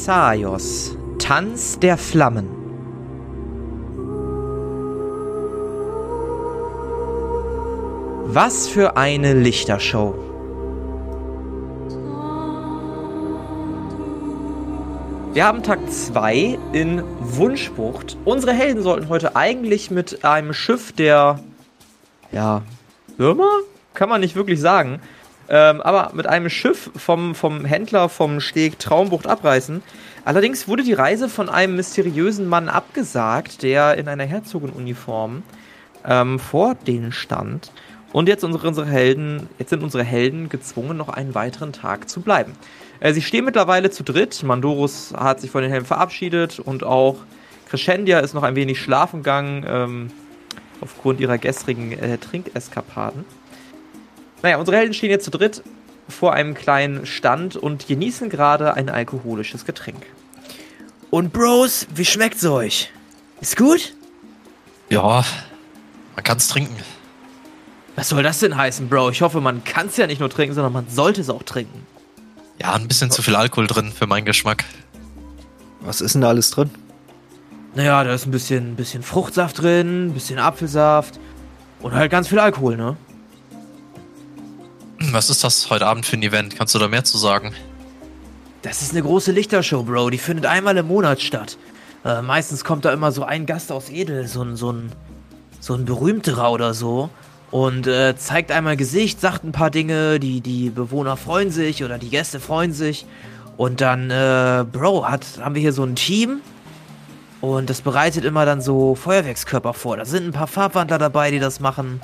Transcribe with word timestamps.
Thessaios, 0.00 0.96
Tanz 1.18 1.78
der 1.78 1.98
Flammen. 1.98 2.48
Was 8.24 8.66
für 8.66 8.96
eine 8.96 9.34
Lichtershow. 9.34 10.14
Wir 15.34 15.44
haben 15.44 15.62
Tag 15.62 15.80
2 15.90 16.58
in 16.72 17.02
Wunschbucht. 17.20 18.16
Unsere 18.24 18.54
Helden 18.54 18.82
sollten 18.82 19.10
heute 19.10 19.36
eigentlich 19.36 19.90
mit 19.90 20.24
einem 20.24 20.54
Schiff 20.54 20.92
der, 20.92 21.40
ja, 22.32 22.62
Firma? 23.18 23.50
Kann 23.92 24.08
man 24.08 24.22
nicht 24.22 24.34
wirklich 24.34 24.60
sagen. 24.60 25.02
Ähm, 25.52 25.80
aber 25.80 26.12
mit 26.14 26.28
einem 26.28 26.48
Schiff 26.48 26.90
vom, 26.96 27.34
vom 27.34 27.64
Händler 27.64 28.08
vom 28.08 28.40
Steg 28.40 28.78
Traumbucht 28.78 29.26
abreißen. 29.26 29.82
Allerdings 30.24 30.68
wurde 30.68 30.84
die 30.84 30.92
Reise 30.92 31.28
von 31.28 31.48
einem 31.48 31.74
mysteriösen 31.74 32.46
Mann 32.46 32.68
abgesagt, 32.68 33.62
der 33.62 33.98
in 33.98 34.06
einer 34.06 34.24
Herzogenuniform 34.24 35.42
ähm, 36.06 36.38
vor 36.38 36.76
denen 36.76 37.10
stand. 37.10 37.72
Und 38.12 38.28
jetzt 38.28 38.44
unsere, 38.44 38.68
unsere 38.68 38.86
Helden, 38.86 39.48
jetzt 39.58 39.70
sind 39.70 39.82
unsere 39.82 40.04
Helden 40.04 40.48
gezwungen, 40.48 40.96
noch 40.96 41.08
einen 41.08 41.34
weiteren 41.34 41.72
Tag 41.72 42.08
zu 42.08 42.20
bleiben. 42.20 42.52
Äh, 43.00 43.12
sie 43.12 43.22
stehen 43.22 43.44
mittlerweile 43.44 43.90
zu 43.90 44.04
dritt. 44.04 44.42
Mandorus 44.44 45.12
hat 45.16 45.40
sich 45.40 45.50
von 45.50 45.62
den 45.62 45.70
Helden 45.72 45.86
verabschiedet 45.86 46.60
und 46.60 46.84
auch 46.84 47.16
Crescendia 47.68 48.20
ist 48.20 48.34
noch 48.34 48.44
ein 48.44 48.54
wenig 48.54 48.80
schlafen 48.80 49.20
gegangen 49.20 49.64
ähm, 49.66 50.10
aufgrund 50.80 51.18
ihrer 51.18 51.38
gestrigen 51.38 51.92
äh, 51.92 52.18
Trinkeskapaden. 52.18 53.24
Naja, 54.42 54.56
unsere 54.56 54.76
Helden 54.76 54.94
stehen 54.94 55.10
jetzt 55.10 55.24
zu 55.24 55.30
dritt 55.30 55.62
vor 56.08 56.32
einem 56.32 56.54
kleinen 56.54 57.06
Stand 57.06 57.56
und 57.56 57.86
genießen 57.86 58.30
gerade 58.30 58.74
ein 58.74 58.88
alkoholisches 58.88 59.64
Getränk. 59.64 60.06
Und 61.10 61.32
Bros, 61.32 61.86
wie 61.94 62.04
schmeckt's 62.04 62.44
euch? 62.44 62.90
Ist 63.40 63.56
gut? 63.56 63.94
Ja, 64.88 65.24
man 66.14 66.24
kann's 66.24 66.48
trinken. 66.48 66.76
Was 67.96 68.08
soll 68.08 68.22
das 68.22 68.38
denn 68.38 68.56
heißen, 68.56 68.88
Bro? 68.88 69.10
Ich 69.10 69.22
hoffe, 69.22 69.40
man 69.40 69.62
kann's 69.64 69.96
ja 69.96 70.06
nicht 70.06 70.20
nur 70.20 70.30
trinken, 70.30 70.54
sondern 70.54 70.72
man 70.72 70.88
sollte 70.88 71.20
es 71.20 71.30
auch 71.30 71.42
trinken. 71.42 71.86
Ja, 72.60 72.74
ein 72.74 72.88
bisschen 72.88 73.10
zu 73.10 73.22
viel 73.22 73.36
Alkohol 73.36 73.66
drin 73.66 73.92
für 73.92 74.06
meinen 74.06 74.24
Geschmack. 74.24 74.64
Was 75.80 76.00
ist 76.00 76.14
denn 76.14 76.22
da 76.22 76.28
alles 76.28 76.50
drin? 76.50 76.70
Naja, 77.74 78.02
da 78.04 78.12
ist 78.12 78.26
ein 78.26 78.30
bisschen, 78.30 78.76
bisschen 78.76 79.02
Fruchtsaft 79.02 79.62
drin, 79.62 80.08
ein 80.08 80.12
bisschen 80.12 80.38
Apfelsaft 80.38 81.18
und 81.80 81.94
halt 81.94 82.10
ganz 82.10 82.28
viel 82.28 82.38
Alkohol, 82.38 82.76
ne? 82.76 82.96
Was 85.12 85.28
ist 85.28 85.42
das 85.42 85.70
heute 85.70 85.86
Abend 85.86 86.06
für 86.06 86.16
ein 86.16 86.22
Event? 86.22 86.56
Kannst 86.56 86.74
du 86.74 86.78
da 86.78 86.86
mehr 86.86 87.04
zu 87.04 87.18
sagen? 87.18 87.52
Das 88.62 88.82
ist 88.82 88.92
eine 88.92 89.02
große 89.02 89.32
Lichtershow, 89.32 89.82
Bro. 89.82 90.10
Die 90.10 90.18
findet 90.18 90.46
einmal 90.46 90.76
im 90.76 90.86
Monat 90.86 91.20
statt. 91.20 91.56
Äh, 92.04 92.22
meistens 92.22 92.64
kommt 92.64 92.84
da 92.84 92.92
immer 92.92 93.10
so 93.10 93.24
ein 93.24 93.46
Gast 93.46 93.72
aus 93.72 93.90
Edel, 93.90 94.28
so 94.28 94.42
ein, 94.42 94.56
so 94.56 94.72
ein, 94.72 94.92
so 95.58 95.74
ein 95.74 95.84
berühmterer 95.84 96.52
oder 96.52 96.74
so. 96.74 97.10
Und 97.50 97.86
äh, 97.86 98.16
zeigt 98.16 98.52
einmal 98.52 98.76
Gesicht, 98.76 99.20
sagt 99.20 99.42
ein 99.44 99.52
paar 99.52 99.70
Dinge, 99.70 100.20
die, 100.20 100.40
die 100.40 100.70
Bewohner 100.70 101.16
freuen 101.16 101.50
sich 101.50 101.82
oder 101.82 101.98
die 101.98 102.10
Gäste 102.10 102.38
freuen 102.38 102.72
sich. 102.72 103.06
Und 103.56 103.80
dann, 103.80 104.10
äh, 104.10 104.64
Bro, 104.70 105.08
hat, 105.08 105.26
haben 105.40 105.54
wir 105.54 105.62
hier 105.62 105.72
so 105.72 105.82
ein 105.82 105.96
Team. 105.96 106.40
Und 107.40 107.70
das 107.70 107.80
bereitet 107.80 108.24
immer 108.24 108.44
dann 108.44 108.60
so 108.60 108.94
Feuerwerkskörper 108.94 109.74
vor. 109.74 109.96
Da 109.96 110.04
sind 110.04 110.26
ein 110.26 110.32
paar 110.32 110.46
Farbwandler 110.46 110.98
dabei, 110.98 111.30
die 111.30 111.38
das 111.38 111.58
machen. 111.58 112.00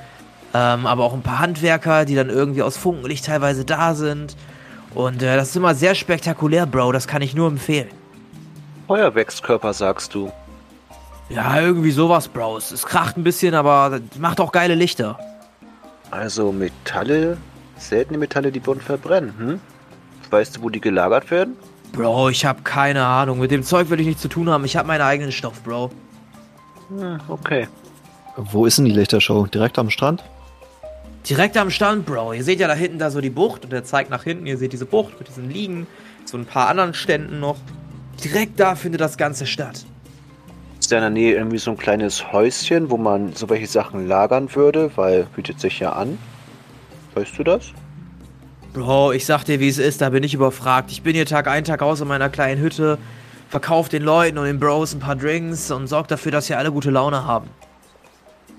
Ähm, 0.57 0.87
aber 0.87 1.05
auch 1.05 1.13
ein 1.13 1.21
paar 1.21 1.41
Handwerker, 1.41 2.07
die 2.07 2.15
dann 2.15 2.31
irgendwie 2.31 2.63
aus 2.63 2.79
Funkenlicht 2.79 3.27
teilweise 3.27 3.67
da 3.67 3.95
sind. 3.95 4.37
Und 4.95 5.23
äh, 5.23 5.37
das 5.37 5.51
ist 5.51 5.57
immer 5.57 5.75
sehr 5.75 5.95
spektakulär, 5.95 6.65
Bro. 6.65 6.93
Das 6.93 7.07
kann 7.07 7.21
ich 7.21 7.35
nur 7.35 7.49
empfehlen. 7.49 7.89
Feuerwerkskörper, 8.87 9.75
sagst 9.75 10.15
du. 10.15 10.33
Ja, 11.29 11.61
irgendwie 11.61 11.91
sowas, 11.91 12.29
Bro. 12.29 12.57
Es, 12.57 12.71
es 12.71 12.87
kracht 12.87 13.19
ein 13.19 13.25
bisschen, 13.25 13.55
aber 13.55 14.01
macht 14.19 14.41
auch 14.41 14.51
geile 14.51 14.75
Lichter. 14.75 15.19
Also 16.11 16.53
Metalle, 16.53 17.37
seltene 17.77 18.17
Metalle, 18.17 18.51
die 18.51 18.61
bunt 18.61 18.83
verbrennen, 18.83 19.35
hm? 19.37 19.61
Weißt 20.31 20.57
du, 20.57 20.63
wo 20.63 20.71
die 20.71 20.81
gelagert 20.81 21.31
werden? 21.31 21.57
Bro, 21.93 22.31
ich 22.31 22.47
habe 22.47 22.63
keine 22.63 23.05
Ahnung. 23.05 23.41
Mit 23.41 23.51
dem 23.51 23.63
Zeug 23.63 23.91
will 23.91 24.01
ich 24.01 24.07
nichts 24.07 24.23
zu 24.23 24.29
tun 24.29 24.49
haben. 24.49 24.65
Ich 24.65 24.77
habe 24.77 24.89
meinen 24.89 25.03
eigenen 25.03 25.33
Stoff, 25.33 25.63
Bro. 25.63 25.91
Hm, 26.89 27.21
okay. 27.29 27.69
Wo 28.37 28.65
ist 28.65 28.79
denn 28.79 28.87
die 28.87 28.93
Lichtershow? 28.93 29.47
Direkt 29.47 29.79
am 29.79 29.91
Strand? 29.91 30.25
Direkt 31.29 31.57
am 31.57 31.71
Stand, 31.71 32.07
Bro. 32.07 32.35
Ihr 32.35 32.45
seht 32.45 32.61
ja 32.61 32.69
da 32.69 32.75
hinten 32.75 33.01
da 33.01 33.11
so 33.11 33.21
die 33.21 33.31
Bucht 33.31 33.65
und 33.65 33.73
der 33.73 33.83
zeigt 33.83 34.11
nach 34.11 34.23
hinten. 34.23 34.47
Ihr 34.47 34.59
seht 34.59 34.73
diese 34.73 34.87
Bucht 34.87 35.19
mit 35.19 35.27
diesen 35.27 35.51
Liegen, 35.51 35.89
so 36.25 36.37
ein 36.37 36.47
paar 36.47 36.69
anderen 36.69 36.95
Ständen 36.95 37.41
noch. 37.41 37.57
Direkt 38.23 38.61
da 38.61 38.77
findet 38.77 39.01
das 39.01 39.17
Ganze 39.17 39.45
statt. 39.45 39.85
Ist 40.79 40.93
da 40.93 40.97
in 40.97 41.03
der 41.03 41.11
Nähe 41.11 41.35
irgendwie 41.35 41.59
so 41.59 41.73
ein 41.73 41.77
kleines 41.77 42.33
Häuschen, 42.33 42.91
wo 42.91 42.97
man 42.97 43.33
so 43.33 43.49
welche 43.49 43.67
Sachen 43.67 44.07
lagern 44.07 44.55
würde, 44.55 44.93
weil 44.95 45.27
bietet 45.35 45.59
sich 45.59 45.81
ja 45.81 45.95
an. 45.95 46.17
Weißt 47.15 47.37
du 47.37 47.43
das? 47.43 47.73
Bro, 48.73 49.13
ich 49.13 49.27
sag 49.27 49.43
dir, 49.45 49.59
wie 49.59 49.69
es 49.69 49.79
ist, 49.79 50.03
da 50.03 50.11
bin 50.11 50.23
ich 50.23 50.35
überfragt. 50.35 50.93
Ich 50.93 51.03
bin 51.03 51.15
hier 51.15 51.27
Tag 51.27 51.49
ein, 51.49 51.65
Tag 51.65 51.83
aus 51.83 52.01
in 52.01 52.07
meiner 52.07 52.29
kleinen 52.29 52.61
Hütte, 52.61 52.99
verkauf 53.49 53.89
den 53.89 54.03
Leuten 54.03 54.39
und 54.39 54.45
den 54.45 54.61
Bros 54.61 54.95
ein 54.95 55.01
paar 55.01 55.17
Drinks 55.17 55.73
und 55.73 55.89
sorg 55.89 56.07
dafür, 56.07 56.31
dass 56.31 56.47
hier 56.47 56.59
alle 56.59 56.71
gute 56.71 56.91
Laune 56.91 57.25
haben. 57.25 57.51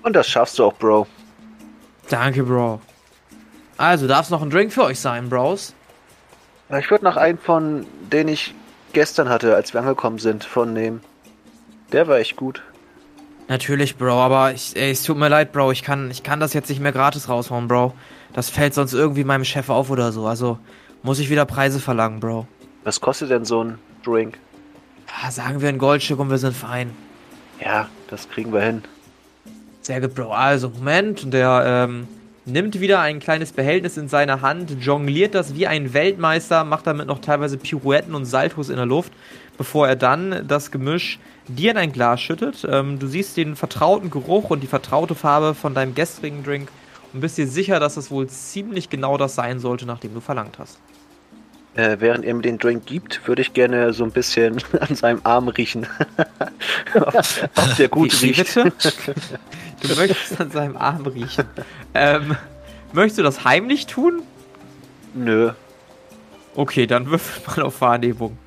Und 0.04 0.18
das 0.18 0.28
schaffst 0.28 0.60
du 0.60 0.66
auch, 0.66 0.74
Bro. 0.74 1.08
Danke, 2.10 2.44
Bro. 2.44 2.82
Also, 3.78 4.08
darf 4.08 4.26
es 4.26 4.30
noch 4.30 4.42
ein 4.42 4.50
Drink 4.50 4.74
für 4.74 4.84
euch 4.84 5.00
sein, 5.00 5.30
Bros? 5.30 5.74
Ich 6.78 6.90
würde 6.90 7.06
noch 7.06 7.16
einen 7.16 7.38
von, 7.38 7.86
den 8.12 8.28
ich 8.28 8.54
gestern 8.94 9.30
hatte, 9.30 9.56
als 9.56 9.74
wir 9.74 9.82
angekommen 9.82 10.20
sind, 10.20 10.44
von 10.44 10.74
nehmen. 10.74 11.02
Der 11.92 12.08
war 12.08 12.18
echt 12.18 12.36
gut. 12.36 12.64
Natürlich, 13.48 13.96
Bro, 13.96 14.12
aber 14.12 14.52
ich, 14.52 14.76
ey, 14.76 14.92
es 14.92 15.04
tut 15.04 15.18
mir 15.18 15.30
leid, 15.30 15.54
Bro. 15.54 15.72
Ich 15.72 15.84
kann, 15.84 16.12
ich 16.12 16.24
kann 16.24 16.40
das 16.40 16.54
jetzt 16.54 16.70
nicht 16.70 16.82
mehr 16.82 16.92
gratis 16.92 17.30
raushauen, 17.30 17.68
Bro. 17.68 17.94
Das 18.34 18.50
fällt 18.50 18.74
sonst 18.74 18.94
irgendwie 18.94 19.24
meinem 19.24 19.46
Chef 19.46 19.70
auf 19.70 19.90
oder 19.90 20.12
so. 20.12 20.28
Also 20.28 20.60
muss 21.02 21.20
ich 21.20 21.30
wieder 21.30 21.46
Preise 21.46 21.80
verlangen, 21.80 22.20
Bro. 22.20 22.48
Was 22.84 23.00
kostet 23.00 23.30
denn 23.30 23.46
so 23.46 23.64
ein 23.64 23.80
Drink? 24.04 24.38
Ah, 25.22 25.32
sagen 25.32 25.62
wir 25.62 25.70
ein 25.70 25.78
Goldstück 25.78 26.20
und 26.20 26.30
wir 26.30 26.38
sind 26.38 26.56
fein. 26.56 26.92
Ja, 27.64 27.88
das 28.10 28.30
kriegen 28.30 28.52
wir 28.52 28.62
hin. 28.62 28.84
Sehr 29.88 30.02
gut, 30.02 30.16
Bro. 30.16 30.34
Also, 30.34 30.68
Moment. 30.68 31.24
Und 31.24 31.32
der 31.32 31.64
ähm, 31.88 32.10
nimmt 32.44 32.82
wieder 32.82 33.00
ein 33.00 33.22
kleines 33.22 33.54
Behältnis 33.54 33.96
in 33.96 34.10
seine 34.10 34.42
Hand, 34.42 34.76
jongliert 34.82 35.34
das 35.34 35.56
wie 35.56 35.66
ein 35.66 35.94
Weltmeister, 35.94 36.66
macht 36.66 36.88
damit 36.88 37.08
noch 37.08 37.20
teilweise 37.20 37.58
Pirouetten 37.58 38.14
und 38.14 38.26
Saltos 38.26 38.68
in 38.68 38.76
der 38.76 38.86
Luft, 38.86 39.14
bevor 39.58 39.88
er 39.88 39.96
dann 39.96 40.46
das 40.46 40.72
Gemisch 40.72 41.20
dir 41.48 41.72
in 41.72 41.78
ein 41.78 41.94
Glas 41.94 42.20
schüttet. 42.20 42.68
Ähm, 42.70 43.00
du 43.00 43.08
siehst 43.08 43.38
den 43.38 43.56
vertrauten 43.56 44.10
Geruch 44.10 44.50
und 44.50 44.60
die 44.60 44.68
vertraute 44.68 45.16
Farbe 45.16 45.54
von 45.54 45.74
deinem 45.74 45.96
gestrigen 45.96 46.44
Drink 46.44 46.68
und 47.14 47.22
bist 47.22 47.38
dir 47.38 47.48
sicher, 47.48 47.80
dass 47.80 47.96
es 47.96 48.12
wohl 48.12 48.28
ziemlich 48.28 48.90
genau 48.90 49.16
das 49.16 49.36
sein 49.36 49.60
sollte, 49.60 49.86
nachdem 49.86 50.14
du 50.14 50.20
verlangt 50.20 50.60
hast. 50.60 50.80
Äh, 51.78 51.98
während 52.00 52.26
er 52.26 52.34
mir 52.34 52.42
den 52.42 52.58
Drink 52.58 52.86
gibt, 52.88 53.28
würde 53.28 53.42
ich 53.44 53.54
gerne 53.54 53.94
so 53.94 54.04
ein 54.04 54.12
bisschen 54.12 54.58
an 54.80 54.96
seinem 54.96 55.22
Arm 55.24 55.48
riechen. 55.48 55.86
ob, 56.96 57.14
ob 57.56 57.76
der 57.78 57.88
gut 57.88 58.20
Wie- 58.22 58.28
riecht. 58.32 58.56
bitte? 58.56 58.74
Du 59.80 59.96
möchtest 59.96 60.42
an 60.42 60.50
seinem 60.50 60.76
Arm 60.76 61.06
riechen. 61.06 61.46
Ähm, 61.94 62.36
möchtest 62.94 63.20
du 63.20 63.24
das 63.24 63.44
heimlich 63.46 63.86
tun? 63.86 64.24
Nö. 65.14 65.52
Okay, 66.56 66.88
dann 66.88 67.06
würfel 67.12 67.44
mal 67.46 67.62
auf 67.68 67.80
Wahrnehmung. 67.82 68.40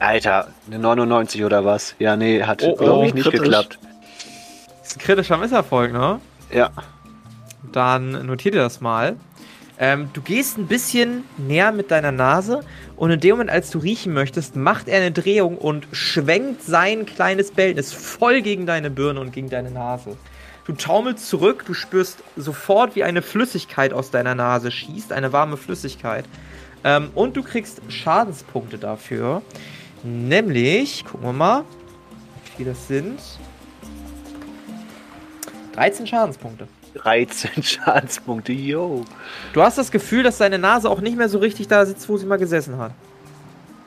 Alter, 0.00 0.48
eine 0.66 0.80
99 0.80 1.44
oder 1.44 1.64
was? 1.64 1.94
Ja, 2.00 2.16
nee, 2.16 2.42
hat 2.42 2.60
Oh, 2.64 2.74
glaube 2.74 2.92
oh, 2.98 3.04
ich 3.04 3.14
nicht 3.14 3.22
kritisch. 3.22 3.40
geklappt. 3.42 3.78
Das 4.80 4.88
ist 4.88 4.96
ein 4.96 5.00
kritischer 5.02 5.36
Misserfolg, 5.38 5.92
ne? 5.92 6.18
Ja. 6.52 6.70
Dann 7.70 8.26
notier 8.26 8.50
dir 8.50 8.62
das 8.62 8.80
mal. 8.80 9.14
Ähm, 9.78 10.10
du 10.12 10.20
gehst 10.20 10.58
ein 10.58 10.66
bisschen 10.66 11.24
näher 11.38 11.72
mit 11.72 11.90
deiner 11.90 12.12
Nase 12.12 12.60
und 12.96 13.10
in 13.10 13.20
dem 13.20 13.32
Moment, 13.32 13.50
als 13.50 13.70
du 13.70 13.78
riechen 13.78 14.12
möchtest, 14.12 14.54
macht 14.54 14.88
er 14.88 14.98
eine 14.98 15.12
Drehung 15.12 15.56
und 15.56 15.86
schwenkt 15.92 16.62
sein 16.62 17.06
kleines 17.06 17.50
Behältnis 17.50 17.92
voll 17.92 18.42
gegen 18.42 18.66
deine 18.66 18.90
Birne 18.90 19.20
und 19.20 19.32
gegen 19.32 19.48
deine 19.48 19.70
Nase. 19.70 20.16
Du 20.64 20.74
taumelst 20.74 21.28
zurück, 21.28 21.64
du 21.66 21.74
spürst 21.74 22.22
sofort, 22.36 22.94
wie 22.94 23.02
eine 23.02 23.22
Flüssigkeit 23.22 23.92
aus 23.92 24.10
deiner 24.10 24.34
Nase 24.34 24.70
schießt, 24.70 25.12
eine 25.12 25.32
warme 25.32 25.56
Flüssigkeit. 25.56 26.24
Ähm, 26.84 27.10
und 27.14 27.36
du 27.36 27.42
kriegst 27.42 27.80
Schadenspunkte 27.88 28.78
dafür. 28.78 29.42
Nämlich, 30.04 31.04
gucken 31.04 31.26
wir 31.26 31.32
mal, 31.32 31.64
wie 32.44 32.56
viele 32.56 32.70
das 32.70 32.86
sind. 32.86 33.20
13 35.74 36.06
Schadenspunkte. 36.06 36.68
13 36.94 37.50
Schadenspunkte, 37.62 38.52
yo. 38.52 39.04
Du 39.52 39.62
hast 39.62 39.78
das 39.78 39.90
Gefühl, 39.90 40.22
dass 40.22 40.38
deine 40.38 40.58
Nase 40.58 40.88
auch 40.90 41.00
nicht 41.00 41.16
mehr 41.16 41.28
so 41.28 41.38
richtig 41.38 41.68
da 41.68 41.86
sitzt, 41.86 42.08
wo 42.08 42.16
sie 42.16 42.26
mal 42.26 42.38
gesessen 42.38 42.78
hat. 42.78 42.92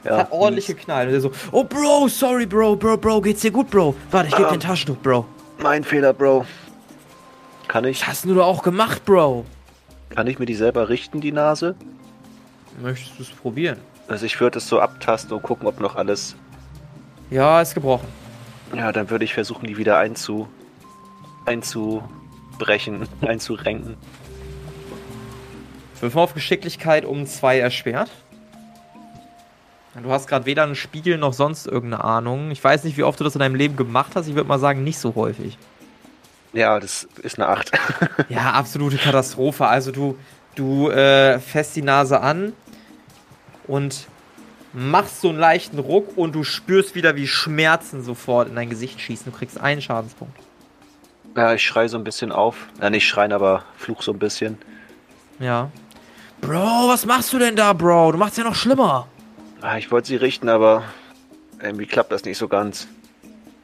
Ja, 0.04 0.18
hat 0.20 0.32
ordentlich 0.32 0.68
geknallt. 0.68 1.08
Und 1.10 1.16
er 1.16 1.22
so, 1.22 1.32
oh 1.52 1.64
Bro, 1.64 2.08
sorry 2.10 2.46
Bro, 2.46 2.76
Bro, 2.76 2.98
Bro, 2.98 3.22
geht's 3.22 3.42
dir 3.42 3.52
gut, 3.52 3.70
Bro? 3.70 3.96
Warte, 4.12 4.30
ich 4.30 4.36
geb 4.36 4.46
dir 4.46 4.50
ein 4.50 4.54
Ähm. 4.56 4.60
Taschentuch, 4.60 4.98
Bro. 4.98 5.26
Mein 5.60 5.84
Fehler, 5.84 6.14
Bro. 6.14 6.46
Kann 7.68 7.86
ich, 7.86 8.02
Was 8.02 8.08
hast 8.08 8.26
du 8.26 8.42
auch 8.42 8.62
gemacht, 8.62 9.04
Bro? 9.06 9.46
kann 10.10 10.28
ich 10.28 10.38
mir 10.40 10.46
die 10.46 10.56
selber 10.56 10.88
richten, 10.90 11.20
die 11.20 11.32
Nase? 11.32 11.76
Möchtest 12.82 13.18
du 13.18 13.24
es 13.24 13.30
probieren? 13.30 13.80
Also 14.08 14.26
ich 14.26 14.40
würde 14.40 14.60
es 14.60 14.68
so 14.68 14.80
abtasten 14.80 15.32
und 15.34 15.42
gucken, 15.42 15.68
ob 15.68 15.80
noch 15.82 15.96
alles. 15.96 16.36
Ja, 17.32 17.60
ist 17.62 17.74
gebrochen. 17.74 18.08
Ja, 18.76 18.92
dann 18.92 19.10
würde 19.10 19.26
ich 19.26 19.34
versuchen, 19.34 19.66
die 19.68 19.78
wieder 19.78 19.98
einzu. 19.98 20.48
Einzubrechen, 22.56 23.08
einzurenken. 23.22 23.98
Wirf 26.00 26.14
mal 26.14 26.24
auf 26.24 26.34
Geschicklichkeit 26.34 27.06
um 27.06 27.26
zwei 27.26 27.60
erschwert. 27.60 28.10
Du 30.02 30.12
hast 30.12 30.28
gerade 30.28 30.46
weder 30.46 30.64
einen 30.64 30.76
Spiegel 30.76 31.18
noch 31.18 31.34
sonst 31.34 31.68
irgendeine 31.68 32.04
Ahnung. 32.04 32.52
Ich 32.52 32.62
weiß 32.62 32.84
nicht, 32.84 32.98
wie 32.98 33.04
oft 33.04 33.20
du 33.20 33.24
das 33.24 33.34
in 33.34 33.40
deinem 33.40 33.56
Leben 33.56 33.78
gemacht 33.78 34.12
hast. 34.16 34.28
Ich 34.28 34.36
würde 34.36 34.48
mal 34.48 34.60
sagen, 34.60 34.84
nicht 34.84 35.00
so 35.00 35.16
häufig. 35.16 35.58
Ja, 36.52 36.80
das 36.80 37.08
ist 37.24 37.40
eine 37.40 37.48
8. 37.48 37.72
Ja, 38.30 38.52
absolute 38.52 38.98
Katastrophe. 38.98 39.68
Also 39.68 39.92
du, 39.92 40.18
du 40.56 40.90
äh, 40.90 41.40
fässt 41.40 41.78
die 41.78 41.82
Nase 41.82 42.20
an 42.20 42.52
und 43.68 44.08
machst 44.74 45.22
so 45.22 45.30
einen 45.30 45.40
leichten 45.40 45.80
Ruck 45.80 46.18
und 46.18 46.36
du 46.36 46.44
spürst 46.44 46.94
wieder, 46.94 47.16
wie 47.16 47.28
Schmerzen 47.28 48.04
sofort 48.04 48.50
in 48.50 48.56
dein 48.56 48.70
Gesicht 48.70 49.00
schießen. 49.00 49.32
Du 49.32 49.38
kriegst 49.38 49.60
einen 49.60 49.82
Schadenspunkt. 49.82 50.38
Ja, 51.36 51.54
ich 51.54 51.64
schreie 51.64 51.90
so 51.90 51.98
ein 51.98 52.04
bisschen 52.04 52.32
auf. 52.32 52.68
Ja, 52.82 52.90
nicht 52.90 53.08
schreien, 53.08 53.32
aber 53.32 53.64
fluch 53.78 54.02
so 54.02 54.12
ein 54.12 54.20
bisschen. 54.20 54.58
Ja. 55.40 55.70
Bro, 56.42 56.88
was 56.90 57.06
machst 57.06 57.34
du 57.34 57.40
denn 57.40 57.56
da, 57.56 57.74
Bro? 57.74 58.14
Du 58.14 58.18
machst 58.18 58.38
ja 58.38 58.44
noch 58.44 58.56
schlimmer. 58.56 59.08
Ah, 59.62 59.78
ich 59.78 59.92
wollte 59.92 60.08
sie 60.10 60.16
richten, 60.16 60.50
aber 60.50 60.84
irgendwie 61.62 61.86
klappt 61.86 62.12
das 62.12 62.24
nicht 62.26 62.38
so 62.38 62.48
ganz. 62.48 62.88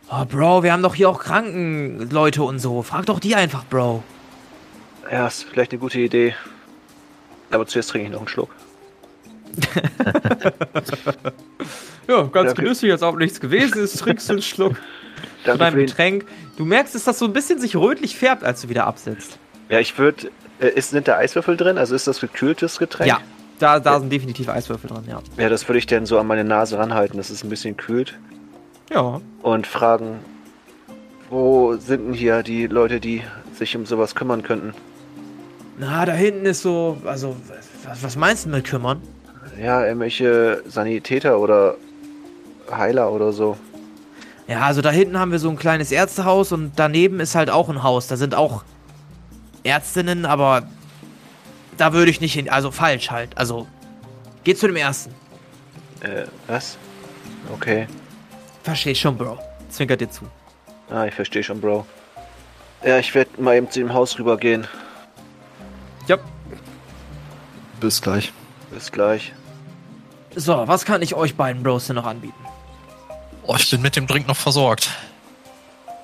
Oh, 0.10 0.26
Bro, 0.26 0.64
wir 0.64 0.74
haben 0.74 0.84
doch 0.84 0.96
hier 0.96 1.10
auch 1.10 1.20
Krankenleute 1.20 2.44
und 2.44 2.60
so. 2.60 2.82
Frag 2.82 3.06
doch 3.06 3.20
die 3.20 3.36
einfach, 3.36 3.66
Bro. 3.66 4.04
Ja, 5.12 5.28
ist 5.28 5.44
vielleicht 5.44 5.72
eine 5.72 5.80
gute 5.80 6.00
Idee. 6.00 6.36
Aber 7.52 7.68
zuerst 7.68 7.90
trinke 7.90 8.08
ich 8.08 8.12
noch 8.12 8.20
einen 8.20 8.28
Schluck. 8.28 8.50
Ja, 12.08 12.24
ganz 12.24 12.56
genüsslich, 12.56 12.92
als 12.92 13.04
ob 13.04 13.18
nichts 13.18 13.40
gewesen 13.40 13.82
ist. 13.84 13.98
Trinkst 14.00 14.28
du 14.28 14.34
einen 14.34 14.42
Schluck 14.42 14.76
von 15.22 15.30
Danke 15.46 15.60
deinem 15.60 15.86
Getränk. 15.86 16.26
Du 16.58 16.66
merkst, 16.66 16.96
dass 16.96 17.04
das 17.06 17.20
so 17.20 17.26
ein 17.26 17.34
bisschen 17.34 17.60
sich 17.60 17.76
rötlich 17.76 18.16
färbt, 18.16 18.44
als 18.44 18.62
du 18.62 18.70
wieder 18.70 18.86
absetzt. 18.86 19.38
Ja, 19.70 19.80
ich 19.80 19.98
würde. 19.98 20.30
Äh, 20.60 20.70
ist, 20.70 20.92
sind 20.92 21.08
da 21.08 21.18
Eiswürfel 21.18 21.58
drin? 21.58 21.78
Also 21.78 21.96
ist 21.96 22.08
das 22.08 22.20
gekühltes 22.20 22.78
Getränk? 22.78 23.08
Ja, 23.08 23.20
da, 23.60 23.80
da 23.80 24.00
sind 24.00 24.12
definitiv 24.12 24.50
Eiswürfel 24.50 24.90
dran, 24.90 25.06
ja. 25.08 25.22
Ja, 25.38 25.50
das 25.50 25.68
würde 25.68 25.80
ich 25.80 25.86
dann 25.86 26.06
so 26.06 26.18
an 26.18 26.28
meine 26.28 26.44
Nase 26.44 26.78
ranhalten, 26.78 27.18
dass 27.18 27.30
es 27.30 27.44
ein 27.44 27.50
bisschen 27.50 27.78
kühlt. 27.78 28.18
Ja. 28.92 29.22
Und 29.42 29.68
fragen, 29.68 30.20
wo 31.30 31.76
sind 31.78 32.08
denn 32.08 32.14
hier 32.14 32.44
die 32.44 32.68
Leute, 32.68 33.00
die 33.00 33.24
sich 33.54 33.76
um 33.76 33.86
sowas 33.86 34.16
kümmern 34.16 34.44
könnten? 34.44 34.74
Na, 35.78 36.06
da 36.06 36.14
hinten 36.14 36.46
ist 36.46 36.62
so, 36.62 36.98
also, 37.06 37.36
was, 37.86 38.04
was 38.04 38.16
meinst 38.18 38.46
du 38.46 38.50
mit 38.50 38.66
kümmern? 38.66 39.02
Ja, 39.60 39.86
irgendwelche 39.86 40.64
Sanitäter 40.68 41.40
oder 41.40 41.78
Heiler 42.72 43.12
oder 43.12 43.32
so. 43.32 43.58
Ja, 44.52 44.64
also 44.64 44.82
da 44.82 44.92
hinten 44.92 45.18
haben 45.18 45.32
wir 45.32 45.40
so 45.40 45.50
ein 45.50 45.56
kleines 45.56 45.94
Ärztehaus 45.94 46.52
und 46.52 46.74
daneben 46.76 47.22
ist 47.22 47.36
halt 47.36 47.50
auch 47.50 47.70
ein 47.70 47.84
Haus. 47.84 48.08
Da 48.08 48.18
sind 48.18 48.36
auch 48.36 48.66
Ärztinnen, 49.64 50.26
aber 50.26 50.64
da 51.78 51.94
würde 51.94 52.12
ich 52.12 52.20
nicht 52.20 52.34
hin. 52.34 52.50
Also 52.50 52.70
falsch 52.70 53.12
halt. 53.12 53.38
Also, 53.38 53.66
geh 54.44 54.54
zu 54.54 54.68
dem 54.68 54.76
ersten. 54.76 55.16
Äh, 56.02 56.26
was? 56.48 56.78
Okay. 57.54 57.88
Versteh 58.64 58.94
schon, 58.94 59.18
Bro. 59.18 59.40
Zwinkert 59.70 60.02
dir 60.02 60.10
zu. 60.10 60.26
Ah, 60.90 61.06
ich 61.06 61.14
verstehe 61.14 61.44
schon, 61.44 61.62
Bro. 61.62 61.86
Ja, 62.84 62.98
ich 62.98 63.16
werde 63.16 63.42
mal 63.42 63.56
eben 63.56 63.72
zu 63.72 63.80
dem 63.80 63.94
Haus 63.94 64.20
rübergehen. 64.20 64.68
Ja. 66.08 66.18
Bis 67.80 68.02
gleich. 68.02 68.34
Bis 68.70 68.92
gleich. 68.92 69.32
So, 70.36 70.68
was 70.68 70.84
kann 70.84 71.02
ich 71.02 71.16
euch 71.16 71.38
beiden 71.38 71.64
Bros 71.64 71.88
denn 71.88 71.96
noch 71.96 72.06
anbieten? 72.06 72.41
Oh, 73.48 73.56
ich 73.58 73.70
bin 73.70 73.82
mit 73.82 73.96
dem 73.96 74.08
Drink 74.08 74.28
noch 74.28 74.36
versorgt. 74.36 74.90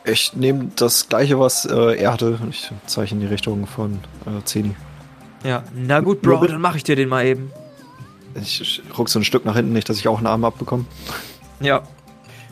Ich 0.06 0.34
nehme 0.34 0.72
das 0.75 1.10
gleiche, 1.10 1.39
was 1.39 1.66
äh, 1.66 1.95
er 1.98 2.13
hatte. 2.13 2.39
Ich 2.50 2.72
zeige 2.86 3.12
in 3.12 3.19
die 3.19 3.25
Richtung 3.25 3.68
von 3.68 4.00
äh, 4.25 4.44
Zeni. 4.45 4.75
Ja. 5.44 5.63
Na 5.74 6.00
gut, 6.00 6.22
Bro, 6.22 6.48
dann 6.48 6.62
mache 6.62 6.78
ich 6.78 6.84
dir 6.84 6.95
den 6.95 7.10
mal 7.10 7.25
eben. 7.25 7.51
Ich, 8.36 8.62
ich 8.62 8.81
ruck 8.98 9.10
so 9.10 9.19
ein 9.19 9.24
Stück 9.24 9.45
nach 9.45 9.56
hinten, 9.56 9.74
nicht, 9.74 9.89
dass 9.89 9.98
ich 9.98 10.07
auch 10.07 10.18
einen 10.18 10.28
Arm 10.28 10.45
abbekomme. 10.45 10.86
Ja. 11.60 11.81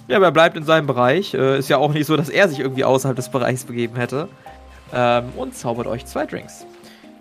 Ja, 0.08 0.18
aber 0.18 0.28
er 0.28 0.32
bleibt 0.32 0.56
in 0.58 0.64
seinem 0.64 0.86
Bereich. 0.86 1.34
Äh, 1.34 1.58
ist 1.58 1.70
ja 1.70 1.78
auch 1.78 1.94
nicht 1.94 2.06
so, 2.06 2.16
dass 2.16 2.30
er 2.30 2.48
sich 2.50 2.60
irgendwie 2.60 2.84
außerhalb 2.84 3.16
des 3.16 3.30
Bereichs 3.30 3.64
begeben 3.64 3.96
hätte. 3.96 4.28
Ähm, 4.94 5.30
und 5.36 5.56
zaubert 5.56 5.88
euch 5.88 6.06
zwei 6.06 6.26
Drinks. 6.26 6.66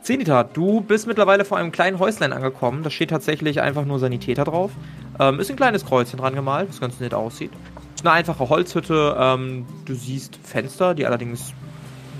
Zenita, 0.02 0.44
du 0.44 0.82
bist 0.82 1.06
mittlerweile 1.06 1.46
vor 1.46 1.56
einem 1.56 1.72
kleinen 1.72 1.98
Häuslein 1.98 2.32
angekommen. 2.32 2.82
Da 2.82 2.90
steht 2.90 3.10
tatsächlich 3.10 3.62
einfach 3.62 3.86
nur 3.86 3.98
Sanitäter 3.98 4.44
drauf. 4.44 4.70
Ähm, 5.18 5.38
ist 5.40 5.50
ein 5.50 5.56
kleines 5.56 5.84
Kreuzchen 5.84 6.18
dran 6.18 6.34
gemalt, 6.34 6.68
was 6.68 6.80
ganz 6.80 6.98
nett 7.00 7.14
aussieht. 7.14 7.50
Ist 7.94 8.04
eine 8.04 8.12
einfache 8.12 8.48
Holzhütte. 8.48 9.16
Ähm, 9.18 9.66
du 9.84 9.94
siehst 9.94 10.38
Fenster, 10.42 10.94
die 10.94 11.06
allerdings 11.06 11.52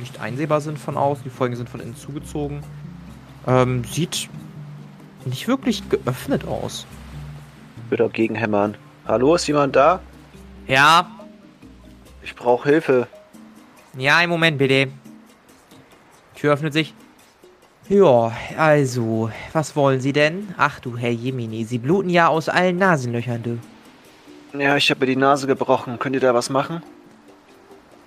nicht 0.00 0.20
einsehbar 0.20 0.60
sind 0.60 0.78
von 0.78 0.96
außen. 0.96 1.24
Die 1.24 1.30
Folgen 1.30 1.56
sind 1.56 1.68
von 1.68 1.80
innen 1.80 1.96
zugezogen. 1.96 2.62
Ähm, 3.46 3.84
sieht 3.84 4.28
nicht 5.24 5.48
wirklich 5.48 5.88
geöffnet 5.88 6.46
aus. 6.46 6.86
Würde 7.88 8.04
auch 8.04 8.12
gegenhämmern. 8.12 8.76
Hallo, 9.06 9.34
ist 9.34 9.46
jemand 9.46 9.76
da? 9.76 10.00
Ja, 10.66 11.10
Ich 12.22 12.34
brauche 12.34 12.68
Hilfe. 12.68 13.06
Ja, 13.98 14.16
einen 14.16 14.30
Moment 14.30 14.56
bitte. 14.58 14.88
Tür 16.36 16.54
öffnet 16.54 16.72
sich. 16.72 16.94
Ja, 17.88 18.32
also, 18.56 19.30
was 19.52 19.76
wollen 19.76 20.00
Sie 20.00 20.14
denn? 20.14 20.54
Ach 20.56 20.80
du 20.80 20.96
Herr 20.96 21.10
Jemini, 21.10 21.64
Sie 21.64 21.78
bluten 21.78 22.08
ja 22.08 22.28
aus 22.28 22.48
allen 22.48 22.78
Nasenlöchern, 22.78 23.42
du. 23.42 23.58
Ja, 24.58 24.76
ich 24.76 24.88
habe 24.90 25.00
mir 25.00 25.06
die 25.06 25.16
Nase 25.16 25.46
gebrochen. 25.46 25.98
Könnt 25.98 26.14
ihr 26.14 26.20
da 26.20 26.32
was 26.32 26.48
machen? 26.48 26.82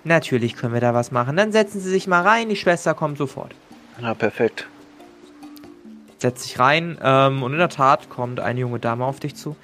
Natürlich 0.02 0.56
können 0.56 0.74
wir 0.74 0.80
da 0.80 0.94
was 0.94 1.12
machen. 1.12 1.36
Dann 1.36 1.52
setzen 1.52 1.80
Sie 1.80 1.90
sich 1.90 2.08
mal 2.08 2.22
rein, 2.22 2.48
die 2.48 2.56
Schwester 2.56 2.94
kommt 2.94 3.18
sofort. 3.18 3.54
Ja, 4.00 4.14
perfekt. 4.14 4.66
Setzt 6.18 6.42
sich 6.42 6.58
rein, 6.58 6.98
ähm, 7.00 7.44
und 7.44 7.52
in 7.52 7.58
der 7.58 7.68
Tat 7.68 8.08
kommt 8.10 8.40
eine 8.40 8.58
junge 8.58 8.80
Dame 8.80 9.04
auf 9.04 9.20
dich 9.20 9.36
zu. 9.36 9.54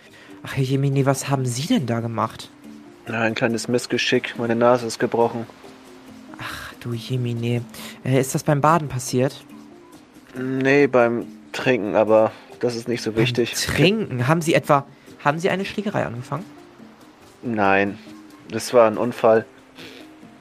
Ach 0.45 0.57
Herr 0.57 0.63
Jemini, 0.63 1.07
was 1.07 1.29
haben 1.29 1.47
Sie 1.47 1.67
denn 1.67 1.87
da 1.87 1.99
gemacht? 1.99 2.51
Ja, 3.09 3.21
ein 3.21 3.35
kleines 3.35 3.67
Missgeschick. 3.67 4.35
Meine 4.39 4.55
Nase 4.55 4.87
ist 4.87 5.01
gebrochen. 5.01 5.47
Ach 6.39 6.73
du 6.81 6.93
Jemini, 6.93 7.63
äh, 8.05 8.21
ist 8.21 8.35
das 8.35 8.45
beim 8.45 8.61
Baden 8.61 8.89
passiert? 8.89 9.45
Nee, 10.37 10.87
beim 10.87 11.27
Trinken, 11.53 11.95
aber 11.95 12.33
das 12.61 12.75
ist 12.77 12.89
nicht 12.89 13.03
so 13.03 13.17
wichtig. 13.17 13.55
Beim 13.55 13.75
Trinken? 13.77 14.29
Haben 14.29 14.43
Sie 14.43 14.55
etwa, 14.55 14.87
haben 15.25 15.39
Sie 15.39 15.51
eine 15.51 15.65
Schlägerei 15.65 16.05
angefangen? 16.05 16.45
Nein, 17.43 17.99
das 18.51 18.73
war 18.73 18.87
ein 18.87 18.97
Unfall. 18.99 19.45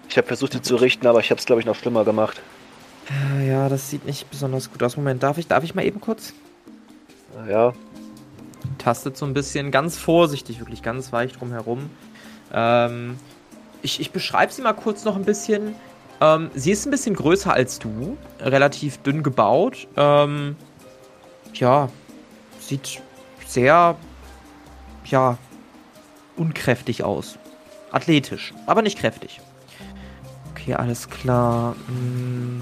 Ich 0.09 0.17
habe 0.17 0.27
versucht, 0.27 0.53
die 0.53 0.61
zu 0.61 0.75
richten, 0.75 1.07
aber 1.07 1.19
ich 1.19 1.29
habe 1.31 1.39
es, 1.39 1.45
glaube 1.45 1.59
ich, 1.61 1.65
noch 1.65 1.75
schlimmer 1.75 2.03
gemacht. 2.05 2.41
Äh, 3.39 3.49
Ja, 3.49 3.69
das 3.69 3.89
sieht 3.89 4.05
nicht 4.05 4.29
besonders 4.29 4.71
gut 4.71 4.81
aus. 4.83 4.95
Moment, 4.97 5.23
darf 5.23 5.37
ich, 5.37 5.47
darf 5.47 5.63
ich 5.63 5.75
mal 5.75 5.85
eben 5.85 5.99
kurz? 5.99 6.33
Ja, 7.49 7.73
tastet 8.77 9.17
so 9.17 9.25
ein 9.25 9.33
bisschen, 9.33 9.71
ganz 9.71 9.97
vorsichtig, 9.97 10.59
wirklich 10.59 10.81
ganz 10.81 11.11
weich 11.11 11.33
drumherum. 11.33 11.89
Ähm, 12.53 13.17
ich 13.81 13.99
ich 13.99 14.11
beschreibe 14.11 14.51
sie 14.53 14.61
mal 14.61 14.73
kurz 14.73 15.03
noch 15.03 15.15
ein 15.15 15.25
bisschen. 15.25 15.75
Ähm, 16.21 16.49
sie 16.53 16.71
ist 16.71 16.85
ein 16.85 16.91
bisschen 16.91 17.15
größer 17.15 17.53
als 17.53 17.79
du, 17.79 18.17
relativ 18.39 18.97
dünn 18.99 19.23
gebaut. 19.23 19.87
Ähm, 19.95 20.55
ja, 21.53 21.89
sieht 22.59 23.01
sehr, 23.45 23.95
ja, 25.05 25.37
unkräftig 26.35 27.03
aus. 27.03 27.37
Athletisch, 27.91 28.53
aber 28.65 28.81
nicht 28.81 28.97
kräftig. 28.97 29.39
Okay, 30.51 30.73
alles 30.73 31.09
klar. 31.09 31.75
Hm. 31.87 32.61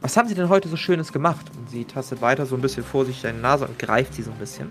Was 0.00 0.16
haben 0.16 0.28
Sie 0.28 0.34
denn 0.34 0.48
heute 0.48 0.68
so 0.68 0.76
Schönes 0.76 1.12
gemacht? 1.12 1.46
Und 1.56 1.68
sie 1.70 1.84
tastet 1.84 2.20
weiter 2.20 2.46
so 2.46 2.54
ein 2.54 2.60
bisschen 2.60 2.84
vorsichtig 2.84 3.22
deine 3.22 3.38
Nase 3.38 3.66
und 3.66 3.78
greift 3.78 4.14
sie 4.14 4.22
so 4.22 4.30
ein 4.30 4.38
bisschen. 4.38 4.70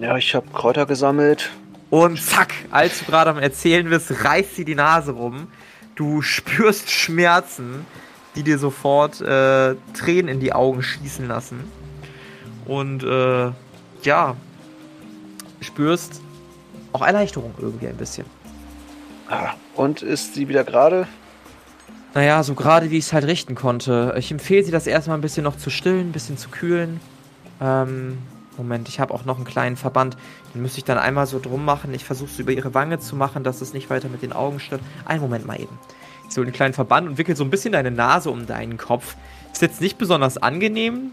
ja, 0.00 0.16
ich 0.16 0.34
habe 0.34 0.46
Kräuter 0.50 0.86
gesammelt. 0.86 1.50
Und 1.90 2.20
zack, 2.20 2.54
als 2.70 3.00
du 3.00 3.04
gerade 3.06 3.30
am 3.30 3.38
Erzählen 3.38 3.88
bist, 3.88 4.24
reißt 4.24 4.56
sie 4.56 4.64
die 4.64 4.74
Nase 4.74 5.12
rum. 5.12 5.48
Du 5.96 6.22
spürst 6.22 6.90
Schmerzen, 6.90 7.84
die 8.36 8.42
dir 8.42 8.58
sofort 8.58 9.20
äh, 9.20 9.74
Tränen 9.94 10.28
in 10.28 10.40
die 10.40 10.52
Augen 10.52 10.82
schießen 10.82 11.26
lassen. 11.26 11.64
Und 12.66 13.02
äh, 13.02 13.50
ja, 14.02 14.36
spürst 15.60 16.20
auch 16.92 17.02
Erleichterung 17.02 17.54
irgendwie 17.58 17.88
ein 17.88 17.96
bisschen. 17.96 18.26
Ah, 19.28 19.54
Und 19.74 20.02
ist 20.02 20.34
sie 20.34 20.48
wieder 20.48 20.64
gerade? 20.64 21.08
Naja, 22.14 22.42
so 22.42 22.54
gerade 22.54 22.90
wie 22.90 22.98
ich 22.98 23.06
es 23.06 23.12
halt 23.12 23.24
richten 23.24 23.54
konnte. 23.54 24.14
Ich 24.16 24.30
empfehle 24.30 24.64
sie, 24.64 24.70
das 24.70 24.86
erstmal 24.86 25.18
ein 25.18 25.20
bisschen 25.20 25.44
noch 25.44 25.56
zu 25.56 25.70
stillen, 25.70 26.08
ein 26.08 26.12
bisschen 26.12 26.38
zu 26.38 26.48
kühlen. 26.48 27.00
Ähm, 27.60 28.18
Moment, 28.58 28.88
ich 28.88 29.00
habe 29.00 29.12
auch 29.12 29.24
noch 29.24 29.36
einen 29.36 29.44
kleinen 29.44 29.76
Verband. 29.76 30.16
Den 30.54 30.62
müsste 30.62 30.78
ich 30.78 30.84
dann 30.84 30.98
einmal 30.98 31.26
so 31.26 31.38
drum 31.38 31.64
machen. 31.64 31.92
Ich 31.94 32.04
versuche 32.04 32.30
es 32.30 32.38
über 32.38 32.52
ihre 32.52 32.74
Wange 32.74 32.98
zu 32.98 33.16
machen, 33.16 33.44
dass 33.44 33.60
es 33.60 33.72
nicht 33.72 33.90
weiter 33.90 34.08
mit 34.08 34.22
den 34.22 34.32
Augen 34.32 34.60
stört. 34.60 34.80
Einen 35.04 35.20
Moment 35.20 35.46
mal 35.46 35.60
eben. 35.60 35.78
Ich 36.28 36.36
hole 36.36 36.46
einen 36.46 36.54
kleinen 36.54 36.74
Verband 36.74 37.08
und 37.08 37.18
wickel 37.18 37.36
so 37.36 37.44
ein 37.44 37.50
bisschen 37.50 37.72
deine 37.72 37.90
Nase 37.90 38.30
um 38.30 38.46
deinen 38.46 38.76
Kopf. 38.78 39.16
Ist 39.52 39.62
jetzt 39.62 39.80
nicht 39.80 39.98
besonders 39.98 40.38
angenehm. 40.38 41.12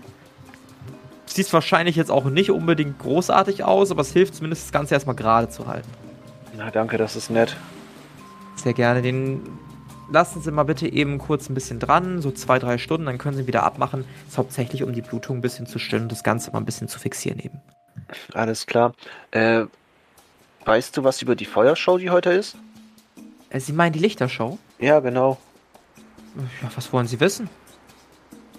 Sieht 1.25 1.51
wahrscheinlich 1.53 1.95
jetzt 1.95 2.12
auch 2.12 2.25
nicht 2.25 2.51
unbedingt 2.51 3.00
großartig 3.00 3.63
aus, 3.63 3.91
aber 3.91 4.01
es 4.01 4.12
hilft 4.12 4.35
zumindest 4.35 4.65
das 4.65 4.71
Ganze 4.71 4.93
erstmal 4.93 5.15
gerade 5.15 5.50
zu 5.50 5.67
halten. 5.67 5.89
Na, 6.57 6.69
danke, 6.69 6.97
das 6.97 7.15
ist 7.15 7.29
nett. 7.29 7.55
Sehr 8.55 8.73
gerne. 8.73 9.01
Den 9.01 9.41
lassen 10.12 10.41
Sie 10.41 10.51
mal 10.51 10.63
bitte 10.63 10.91
eben 10.91 11.17
kurz 11.17 11.50
ein 11.50 11.53
bisschen 11.53 11.79
dran, 11.79 12.22
so 12.22 12.31
zwei, 12.31 12.60
drei 12.60 12.77
Stunden, 12.77 13.05
dann 13.05 13.17
können 13.17 13.38
Sie 13.38 13.48
wieder 13.48 13.63
abmachen. 13.63 14.05
Ist 14.27 14.38
hauptsächlich, 14.38 14.83
um 14.83 14.93
die 14.93 15.01
Blutung 15.01 15.38
ein 15.38 15.41
bisschen 15.41 15.65
zu 15.67 15.79
stillen 15.79 16.03
und 16.03 16.12
das 16.12 16.24
Ganze 16.24 16.51
mal 16.51 16.60
ein 16.60 16.65
bisschen 16.65 16.88
zu 16.88 17.00
fixieren 17.00 17.39
eben. 17.39 17.62
Alles 18.33 18.65
klar. 18.65 18.93
Äh, 19.31 19.65
weißt 20.65 20.95
du 20.98 21.03
was 21.03 21.22
über 21.22 21.36
die 21.36 21.45
Feuershow, 21.45 21.98
die 21.98 22.10
heute 22.10 22.31
ist? 22.31 22.55
Äh, 23.50 23.60
Sie 23.60 23.74
meinen 23.74 23.93
die 23.93 24.00
Lichtershow? 24.00 24.57
Ja, 24.79 25.00
genau. 25.00 25.38
Ja, 26.62 26.72
was 26.75 26.91
wollen 26.91 27.07
Sie 27.07 27.19
wissen? 27.19 27.50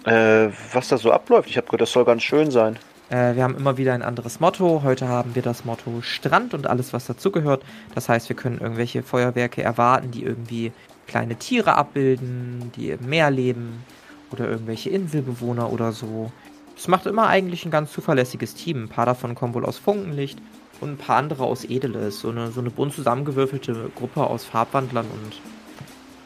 Äh, 0.05 0.49
was 0.71 0.87
da 0.87 0.97
so 0.97 1.11
abläuft. 1.11 1.49
Ich 1.49 1.57
habe 1.57 1.65
gehört, 1.65 1.81
das 1.81 1.91
soll 1.91 2.05
ganz 2.05 2.23
schön 2.23 2.51
sein. 2.51 2.77
Äh, 3.09 3.35
wir 3.35 3.43
haben 3.43 3.55
immer 3.55 3.77
wieder 3.77 3.93
ein 3.93 4.01
anderes 4.01 4.39
Motto. 4.39 4.81
Heute 4.83 5.07
haben 5.07 5.35
wir 5.35 5.41
das 5.41 5.65
Motto 5.65 6.01
Strand 6.01 6.53
und 6.53 6.67
alles, 6.67 6.93
was 6.93 7.05
dazugehört. 7.05 7.63
Das 7.93 8.09
heißt, 8.09 8.29
wir 8.29 8.35
können 8.35 8.59
irgendwelche 8.59 9.03
Feuerwerke 9.03 9.61
erwarten, 9.61 10.11
die 10.11 10.23
irgendwie 10.23 10.71
kleine 11.07 11.35
Tiere 11.35 11.75
abbilden, 11.75 12.71
die 12.75 12.89
im 12.89 13.07
Meer 13.07 13.31
leben 13.31 13.83
oder 14.31 14.49
irgendwelche 14.49 14.89
Inselbewohner 14.89 15.71
oder 15.71 15.91
so. 15.91 16.31
Es 16.77 16.87
macht 16.87 17.05
immer 17.05 17.27
eigentlich 17.27 17.65
ein 17.65 17.71
ganz 17.71 17.91
zuverlässiges 17.91 18.53
Team. 18.53 18.83
Ein 18.83 18.89
paar 18.89 19.05
davon 19.05 19.35
kommen 19.35 19.53
wohl 19.53 19.65
aus 19.65 19.77
Funkenlicht 19.77 20.39
und 20.81 20.91
ein 20.91 20.97
paar 20.97 21.17
andere 21.17 21.43
aus 21.43 21.63
Edeles. 21.63 22.19
So 22.19 22.29
eine, 22.29 22.51
so 22.51 22.59
eine 22.59 22.69
bunt 22.69 22.93
zusammengewürfelte 22.93 23.91
Gruppe 23.95 24.25
aus 24.25 24.43
Farbwandlern 24.43 25.05
und 25.05 25.41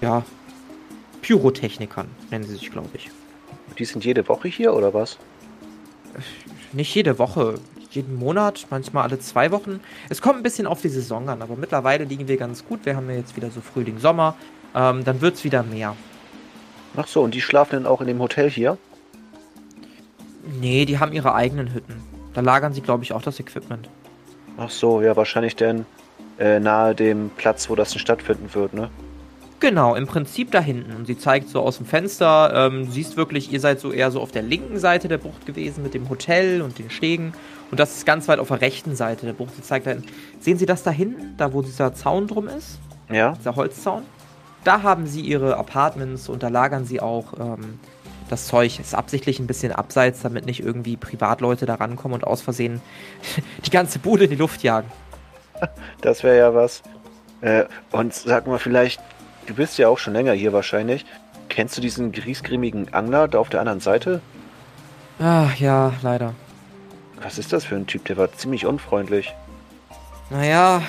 ja, 0.01 0.24
Pyrotechnikern 1.21 2.07
nennen 2.31 2.45
sie 2.45 2.55
sich, 2.55 2.71
glaube 2.71 2.89
ich. 2.93 3.12
Die 3.77 3.86
sind 3.86 4.03
jede 4.03 4.27
Woche 4.27 4.48
hier 4.48 4.74
oder 4.74 4.93
was? 4.93 5.17
Nicht 6.74 6.93
jede 6.95 7.19
Woche, 7.19 7.55
jeden 7.91 8.15
Monat, 8.15 8.67
manchmal 8.69 9.03
alle 9.03 9.19
zwei 9.19 9.51
Wochen. 9.51 9.79
Es 10.09 10.21
kommt 10.21 10.38
ein 10.38 10.43
bisschen 10.43 10.67
auf 10.67 10.81
die 10.81 10.89
Saison 10.89 11.29
an, 11.29 11.41
aber 11.41 11.55
mittlerweile 11.55 12.05
liegen 12.05 12.27
wir 12.27 12.38
ganz 12.38 12.65
gut. 12.65 12.86
Wir 12.86 12.95
haben 12.95 13.09
ja 13.09 13.15
jetzt 13.15 13.36
wieder 13.36 13.51
so 13.51 13.62
Frühling, 13.62 14.00
Sommer. 14.00 14.36
Ähm, 14.75 15.03
dann 15.03 15.21
wird 15.21 15.35
es 15.35 15.43
wieder 15.43 15.63
mehr. 15.63 15.95
Ach 16.95 17.07
so, 17.07 17.21
und 17.21 17.33
die 17.33 17.41
schlafen 17.41 17.71
dann 17.71 17.85
auch 17.85 18.01
in 18.01 18.07
dem 18.07 18.19
Hotel 18.19 18.49
hier? 18.49 18.77
Nee, 20.59 20.85
die 20.85 20.99
haben 20.99 21.11
ihre 21.11 21.33
eigenen 21.35 21.73
Hütten. 21.73 22.01
Da 22.33 22.41
lagern 22.41 22.73
sie, 22.73 22.81
glaube 22.81 23.03
ich, 23.03 23.13
auch 23.13 23.21
das 23.21 23.39
Equipment. 23.39 23.89
Ach 24.57 24.69
so, 24.69 25.01
ja, 25.01 25.15
wahrscheinlich 25.15 25.55
dann 25.55 25.85
äh, 26.39 26.59
nahe 26.59 26.95
dem 26.95 27.29
Platz, 27.38 27.69
wo 27.69 27.75
das 27.75 27.91
denn 27.91 27.99
stattfinden 27.99 28.53
wird, 28.53 28.73
ne? 28.73 28.89
Genau, 29.59 29.95
im 29.95 30.07
Prinzip 30.07 30.51
da 30.51 30.61
hinten. 30.61 30.95
Und 30.95 31.05
sie 31.05 31.17
zeigt 31.17 31.49
so 31.49 31.61
aus 31.61 31.77
dem 31.77 31.85
Fenster, 31.85 32.53
ähm, 32.55 32.89
siehst 32.89 33.17
wirklich, 33.17 33.51
ihr 33.51 33.59
seid 33.59 33.81
so 33.81 33.91
eher 33.91 34.09
so 34.09 34.21
auf 34.21 34.31
der 34.31 34.41
linken 34.41 34.79
Seite 34.79 35.09
der 35.09 35.17
Bucht 35.17 35.45
gewesen 35.45 35.83
mit 35.83 35.93
dem 35.93 36.09
Hotel 36.09 36.61
und 36.61 36.79
den 36.79 36.89
Stegen. 36.89 37.33
Und 37.69 37.79
das 37.79 37.97
ist 37.97 38.05
ganz 38.05 38.29
weit 38.29 38.39
auf 38.39 38.47
der 38.47 38.61
rechten 38.61 38.95
Seite 38.95 39.25
der 39.25 39.33
Bucht. 39.33 39.55
Sie 39.55 39.61
zeigt 39.61 39.85
da 39.85 39.91
hinten. 39.91 40.07
Sehen 40.39 40.57
Sie 40.57 40.65
das 40.65 40.83
da 40.83 40.91
hinten, 40.91 41.35
da 41.38 41.51
wo 41.51 41.61
dieser 41.61 41.93
Zaun 41.93 42.27
drum 42.27 42.47
ist? 42.47 42.79
Ja. 43.11 43.33
Dieser 43.33 43.55
Holzzaun? 43.55 44.03
Da 44.63 44.83
haben 44.83 45.07
sie 45.07 45.21
ihre 45.21 45.57
Apartments 45.57 46.29
und 46.29 46.43
da 46.43 46.49
lagern 46.49 46.85
sie 46.85 47.01
auch 47.01 47.33
ähm, 47.39 47.79
das 48.29 48.47
Zeug. 48.47 48.79
Ist 48.79 48.95
absichtlich 48.95 49.39
ein 49.39 49.47
bisschen 49.47 49.71
abseits, 49.71 50.21
damit 50.21 50.45
nicht 50.45 50.61
irgendwie 50.61 50.97
Privatleute 50.97 51.65
da 51.65 51.75
rankommen 51.75 52.15
und 52.15 52.23
aus 52.25 52.41
Versehen 52.41 52.81
die 53.65 53.71
ganze 53.71 53.99
Bude 53.99 54.25
in 54.25 54.29
die 54.29 54.35
Luft 54.35 54.63
jagen. 54.63 54.91
Das 56.01 56.23
wäre 56.23 56.37
ja 56.37 56.53
was. 56.53 56.81
Äh, 57.41 57.65
und 57.91 58.13
sag 58.13 58.47
mal 58.47 58.59
vielleicht, 58.59 59.01
du 59.47 59.53
bist 59.53 59.77
ja 59.77 59.87
auch 59.87 59.97
schon 59.97 60.13
länger 60.13 60.33
hier 60.33 60.53
wahrscheinlich. 60.53 61.05
Kennst 61.47 61.77
du 61.77 61.81
diesen 61.81 62.11
griesgrämigen 62.11 62.93
Angler 62.93 63.27
da 63.27 63.39
auf 63.39 63.49
der 63.49 63.59
anderen 63.59 63.79
Seite? 63.79 64.21
Ah, 65.19 65.49
ja, 65.57 65.93
leider. 66.01 66.33
Was 67.21 67.37
ist 67.37 67.51
das 67.51 67.65
für 67.65 67.75
ein 67.75 67.87
Typ? 67.87 68.05
Der 68.05 68.17
war 68.17 68.31
ziemlich 68.31 68.65
unfreundlich. 68.65 69.33
Naja, 70.29 70.81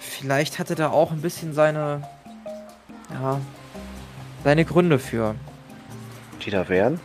vielleicht 0.00 0.58
hatte 0.58 0.74
da 0.74 0.88
auch 0.88 1.12
ein 1.12 1.20
bisschen 1.20 1.52
seine. 1.52 2.02
Ja. 3.20 3.40
Seine 4.44 4.64
Gründe 4.64 4.98
für. 4.98 5.34
Die 6.44 6.50
da 6.50 6.68
wären? 6.68 7.00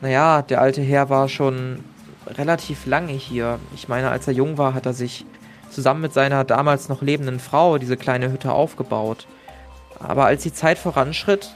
Naja, 0.00 0.42
der 0.42 0.60
alte 0.60 0.80
Herr 0.80 1.10
war 1.10 1.28
schon 1.28 1.84
relativ 2.26 2.86
lange 2.86 3.12
hier. 3.12 3.58
Ich 3.74 3.88
meine, 3.88 4.10
als 4.10 4.26
er 4.28 4.34
jung 4.34 4.58
war, 4.58 4.74
hat 4.74 4.86
er 4.86 4.92
sich 4.92 5.24
zusammen 5.70 6.00
mit 6.00 6.12
seiner 6.12 6.44
damals 6.44 6.88
noch 6.88 7.02
lebenden 7.02 7.40
Frau 7.40 7.78
diese 7.78 7.96
kleine 7.96 8.30
Hütte 8.30 8.52
aufgebaut. 8.52 9.26
Aber 9.98 10.26
als 10.26 10.42
die 10.42 10.52
Zeit 10.52 10.78
voranschritt, 10.78 11.54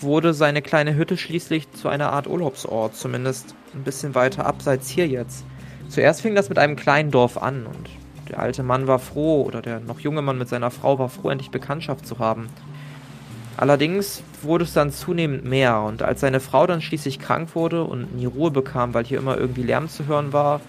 wurde 0.00 0.34
seine 0.34 0.62
kleine 0.62 0.94
Hütte 0.94 1.16
schließlich 1.16 1.70
zu 1.72 1.88
einer 1.88 2.12
Art 2.12 2.26
Urlaubsort, 2.26 2.96
zumindest 2.96 3.54
ein 3.74 3.84
bisschen 3.84 4.14
weiter 4.14 4.46
abseits 4.46 4.88
hier 4.88 5.06
jetzt. 5.06 5.44
Zuerst 5.88 6.22
fing 6.22 6.34
das 6.34 6.48
mit 6.48 6.58
einem 6.58 6.76
kleinen 6.76 7.10
Dorf 7.10 7.36
an 7.36 7.66
und 7.66 7.90
der 8.28 8.40
alte 8.40 8.62
Mann 8.62 8.86
war 8.86 8.98
froh, 8.98 9.42
oder 9.42 9.60
der 9.60 9.80
noch 9.80 10.00
junge 10.00 10.22
Mann 10.22 10.38
mit 10.38 10.48
seiner 10.48 10.70
Frau 10.70 10.98
war 10.98 11.10
froh, 11.10 11.28
endlich 11.28 11.50
Bekanntschaft 11.50 12.06
zu 12.06 12.18
haben. 12.18 12.48
Allerdings 13.56 14.22
wurde 14.42 14.64
es 14.64 14.72
dann 14.72 14.90
zunehmend 14.90 15.44
mehr 15.44 15.80
und 15.80 16.02
als 16.02 16.20
seine 16.20 16.40
Frau 16.40 16.66
dann 16.66 16.82
schließlich 16.82 17.20
krank 17.20 17.54
wurde 17.54 17.84
und 17.84 18.16
nie 18.16 18.26
Ruhe 18.26 18.50
bekam, 18.50 18.94
weil 18.94 19.04
hier 19.04 19.18
immer 19.18 19.38
irgendwie 19.38 19.62
Lärm 19.62 19.88
zu 19.88 20.06
hören 20.06 20.32
war, 20.32 20.60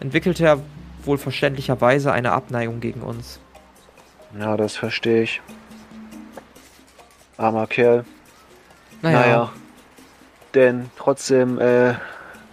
entwickelte 0.00 0.44
er 0.44 0.60
wohl 1.04 1.18
verständlicherweise 1.18 2.12
eine 2.12 2.32
Abneigung 2.32 2.80
gegen 2.80 3.02
uns. 3.02 3.40
Ja, 4.38 4.56
das 4.56 4.76
verstehe 4.76 5.24
ich. 5.24 5.40
Armer 7.36 7.66
Kerl. 7.66 8.04
Naja, 9.02 9.20
Naja. 9.20 9.52
Denn 10.54 10.90
trotzdem, 10.96 11.58
äh, 11.58 11.94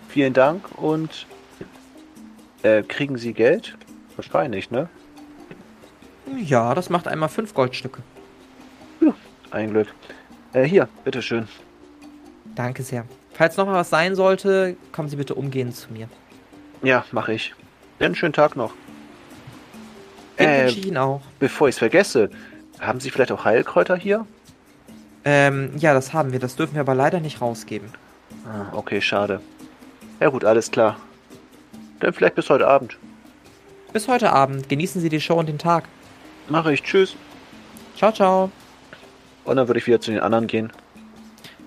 vielen 0.07 0.33
Dank 0.33 0.63
und 0.77 1.27
äh, 2.63 2.81
kriegen 2.83 3.17
Sie 3.17 3.33
Geld? 3.33 3.77
Wahrscheinlich, 4.15 4.71
ne? 4.71 4.89
ja, 6.38 6.73
das 6.75 6.89
macht 6.89 7.07
einmal 7.07 7.29
fünf 7.29 7.53
Goldstücke. 7.53 8.01
Ein 9.51 9.71
Glück. 9.71 9.87
Äh, 10.53 10.63
hier, 10.63 10.87
bitteschön. 11.03 11.47
Danke 12.55 12.83
sehr. 12.83 13.05
Falls 13.33 13.57
noch 13.57 13.65
mal 13.65 13.73
was 13.75 13.89
sein 13.89 14.15
sollte, 14.15 14.75
kommen 14.91 15.07
Sie 15.09 15.15
bitte 15.15 15.35
umgehend 15.35 15.75
zu 15.75 15.91
mir. 15.93 16.09
Ja, 16.81 17.05
mache 17.11 17.33
ich. 17.33 17.53
Einen 17.99 18.15
schönen 18.15 18.33
Tag 18.33 18.55
noch. 18.55 18.73
Den 20.37 20.47
Äh, 20.47 20.63
wünsche 20.63 20.79
ich 20.79 20.87
Ihnen 20.87 20.97
auch. 20.97 21.21
Bevor 21.39 21.67
ich 21.67 21.75
es 21.75 21.79
vergesse, 21.79 22.29
haben 22.79 22.99
Sie 22.99 23.09
vielleicht 23.09 23.31
auch 23.31 23.45
Heilkräuter 23.45 23.95
hier? 23.95 24.25
Ähm, 25.25 25.71
ja, 25.77 25.93
das 25.93 26.13
haben 26.13 26.31
wir. 26.31 26.39
Das 26.39 26.55
dürfen 26.55 26.73
wir 26.75 26.81
aber 26.81 26.95
leider 26.95 27.19
nicht 27.19 27.41
rausgeben. 27.41 27.89
Ah, 28.45 28.75
okay, 28.75 29.01
schade. 29.01 29.41
Ja 30.19 30.29
gut, 30.29 30.45
alles 30.45 30.71
klar. 30.71 30.97
Dann 31.99 32.13
vielleicht 32.13 32.35
bis 32.35 32.49
heute 32.49 32.67
Abend. 32.67 32.97
Bis 33.91 34.07
heute 34.07 34.31
Abend. 34.31 34.69
Genießen 34.69 35.01
Sie 35.01 35.09
die 35.09 35.19
Show 35.21 35.35
und 35.35 35.47
den 35.49 35.57
Tag. 35.57 35.85
Mache 36.47 36.73
ich. 36.73 36.83
Tschüss. 36.83 37.15
Ciao, 37.97 38.11
ciao. 38.13 38.51
Und 39.49 39.55
dann 39.55 39.67
würde 39.67 39.79
ich 39.79 39.87
wieder 39.87 39.99
zu 39.99 40.11
den 40.11 40.19
anderen 40.19 40.45
gehen. 40.45 40.71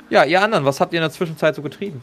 Ja, 0.08 0.24
ihr 0.24 0.40
anderen, 0.40 0.64
was 0.64 0.80
habt 0.80 0.92
ihr 0.92 1.00
in 1.00 1.02
der 1.02 1.10
Zwischenzeit 1.10 1.56
so 1.56 1.62
getrieben? 1.62 2.00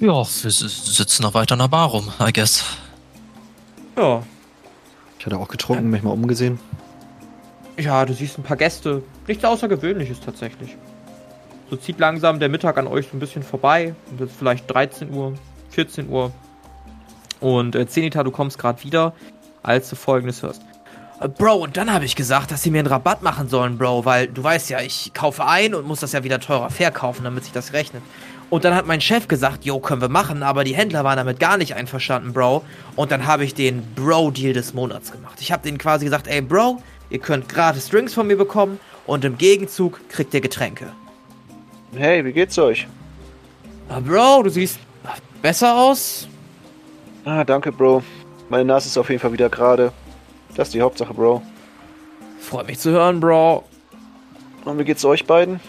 Ja, 0.00 0.24
wir 0.24 0.50
sitzen 0.50 1.22
noch 1.22 1.34
weiter 1.34 1.54
in 1.54 1.60
der 1.60 1.68
Bar 1.68 1.90
rum, 1.90 2.12
I 2.20 2.32
guess. 2.32 2.64
Ja. 3.96 4.24
Ich 5.18 5.26
hatte 5.26 5.38
auch 5.38 5.46
getrunken, 5.46 5.88
mich 5.88 6.02
mal 6.02 6.10
umgesehen. 6.10 6.58
Ja, 7.78 8.04
du 8.04 8.12
siehst 8.12 8.38
ein 8.38 8.42
paar 8.42 8.56
Gäste. 8.56 9.04
Nichts 9.28 9.44
Außergewöhnliches 9.44 10.18
tatsächlich. 10.18 10.76
So 11.70 11.76
zieht 11.76 12.00
langsam 12.00 12.40
der 12.40 12.48
Mittag 12.48 12.76
an 12.76 12.88
euch 12.88 13.06
so 13.06 13.16
ein 13.16 13.20
bisschen 13.20 13.44
vorbei. 13.44 13.94
Und 14.10 14.18
jetzt 14.18 14.34
vielleicht 14.36 14.68
13 14.68 15.12
Uhr, 15.14 15.34
14 15.70 16.08
Uhr. 16.08 16.32
Und 17.38 17.76
äh, 17.76 17.86
Zenita, 17.86 18.24
du 18.24 18.32
kommst 18.32 18.58
gerade 18.58 18.82
wieder, 18.82 19.14
als 19.62 19.88
du 19.90 19.94
folgendes 19.94 20.42
hörst. 20.42 20.62
Äh, 21.22 21.28
Bro, 21.28 21.54
und 21.56 21.76
dann 21.76 21.92
habe 21.92 22.04
ich 22.04 22.16
gesagt, 22.16 22.50
dass 22.50 22.62
sie 22.62 22.70
mir 22.70 22.80
einen 22.80 22.88
Rabatt 22.88 23.22
machen 23.22 23.48
sollen, 23.48 23.78
Bro, 23.78 24.04
weil 24.04 24.26
du 24.26 24.42
weißt 24.42 24.70
ja, 24.70 24.80
ich 24.80 25.12
kaufe 25.14 25.44
ein 25.46 25.74
und 25.74 25.86
muss 25.86 26.00
das 26.00 26.12
ja 26.12 26.24
wieder 26.24 26.40
teurer 26.40 26.70
verkaufen, 26.70 27.24
damit 27.24 27.44
sich 27.44 27.52
das 27.52 27.72
rechnet. 27.72 28.02
Und 28.50 28.64
dann 28.64 28.74
hat 28.74 28.86
mein 28.86 29.00
Chef 29.00 29.28
gesagt, 29.28 29.64
jo, 29.64 29.78
können 29.78 30.02
wir 30.02 30.10
machen, 30.10 30.42
aber 30.42 30.62
die 30.64 30.74
Händler 30.74 31.04
waren 31.04 31.16
damit 31.16 31.40
gar 31.40 31.56
nicht 31.56 31.74
einverstanden, 31.74 32.34
Bro. 32.34 32.62
Und 32.96 33.10
dann 33.10 33.26
habe 33.26 33.44
ich 33.44 33.54
den 33.54 33.82
Bro-Deal 33.94 34.52
des 34.52 34.74
Monats 34.74 35.10
gemacht. 35.10 35.38
Ich 35.40 35.52
habe 35.52 35.62
denen 35.62 35.78
quasi 35.78 36.04
gesagt, 36.04 36.26
ey, 36.26 36.42
Bro, 36.42 36.82
ihr 37.08 37.18
könnt 37.18 37.48
gratis 37.48 37.88
Drinks 37.88 38.12
von 38.12 38.26
mir 38.26 38.36
bekommen 38.36 38.78
und 39.06 39.24
im 39.24 39.38
Gegenzug 39.38 40.06
kriegt 40.08 40.34
ihr 40.34 40.42
Getränke. 40.42 40.92
Hey, 41.96 42.24
wie 42.24 42.32
geht's 42.32 42.58
euch? 42.58 42.86
Ah, 43.88 44.00
Bro, 44.00 44.42
du 44.44 44.50
siehst 44.50 44.78
besser 45.40 45.74
aus. 45.74 46.28
Ah, 47.24 47.44
danke, 47.44 47.72
Bro. 47.72 48.02
Meine 48.50 48.64
Nase 48.66 48.88
ist 48.88 48.98
auf 48.98 49.08
jeden 49.08 49.20
Fall 49.20 49.32
wieder 49.32 49.48
gerade. 49.48 49.92
Das 50.54 50.68
ist 50.68 50.74
die 50.74 50.82
Hauptsache, 50.82 51.14
Bro. 51.14 51.42
Freut 52.40 52.66
mich 52.66 52.78
zu 52.78 52.90
hören, 52.90 53.20
Bro. 53.20 53.64
Und 54.64 54.78
wie 54.78 54.84
geht's 54.84 55.04
euch 55.04 55.26
beiden? 55.26 55.60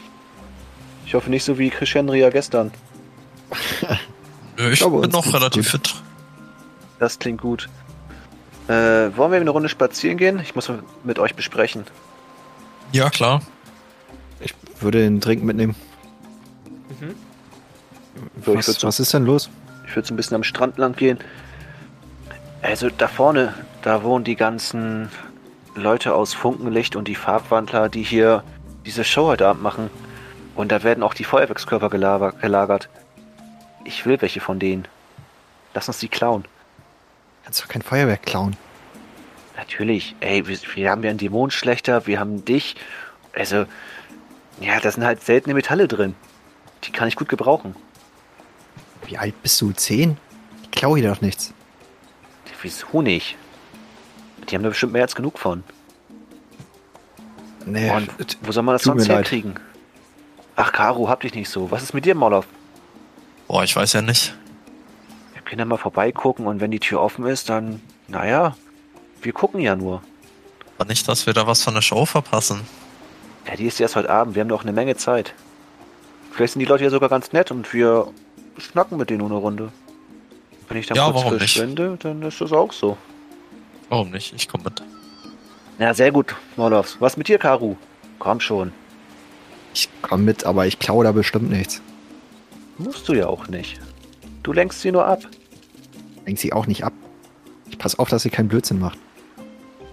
Ich 1.06 1.14
hoffe 1.16 1.30
nicht 1.30 1.44
so 1.44 1.58
wie 1.58 1.70
Krishendria 1.70 2.30
gestern. 2.30 2.72
Nö, 4.58 4.72
Ich 4.72 4.80
glaube, 4.80 5.02
bin 5.02 5.12
noch 5.12 5.34
relativ 5.34 5.72
gut. 5.72 5.88
fit. 5.88 5.96
Das 7.00 7.20
klingt 7.20 7.42
gut. 7.42 7.70
Äh, 8.68 8.72
wollen 9.18 9.32
wir 9.32 9.42
eine 9.42 9.50
Runde 9.50 9.68
spazieren 9.70 10.18
gehen? 10.18 10.40
Ich 10.40 10.56
muss 10.56 10.72
mit 11.04 11.20
euch 11.20 11.36
besprechen. 11.36 11.86
Ja, 12.92 13.10
klar. 13.10 13.42
Ich 14.40 14.54
würde 14.80 15.00
den 15.00 15.20
Drink 15.20 15.44
mitnehmen. 15.44 15.76
So, 18.46 18.54
ich 18.54 18.68
Was, 18.68 18.84
was 18.84 19.00
ist 19.00 19.14
denn 19.14 19.26
los? 19.26 19.50
Ich 19.88 19.96
würde 19.96 20.08
so 20.08 20.14
ein 20.14 20.18
bisschen 20.18 20.36
am 20.36 20.44
Strand 20.44 20.78
lang 20.78 20.96
gehen. 20.96 21.20
Also 22.64 22.90
da 22.90 23.08
vorne, 23.08 23.54
da 23.82 24.04
wohnen 24.04 24.24
die 24.24 24.38
ganzen 24.38 25.12
Leute 25.76 26.16
aus 26.16 26.34
Funkenlicht 26.34 26.96
und 26.96 27.08
die 27.08 27.16
Farbwandler, 27.16 27.90
die 27.90 28.04
hier 28.04 28.44
diese 28.86 29.04
Show 29.04 29.28
heute 29.28 29.48
Abend 29.48 29.62
machen. 29.62 29.90
Und 30.56 30.72
da 30.72 30.82
werden 30.82 31.04
auch 31.04 31.14
die 31.14 31.26
Feuerwerkskörper 31.26 31.88
gelager- 31.90 32.32
gelagert. 32.40 32.88
Ich 33.84 34.06
will 34.06 34.22
welche 34.22 34.40
von 34.40 34.60
denen. 34.60 34.88
Lass 35.74 35.88
uns 35.90 36.00
die 36.00 36.08
klauen. 36.08 36.46
Kannst 37.44 37.62
doch 37.62 37.68
kein 37.68 37.82
Feuerwerk 37.82 38.24
klauen. 38.24 38.56
Natürlich. 39.58 40.16
Ey, 40.22 40.48
wir, 40.48 40.58
wir 40.76 40.90
haben 40.90 41.04
ja 41.04 41.10
einen 41.10 41.20
Dämonenschlechter, 41.20 42.08
wir 42.08 42.20
haben 42.20 42.46
dich. 42.46 42.76
Also, 43.36 43.66
ja, 44.62 44.80
da 44.80 44.90
sind 44.90 45.04
halt 45.04 45.22
seltene 45.22 45.54
Metalle 45.54 45.88
drin. 45.88 46.16
Die 46.86 46.92
kann 46.92 47.08
ich 47.10 47.18
gut 47.18 47.28
gebrauchen. 47.28 47.76
Wie 49.06 49.18
alt 49.18 49.42
bist 49.44 49.60
du? 49.60 49.74
Zehn? 49.74 50.18
Ich 50.64 50.72
klaue 50.72 51.00
hier 51.00 51.10
doch 51.10 51.22
nichts. 51.22 51.54
Wieso 52.64 53.02
nicht? 53.02 53.38
Die 54.50 54.56
haben 54.56 54.64
da 54.64 54.70
bestimmt 54.70 54.94
mehr 54.94 55.04
als 55.04 55.16
genug 55.16 55.38
von. 55.38 55.64
Nee, 57.66 57.92
Und 57.92 58.10
wo 58.42 58.52
soll 58.52 58.64
man 58.64 58.76
das 58.76 58.84
sonst 58.84 59.08
herkriegen? 59.08 59.56
Ach, 60.56 60.72
Caro, 60.72 61.10
hab 61.10 61.22
dich 61.22 61.34
nicht 61.34 61.50
so. 61.50 61.72
Was 61.72 61.84
ist 61.84 61.94
mit 61.94 62.06
dir, 62.06 62.16
Moloff? 62.16 62.48
Boah, 63.48 63.64
ich 63.64 63.76
weiß 63.76 63.94
ja 63.94 64.02
nicht. 64.02 64.36
Wir 65.34 65.42
können 65.42 65.60
ja 65.60 65.66
mal 65.66 65.78
vorbeigucken 65.78 66.48
und 66.48 66.62
wenn 66.62 66.72
die 66.72 66.80
Tür 66.80 67.02
offen 67.02 67.26
ist, 67.26 67.50
dann, 67.50 67.82
naja, 68.08 68.56
wir 69.22 69.34
gucken 69.34 69.60
ja 69.60 69.76
nur. 69.76 70.02
Aber 70.78 70.88
nicht, 70.88 71.08
dass 71.08 71.26
wir 71.26 71.34
da 71.34 71.48
was 71.48 71.64
von 71.64 71.74
der 71.74 71.82
Show 71.82 72.06
verpassen. 72.06 72.62
Ja, 73.48 73.56
die 73.56 73.66
ist 73.68 73.80
erst 73.80 73.96
heute 73.96 74.10
Abend. 74.10 74.36
Wir 74.36 74.42
haben 74.42 74.48
noch 74.48 74.64
eine 74.64 74.72
Menge 74.74 74.96
Zeit. 74.96 75.34
Vielleicht 76.32 76.54
sind 76.54 76.62
die 76.62 76.66
Leute 76.66 76.86
ja 76.86 76.90
sogar 76.90 77.10
ganz 77.10 77.34
nett 77.34 77.52
und 77.52 77.74
wir 77.74 78.08
schnacken 78.58 78.98
mit 78.98 79.10
denen 79.10 79.20
nur 79.20 79.30
eine 79.30 79.40
Runde. 79.40 79.72
Wenn 80.70 80.78
ich 80.78 80.88
dann 80.88 80.96
Ja, 80.98 81.06
kurz 81.06 81.16
warum 81.16 81.34
nicht? 81.34 81.40
verschwinde, 81.54 81.98
dann 82.02 82.22
ist 82.22 82.40
das 82.42 82.52
auch 82.52 82.72
so. 82.72 82.98
Warum 83.90 84.12
nicht? 84.12 84.34
Ich 84.34 84.48
komme 84.48 84.66
mit. 84.66 84.82
Ja, 85.80 85.94
sehr 85.94 86.12
gut, 86.12 86.36
Moloffs. 86.56 86.98
Was 87.00 87.18
mit 87.18 87.28
dir, 87.28 87.38
Karu? 87.38 87.76
Komm 88.20 88.40
schon. 88.40 88.72
Ich 89.74 89.90
komm 90.02 90.24
mit, 90.24 90.46
aber 90.46 90.66
ich 90.68 90.80
klaue 90.80 91.04
da 91.04 91.12
bestimmt 91.12 91.50
nichts. 91.50 91.82
Musst 92.78 93.08
du 93.10 93.14
ja 93.14 93.28
auch 93.28 93.48
nicht. 93.48 93.80
Du 94.44 94.54
lenkst 94.54 94.82
sie 94.82 94.92
nur 94.92 95.06
ab. 95.06 95.24
Lenk 96.26 96.38
sie 96.40 96.54
auch 96.54 96.68
nicht 96.68 96.84
ab. 96.84 96.94
Ich 97.70 97.78
pass 97.78 97.98
auf, 97.98 98.10
dass 98.10 98.24
sie 98.24 98.30
keinen 98.30 98.48
Blödsinn 98.50 98.80
macht. 98.80 98.98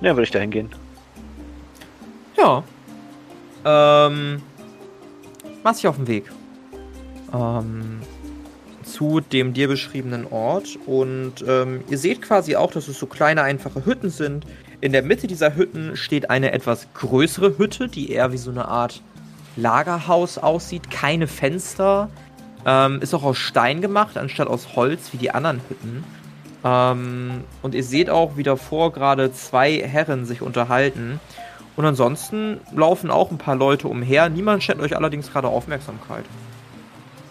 Ja, 0.00 0.14
würde 0.14 0.22
ich 0.24 0.30
da 0.30 0.38
hingehen. 0.38 0.70
Ja. 2.36 2.62
Ähm. 3.64 4.40
mach 5.62 5.74
dich 5.74 5.86
auf 5.86 5.96
den 5.96 6.06
Weg. 6.06 6.30
Ähm. 7.34 8.00
Zu 8.90 9.20
dem 9.20 9.52
dir 9.54 9.68
beschriebenen 9.68 10.26
Ort. 10.26 10.78
Und 10.87 11.44
ähm, 11.47 11.82
ihr 11.88 11.99
seht 11.99 12.23
quasi 12.23 12.56
auch, 12.56 12.73
dass 12.73 12.88
es 12.88 12.99
so 12.99 13.06
kleine, 13.06 13.42
einfache 13.42 13.85
Hütten 13.87 14.11
sind. 14.11 14.47
In 14.80 14.92
der 14.92 15.02
Mitte 15.02 15.26
dieser 15.26 15.54
Hütten 15.54 15.97
steht 15.97 16.30
eine 16.30 16.52
etwas 16.52 16.88
größere 16.94 17.59
Hütte, 17.59 17.88
die 17.88 18.11
eher 18.11 18.32
wie 18.32 18.38
so 18.38 18.50
eine 18.50 18.66
Art 18.66 19.02
Lagerhaus 19.56 20.38
aussieht. 20.38 20.90
Keine 20.90 21.26
Fenster. 21.26 22.09
Ähm, 22.66 23.00
ist 23.00 23.14
auch 23.14 23.23
aus 23.23 23.38
Stein 23.38 23.80
gemacht, 23.80 24.18
anstatt 24.18 24.49
aus 24.49 24.76
Holz 24.76 25.12
wie 25.12 25.18
die 25.18 25.30
anderen 25.30 25.61
Hütten. 25.68 26.04
Ähm, 26.64 27.44
und 27.62 27.75
ihr 27.75 27.85
seht 27.85 28.11
auch, 28.11 28.37
wie 28.37 28.42
davor 28.42 28.92
gerade 28.92 29.32
zwei 29.32 29.78
Herren 29.78 30.26
sich 30.26 30.42
unterhalten. 30.42 31.20
Und 31.76 31.85
ansonsten 31.87 32.61
laufen 32.75 33.11
auch 33.11 33.30
ein 33.30 33.38
paar 33.38 33.56
Leute 33.56 33.88
umher. 33.88 34.28
Niemand 34.28 34.62
schenkt 34.62 34.82
euch 34.82 34.97
allerdings 34.97 35.32
gerade 35.32 35.49
Aufmerksamkeit. 35.49 36.25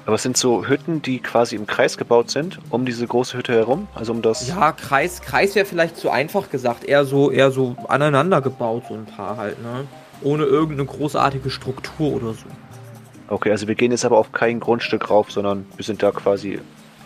Aber 0.06 0.16
es 0.16 0.24
sind 0.24 0.38
so 0.38 0.66
Hütten, 0.66 1.02
die 1.02 1.20
quasi 1.20 1.56
im 1.56 1.68
Kreis 1.68 1.98
gebaut 1.98 2.32
sind, 2.32 2.60
um 2.70 2.86
diese 2.86 3.06
große 3.06 3.38
Hütte 3.38 3.54
herum. 3.54 3.88
Also 3.94 4.12
um 4.12 4.22
das. 4.22 4.48
Ja, 4.48 4.72
Kreis, 4.72 5.22
Kreis 5.22 5.56
wäre 5.56 5.66
vielleicht 5.66 5.98
zu 5.98 6.10
einfach 6.10 6.50
gesagt. 6.50 6.84
Eher 6.84 7.06
so, 7.06 7.32
eher 7.32 7.52
so 7.52 7.76
aneinander 7.88 8.42
gebaut, 8.42 8.84
so 8.88 8.96
ein 8.96 9.06
paar 9.06 9.38
halt, 9.38 9.62
ne? 9.62 9.86
Ohne 10.22 10.44
irgendeine 10.44 10.86
großartige 10.86 11.50
Struktur 11.50 12.16
oder 12.16 12.34
so. 12.34 12.46
Okay, 13.28 13.52
also 13.52 13.68
wir 13.68 13.76
gehen 13.76 13.92
jetzt 13.92 14.06
aber 14.06 14.18
auf 14.18 14.32
kein 14.32 14.60
Grundstück 14.60 15.10
rauf, 15.10 15.32
sondern 15.32 15.68
wir 15.76 15.86
sind 15.86 16.02
da 16.02 16.12
quasi 16.12 16.60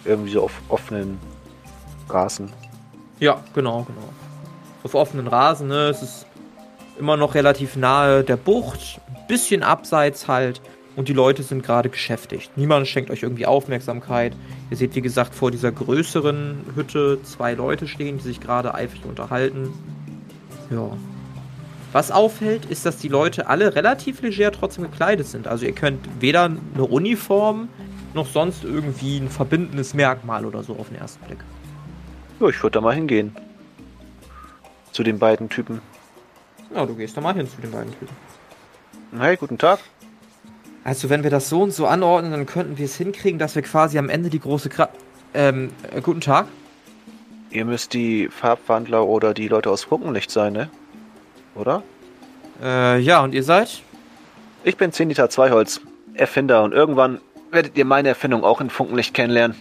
irgendwie 0.05 0.31
so 0.31 0.43
auf 0.43 0.53
offenen 0.69 1.19
Rasen. 2.09 2.51
Ja, 3.19 3.41
genau, 3.53 3.83
genau. 3.83 4.09
Auf 4.83 4.95
offenen 4.95 5.27
Rasen, 5.27 5.67
ne? 5.67 5.89
Es 5.89 6.01
ist 6.01 6.25
immer 6.97 7.17
noch 7.17 7.35
relativ 7.35 7.75
nahe 7.75 8.23
der 8.23 8.37
Bucht, 8.37 9.01
ein 9.07 9.27
bisschen 9.27 9.63
abseits 9.63 10.27
halt. 10.27 10.61
Und 10.95 11.07
die 11.07 11.13
Leute 11.13 11.41
sind 11.41 11.63
gerade 11.63 11.89
beschäftigt. 11.89 12.51
Niemand 12.55 12.87
schenkt 12.87 13.09
euch 13.09 13.23
irgendwie 13.23 13.45
Aufmerksamkeit. 13.45 14.35
Ihr 14.69 14.77
seht, 14.77 14.95
wie 14.95 15.01
gesagt, 15.01 15.33
vor 15.33 15.49
dieser 15.49 15.71
größeren 15.71 16.65
Hütte 16.75 17.19
zwei 17.23 17.53
Leute 17.53 17.87
stehen, 17.87 18.17
die 18.17 18.23
sich 18.23 18.39
gerade 18.39 18.75
eifrig 18.75 19.03
unterhalten. 19.05 19.73
Ja. 20.69 20.91
Was 21.91 22.11
auffällt, 22.11 22.65
ist, 22.65 22.85
dass 22.85 22.97
die 22.97 23.07
Leute 23.07 23.47
alle 23.47 23.75
relativ 23.75 24.21
leger 24.21 24.51
trotzdem 24.51 24.83
gekleidet 24.83 25.27
sind. 25.27 25.47
Also 25.47 25.65
ihr 25.65 25.73
könnt 25.73 25.99
weder 26.19 26.45
eine 26.45 26.83
Uniform 26.83 27.69
noch 28.13 28.27
sonst 28.27 28.63
irgendwie 28.63 29.17
ein 29.17 29.29
verbindendes 29.29 29.93
Merkmal 29.93 30.45
oder 30.45 30.63
so 30.63 30.75
auf 30.75 30.89
den 30.89 30.97
ersten 30.97 31.23
Blick. 31.25 31.39
Ja, 32.39 32.47
ich 32.47 32.61
würde 32.61 32.73
da 32.73 32.81
mal 32.81 32.93
hingehen. 32.93 33.35
Zu 34.91 35.03
den 35.03 35.17
beiden 35.17 35.49
Typen. 35.49 35.81
Ja, 36.73 36.85
du 36.85 36.95
gehst 36.95 37.17
da 37.17 37.21
mal 37.21 37.33
hin 37.33 37.47
zu 37.47 37.61
den 37.61 37.71
beiden 37.71 37.91
Typen. 37.91 38.15
Hey, 39.19 39.37
guten 39.37 39.57
Tag. 39.57 39.79
Also, 40.83 41.09
wenn 41.09 41.23
wir 41.23 41.29
das 41.29 41.49
so 41.49 41.61
und 41.61 41.71
so 41.71 41.87
anordnen, 41.87 42.31
dann 42.31 42.45
könnten 42.45 42.77
wir 42.77 42.85
es 42.85 42.95
hinkriegen, 42.97 43.39
dass 43.39 43.55
wir 43.55 43.61
quasi 43.61 43.97
am 43.97 44.09
Ende 44.09 44.29
die 44.29 44.39
große 44.39 44.69
Kra 44.69 44.89
Ähm, 45.33 45.71
äh, 45.95 46.01
guten 46.01 46.21
Tag. 46.21 46.47
Ihr 47.49 47.65
müsst 47.65 47.93
die 47.93 48.29
Farbwandler 48.29 49.05
oder 49.05 49.33
die 49.33 49.47
Leute 49.47 49.69
aus 49.69 49.83
Funkenlicht 49.83 50.29
sein, 50.29 50.53
ne? 50.53 50.69
Oder? 51.55 51.83
Äh, 52.61 52.99
ja, 52.99 53.21
und 53.21 53.33
ihr 53.33 53.43
seid? 53.43 53.81
Ich 54.63 54.77
bin 54.77 54.91
Zenita 54.91 55.29
Zweiholz, 55.29 55.81
Erfinder 56.13 56.63
und 56.63 56.73
irgendwann 56.73 57.19
werdet 57.51 57.77
ihr 57.77 57.85
meine 57.85 58.09
Erfindung 58.09 58.43
auch 58.43 58.61
in 58.61 58.69
Funkenlicht 58.69 59.13
kennenlernen. 59.13 59.57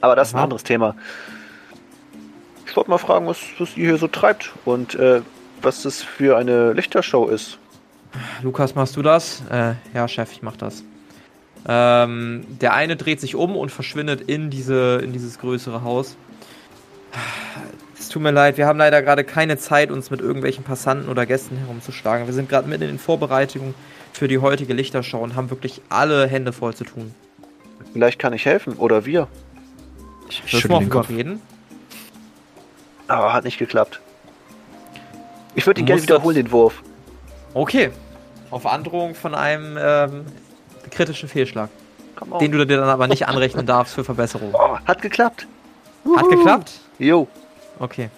Aber 0.00 0.16
das 0.16 0.28
ist 0.28 0.34
ein 0.34 0.38
Aha. 0.38 0.44
anderes 0.44 0.62
Thema. 0.62 0.94
Ich 2.66 2.76
wollte 2.76 2.90
mal 2.90 2.98
fragen, 2.98 3.26
was, 3.26 3.38
was 3.58 3.76
ihr 3.76 3.88
hier 3.88 3.98
so 3.98 4.08
treibt 4.08 4.52
und 4.64 4.94
äh, 4.94 5.22
was 5.62 5.82
das 5.82 6.02
für 6.02 6.36
eine 6.36 6.72
Lichtershow 6.72 7.28
ist. 7.28 7.58
Lukas, 8.42 8.74
machst 8.74 8.96
du 8.96 9.02
das? 9.02 9.42
Äh, 9.50 9.74
ja, 9.94 10.08
Chef, 10.08 10.32
ich 10.32 10.42
mach 10.42 10.56
das. 10.56 10.84
Ähm, 11.68 12.46
der 12.60 12.74
eine 12.74 12.96
dreht 12.96 13.20
sich 13.20 13.34
um 13.34 13.56
und 13.56 13.70
verschwindet 13.70 14.22
in, 14.22 14.50
diese, 14.50 15.00
in 15.02 15.12
dieses 15.12 15.38
größere 15.38 15.82
Haus. 15.82 16.16
Es 17.98 18.08
tut 18.08 18.22
mir 18.22 18.30
leid, 18.30 18.56
wir 18.56 18.66
haben 18.66 18.78
leider 18.78 19.02
gerade 19.02 19.24
keine 19.24 19.56
Zeit, 19.56 19.90
uns 19.90 20.10
mit 20.10 20.20
irgendwelchen 20.20 20.62
Passanten 20.62 21.08
oder 21.08 21.26
Gästen 21.26 21.56
herumzuschlagen. 21.56 22.26
Wir 22.26 22.34
sind 22.34 22.48
gerade 22.48 22.68
mitten 22.68 22.82
in 22.82 22.88
den 22.90 22.98
Vorbereitungen 22.98 23.74
für 24.12 24.28
die 24.28 24.38
heutige 24.38 24.74
Lichtershow 24.74 25.18
und 25.18 25.34
haben 25.34 25.50
wirklich 25.50 25.82
alle 25.88 26.26
Hände 26.26 26.52
voll 26.52 26.74
zu 26.74 26.84
tun. 26.84 27.14
Vielleicht 27.92 28.18
kann 28.18 28.32
ich 28.32 28.44
helfen 28.44 28.74
oder 28.74 29.04
wir. 29.06 29.26
Ich 30.28 30.42
schüttel 30.46 30.70
mal 30.70 30.80
den 30.80 30.90
Kopf. 30.90 31.08
reden? 31.08 31.40
Aber 33.08 33.32
hat 33.32 33.44
nicht 33.44 33.58
geklappt. 33.58 34.00
Ich 35.54 35.66
würde 35.66 35.80
ihn 35.80 35.86
gerne 35.86 36.02
wiederholen, 36.02 36.36
den 36.36 36.50
Wurf. 36.52 36.82
Okay. 37.54 37.90
Auf 38.50 38.66
Androhung 38.66 39.14
von 39.14 39.34
einem 39.34 39.76
ähm, 39.78 40.24
kritischen 40.90 41.28
Fehlschlag. 41.28 41.70
Den 42.40 42.52
du 42.52 42.64
dir 42.66 42.78
dann 42.78 42.88
aber 42.88 43.08
nicht 43.08 43.28
anrechnen 43.28 43.66
darfst 43.66 43.94
für 43.94 44.04
Verbesserung. 44.04 44.54
oh, 44.54 44.78
hat 44.86 45.02
geklappt. 45.02 45.46
Hat 46.16 46.28
geklappt? 46.30 46.72
Jo. 46.98 47.28
Okay. 47.78 48.10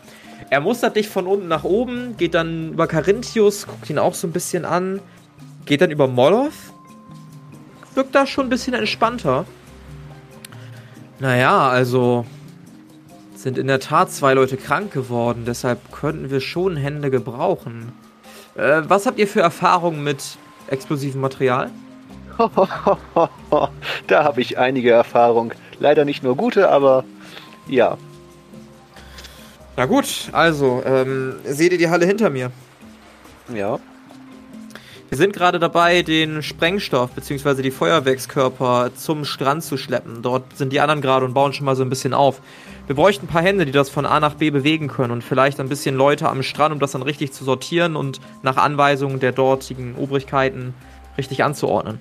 Er 0.50 0.60
mustert 0.60 0.96
dich 0.96 1.08
von 1.08 1.26
unten 1.26 1.48
nach 1.48 1.64
oben, 1.64 2.16
geht 2.16 2.34
dann 2.34 2.72
über 2.72 2.86
Carinthius, 2.86 3.66
guckt 3.66 3.90
ihn 3.90 3.98
auch 3.98 4.14
so 4.14 4.26
ein 4.26 4.32
bisschen 4.32 4.64
an, 4.64 5.00
geht 5.66 5.80
dann 5.80 5.90
über 5.90 6.06
Moloth. 6.06 6.52
Wirkt 7.94 8.14
da 8.14 8.26
schon 8.26 8.46
ein 8.46 8.48
bisschen 8.48 8.74
entspannter. 8.74 9.44
Naja, 11.18 11.68
also 11.68 12.24
sind 13.34 13.58
in 13.58 13.66
der 13.66 13.80
Tat 13.80 14.12
zwei 14.12 14.34
Leute 14.34 14.56
krank 14.56 14.92
geworden, 14.92 15.44
deshalb 15.46 15.92
könnten 15.92 16.30
wir 16.30 16.40
schon 16.40 16.76
Hände 16.76 17.10
gebrauchen. 17.10 17.92
Äh, 18.58 18.82
was 18.88 19.06
habt 19.06 19.18
ihr 19.18 19.28
für 19.28 19.40
Erfahrungen 19.40 20.02
mit 20.02 20.36
explosivem 20.66 21.20
Material? 21.20 21.70
da 24.06 24.24
habe 24.24 24.40
ich 24.40 24.58
einige 24.58 24.90
Erfahrung. 24.90 25.52
Leider 25.78 26.04
nicht 26.04 26.22
nur 26.22 26.36
gute, 26.36 26.68
aber 26.68 27.04
ja. 27.68 27.96
Na 29.76 29.86
gut, 29.86 30.28
also, 30.32 30.82
ähm, 30.84 31.36
seht 31.44 31.72
ihr 31.72 31.78
die 31.78 31.88
Halle 31.88 32.04
hinter 32.04 32.30
mir? 32.30 32.50
Ja. 33.54 33.78
Wir 35.08 35.16
sind 35.16 35.32
gerade 35.32 35.58
dabei, 35.58 36.02
den 36.02 36.42
Sprengstoff 36.42 37.12
bzw. 37.12 37.62
die 37.62 37.70
Feuerwerkskörper 37.70 38.90
zum 38.94 39.24
Strand 39.24 39.62
zu 39.62 39.76
schleppen. 39.76 40.20
Dort 40.22 40.56
sind 40.56 40.72
die 40.72 40.80
anderen 40.80 41.00
gerade 41.00 41.24
und 41.24 41.32
bauen 41.32 41.52
schon 41.52 41.64
mal 41.64 41.76
so 41.76 41.82
ein 41.82 41.88
bisschen 41.88 42.12
auf. 42.12 42.40
Wir 42.88 42.96
bräuchten 42.96 43.26
ein 43.26 43.28
paar 43.28 43.42
Hände, 43.42 43.66
die 43.66 43.72
das 43.72 43.90
von 43.90 44.06
A 44.06 44.18
nach 44.18 44.36
B 44.36 44.48
bewegen 44.50 44.88
können 44.88 45.10
und 45.10 45.22
vielleicht 45.22 45.60
ein 45.60 45.68
bisschen 45.68 45.94
Leute 45.94 46.26
am 46.26 46.42
Strand, 46.42 46.72
um 46.72 46.80
das 46.80 46.92
dann 46.92 47.02
richtig 47.02 47.34
zu 47.34 47.44
sortieren 47.44 47.96
und 47.96 48.18
nach 48.42 48.56
Anweisungen 48.56 49.20
der 49.20 49.32
dortigen 49.32 49.94
Obrigkeiten 49.94 50.72
richtig 51.18 51.44
anzuordnen. 51.44 52.00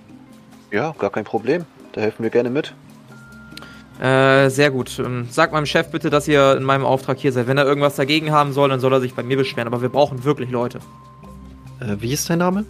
Ja, 0.71 0.95
gar 0.97 1.09
kein 1.09 1.25
Problem. 1.25 1.65
Da 1.91 1.99
helfen 1.99 2.23
wir 2.23 2.29
gerne 2.29 2.49
mit. 2.49 2.73
Äh, 3.99 4.49
sehr 4.49 4.71
gut. 4.71 4.97
Ähm, 4.99 5.27
Sag 5.29 5.51
meinem 5.51 5.65
Chef 5.65 5.91
bitte, 5.91 6.09
dass 6.09 6.25
ihr 6.25 6.55
in 6.55 6.63
meinem 6.63 6.85
Auftrag 6.85 7.17
hier 7.17 7.33
seid. 7.33 7.47
Wenn 7.47 7.57
er 7.57 7.65
irgendwas 7.65 7.97
dagegen 7.97 8.31
haben 8.31 8.53
soll, 8.53 8.69
dann 8.69 8.79
soll 8.79 8.93
er 8.93 9.01
sich 9.01 9.13
bei 9.13 9.23
mir 9.23 9.35
beschweren. 9.35 9.67
Aber 9.67 9.81
wir 9.81 9.89
brauchen 9.89 10.23
wirklich 10.23 10.51
Leute. 10.51 10.79
Äh, 11.81 11.97
wie 11.99 12.13
ist 12.13 12.29
dein 12.29 12.39
Name? 12.39 12.63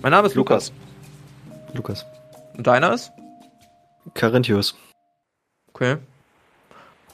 Mein 0.00 0.10
Name 0.10 0.26
ist 0.26 0.34
Lukas. 0.34 0.72
Lukas. 1.74 2.04
Und 2.56 2.66
deiner 2.66 2.92
ist? 2.92 3.12
Carinthius. 4.14 4.74
Okay. 5.68 5.98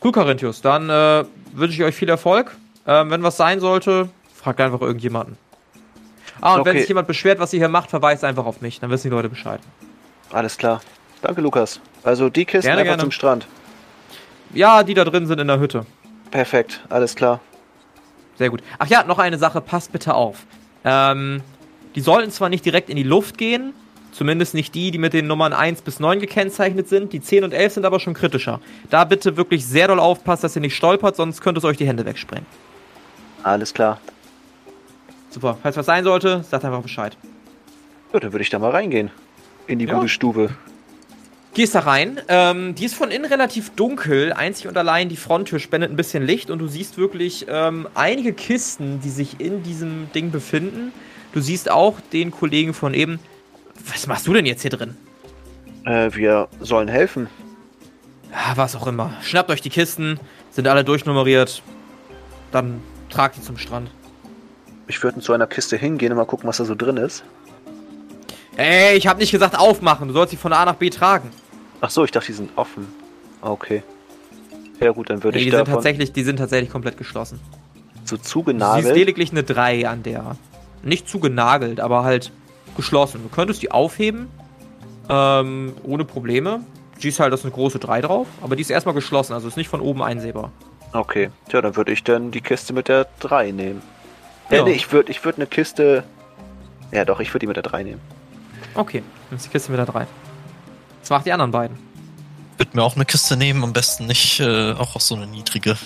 Cool, 0.02 0.12
Carinthius. 0.12 0.60
Dann 0.62 0.88
äh, 0.90 1.24
wünsche 1.52 1.74
ich 1.76 1.82
euch 1.84 1.94
viel 1.94 2.08
Erfolg. 2.08 2.56
Ähm, 2.86 3.10
wenn 3.10 3.22
was 3.22 3.36
sein 3.36 3.60
sollte, 3.60 4.08
fragt 4.34 4.60
einfach 4.60 4.80
irgendjemanden. 4.80 5.36
Ah, 6.40 6.54
und 6.54 6.64
wenn 6.64 6.70
Okay. 6.70 6.80
sich 6.80 6.88
jemand 6.88 7.08
beschwert, 7.08 7.40
was 7.40 7.52
ihr 7.52 7.58
hier 7.58 7.68
macht, 7.68 7.90
verweist 7.90 8.24
einfach 8.24 8.46
auf 8.46 8.60
mich. 8.60 8.78
Dann 8.80 8.90
wissen 8.90 9.08
die 9.10 9.14
Leute 9.14 9.28
Bescheid. 9.28 9.60
Alles 10.32 10.56
klar. 10.56 10.80
Danke, 11.20 11.40
Lukas. 11.40 11.80
Also 12.04 12.28
die 12.30 12.44
Kisten 12.44 12.66
Gerne, 12.68 12.82
einfach 12.82 12.90
gerne. 12.92 13.02
zum 13.02 13.10
Strand. 13.10 13.46
Ja, 14.54 14.82
die 14.84 14.94
da 14.94 15.04
drin 15.04 15.26
sind 15.26 15.40
in 15.40 15.48
der 15.48 15.58
Hütte. 15.58 15.84
Perfekt, 16.30 16.84
alles 16.88 17.14
klar. 17.16 17.40
Sehr 18.36 18.50
gut. 18.50 18.62
Ach 18.78 18.86
ja, 18.86 19.02
noch 19.02 19.18
eine 19.18 19.36
Sache, 19.36 19.60
passt 19.60 19.90
bitte 19.92 20.14
auf. 20.14 20.44
Ähm, 20.84 21.42
die 21.96 22.00
sollten 22.00 22.30
zwar 22.30 22.48
nicht 22.48 22.64
direkt 22.64 22.88
in 22.88 22.96
die 22.96 23.02
Luft 23.02 23.36
gehen, 23.36 23.74
zumindest 24.18 24.52
nicht 24.52 24.74
die, 24.74 24.90
die 24.90 24.98
mit 24.98 25.12
den 25.12 25.28
Nummern 25.28 25.52
1 25.52 25.82
bis 25.82 26.00
9 26.00 26.18
gekennzeichnet 26.18 26.88
sind. 26.88 27.12
Die 27.12 27.20
10 27.20 27.44
und 27.44 27.54
11 27.54 27.74
sind 27.74 27.84
aber 27.86 28.00
schon 28.00 28.14
kritischer. 28.14 28.60
Da 28.90 29.04
bitte 29.04 29.36
wirklich 29.36 29.64
sehr 29.64 29.86
doll 29.86 30.00
aufpassen, 30.00 30.42
dass 30.42 30.56
ihr 30.56 30.60
nicht 30.60 30.74
stolpert, 30.74 31.14
sonst 31.14 31.40
könnte 31.40 31.60
es 31.60 31.64
euch 31.64 31.76
die 31.76 31.86
Hände 31.86 32.04
wegsprengen. 32.04 32.44
Alles 33.44 33.72
klar. 33.72 34.00
Super. 35.30 35.56
Falls 35.62 35.76
was 35.76 35.86
sein 35.86 36.02
sollte, 36.02 36.42
sagt 36.50 36.64
einfach 36.64 36.82
Bescheid. 36.82 37.16
Ja, 38.12 38.18
dann 38.18 38.32
würde 38.32 38.42
ich 38.42 38.50
da 38.50 38.58
mal 38.58 38.72
reingehen. 38.72 39.10
In 39.68 39.78
die 39.78 39.84
Ja. 39.84 39.94
gute 39.94 40.08
Stube. 40.08 40.50
Gehst 41.54 41.74
da 41.76 41.80
rein. 41.80 42.20
Ähm, 42.28 42.74
die 42.74 42.84
ist 42.86 42.94
von 42.96 43.10
innen 43.12 43.24
relativ 43.24 43.70
dunkel. 43.70 44.32
Einzig 44.32 44.66
und 44.66 44.76
allein 44.76 45.08
die 45.08 45.16
Fronttür 45.16 45.60
spendet 45.60 45.90
ein 45.90 45.96
bisschen 45.96 46.24
Licht 46.26 46.50
und 46.50 46.58
du 46.58 46.66
siehst 46.66 46.98
wirklich 46.98 47.46
ähm, 47.48 47.86
einige 47.94 48.32
Kisten, 48.32 49.00
die 49.00 49.10
sich 49.10 49.40
in 49.40 49.62
diesem 49.62 50.10
Ding 50.12 50.30
befinden. 50.32 50.92
Du 51.32 51.40
siehst 51.40 51.70
auch 51.70 52.00
den 52.12 52.30
Kollegen 52.32 52.74
von 52.74 52.94
eben. 52.94 53.20
Was 53.98 54.06
machst 54.06 54.28
du 54.28 54.32
denn 54.32 54.46
jetzt 54.46 54.62
hier 54.62 54.70
drin? 54.70 54.96
Äh, 55.84 56.10
wir 56.14 56.46
sollen 56.60 56.86
helfen. 56.86 57.26
Ja, 58.30 58.56
was 58.56 58.76
auch 58.76 58.86
immer. 58.86 59.12
Schnappt 59.22 59.50
euch 59.50 59.60
die 59.60 59.70
Kisten, 59.70 60.20
sind 60.52 60.68
alle 60.68 60.84
durchnummeriert. 60.84 61.64
Dann 62.52 62.80
tragt 63.10 63.36
die 63.36 63.42
zum 63.42 63.58
Strand. 63.58 63.90
Ich 64.86 65.02
würde 65.02 65.18
zu 65.20 65.32
einer 65.32 65.48
Kiste 65.48 65.76
hingehen 65.76 66.12
und 66.12 66.18
mal 66.18 66.26
gucken, 66.26 66.48
was 66.48 66.58
da 66.58 66.64
so 66.64 66.76
drin 66.76 66.96
ist. 66.96 67.24
Ey, 68.56 68.96
ich 68.96 69.08
hab 69.08 69.18
nicht 69.18 69.32
gesagt 69.32 69.58
aufmachen. 69.58 70.06
Du 70.06 70.14
sollst 70.14 70.30
sie 70.30 70.36
von 70.36 70.52
A 70.52 70.64
nach 70.64 70.76
B 70.76 70.90
tragen. 70.90 71.30
Ach 71.80 71.90
so, 71.90 72.04
ich 72.04 72.12
dachte, 72.12 72.28
die 72.28 72.34
sind 72.34 72.50
offen. 72.54 72.86
Okay. 73.40 73.82
Ja 74.78 74.92
gut, 74.92 75.10
dann 75.10 75.24
würde 75.24 75.38
Nee, 75.38 75.42
ich 75.42 75.46
die 75.46 75.50
sind 75.50 75.58
davon 75.58 75.74
tatsächlich, 75.74 76.12
die 76.12 76.22
sind 76.22 76.36
tatsächlich 76.36 76.70
komplett 76.70 76.96
geschlossen. 76.98 77.40
so 78.04 78.14
Du 78.14 78.22
siehst 78.22 78.30
zugenagelt. 78.30 78.94
lediglich 78.94 79.32
eine 79.32 79.42
3 79.42 79.88
an 79.88 80.04
der. 80.04 80.36
Nicht 80.84 81.08
zugenagelt, 81.08 81.80
aber 81.80 82.04
halt 82.04 82.30
geschlossen. 82.78 83.20
Du 83.22 83.28
könntest 83.28 83.60
die 83.60 83.70
aufheben. 83.70 84.28
Ähm, 85.10 85.74
ohne 85.82 86.04
Probleme. 86.04 86.60
Siehst 86.98 87.20
halt, 87.20 87.32
da 87.32 87.34
ist 87.34 87.44
eine 87.44 87.52
große 87.52 87.78
3 87.78 88.00
drauf. 88.00 88.26
Aber 88.42 88.56
die 88.56 88.62
ist 88.62 88.70
erstmal 88.70 88.94
geschlossen, 88.94 89.32
also 89.34 89.46
ist 89.48 89.56
nicht 89.56 89.68
von 89.68 89.80
oben 89.80 90.02
einsehbar. 90.02 90.50
Okay. 90.92 91.30
Tja, 91.48 91.60
dann 91.60 91.76
würde 91.76 91.92
ich 91.92 92.02
dann 92.04 92.30
die 92.30 92.40
Kiste 92.40 92.72
mit 92.72 92.88
der 92.88 93.06
3 93.20 93.50
nehmen. 93.52 93.82
Ja. 94.50 94.58
Ja. 94.58 94.64
nee, 94.64 94.72
ich 94.72 94.90
würde 94.92 95.10
ich 95.10 95.22
würd 95.24 95.36
eine 95.36 95.46
Kiste. 95.46 96.04
Ja 96.90 97.04
doch, 97.04 97.20
ich 97.20 97.28
würde 97.30 97.40
die 97.40 97.46
mit 97.46 97.56
der 97.56 97.62
3 97.62 97.82
nehmen. 97.82 98.00
Okay, 98.74 99.02
dann 99.28 99.36
ist 99.36 99.44
die 99.46 99.50
Kiste 99.50 99.70
mit 99.70 99.78
der 99.78 99.86
3. 99.86 100.06
Was 101.00 101.10
macht 101.10 101.26
die 101.26 101.32
anderen 101.32 101.50
beiden? 101.50 101.78
Würde 102.56 102.76
mir 102.76 102.82
auch 102.82 102.96
eine 102.96 103.04
Kiste 103.04 103.36
nehmen, 103.36 103.62
am 103.62 103.72
besten 103.72 104.06
nicht 104.06 104.40
äh, 104.40 104.72
auch 104.72 104.96
auf 104.96 105.02
so 105.02 105.14
eine 105.14 105.26
niedrige. 105.26 105.76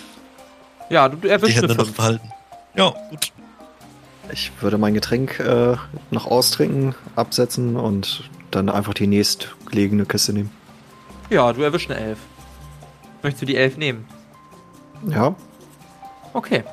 Ja, 0.89 1.09
du, 1.09 1.17
du 1.17 1.23
Die 1.23 1.29
erwischst 1.29 1.59
eine 1.59 1.69
Hände 1.69 1.77
noch 1.77 1.87
5. 1.87 1.97
behalten. 1.97 2.33
Ja, 2.75 2.95
gut. 3.11 3.33
Ich 4.31 4.53
würde 4.61 4.79
mein 4.79 4.95
Getränk 4.95 5.41
äh, 5.41 5.77
noch 6.11 6.27
austrinken, 6.27 6.95
absetzen 7.17 7.77
und 7.77 8.29
dann 8.51 8.69
einfach 8.69 8.95
die 8.95 9.07
nächstgelegene 9.07 10.07
Kiste 10.07 10.33
nehmen. 10.33 10.51
Ja, 11.31 11.53
du 11.53 11.63
erwischst 11.63 11.91
eine 11.91 12.01
11. 12.01 12.19
Möchtest 13.23 13.43
du 13.43 13.47
die 13.47 13.57
11 13.57 13.77
nehmen? 13.79 14.05
Ja, 15.09 15.35
Okay. 16.33 16.65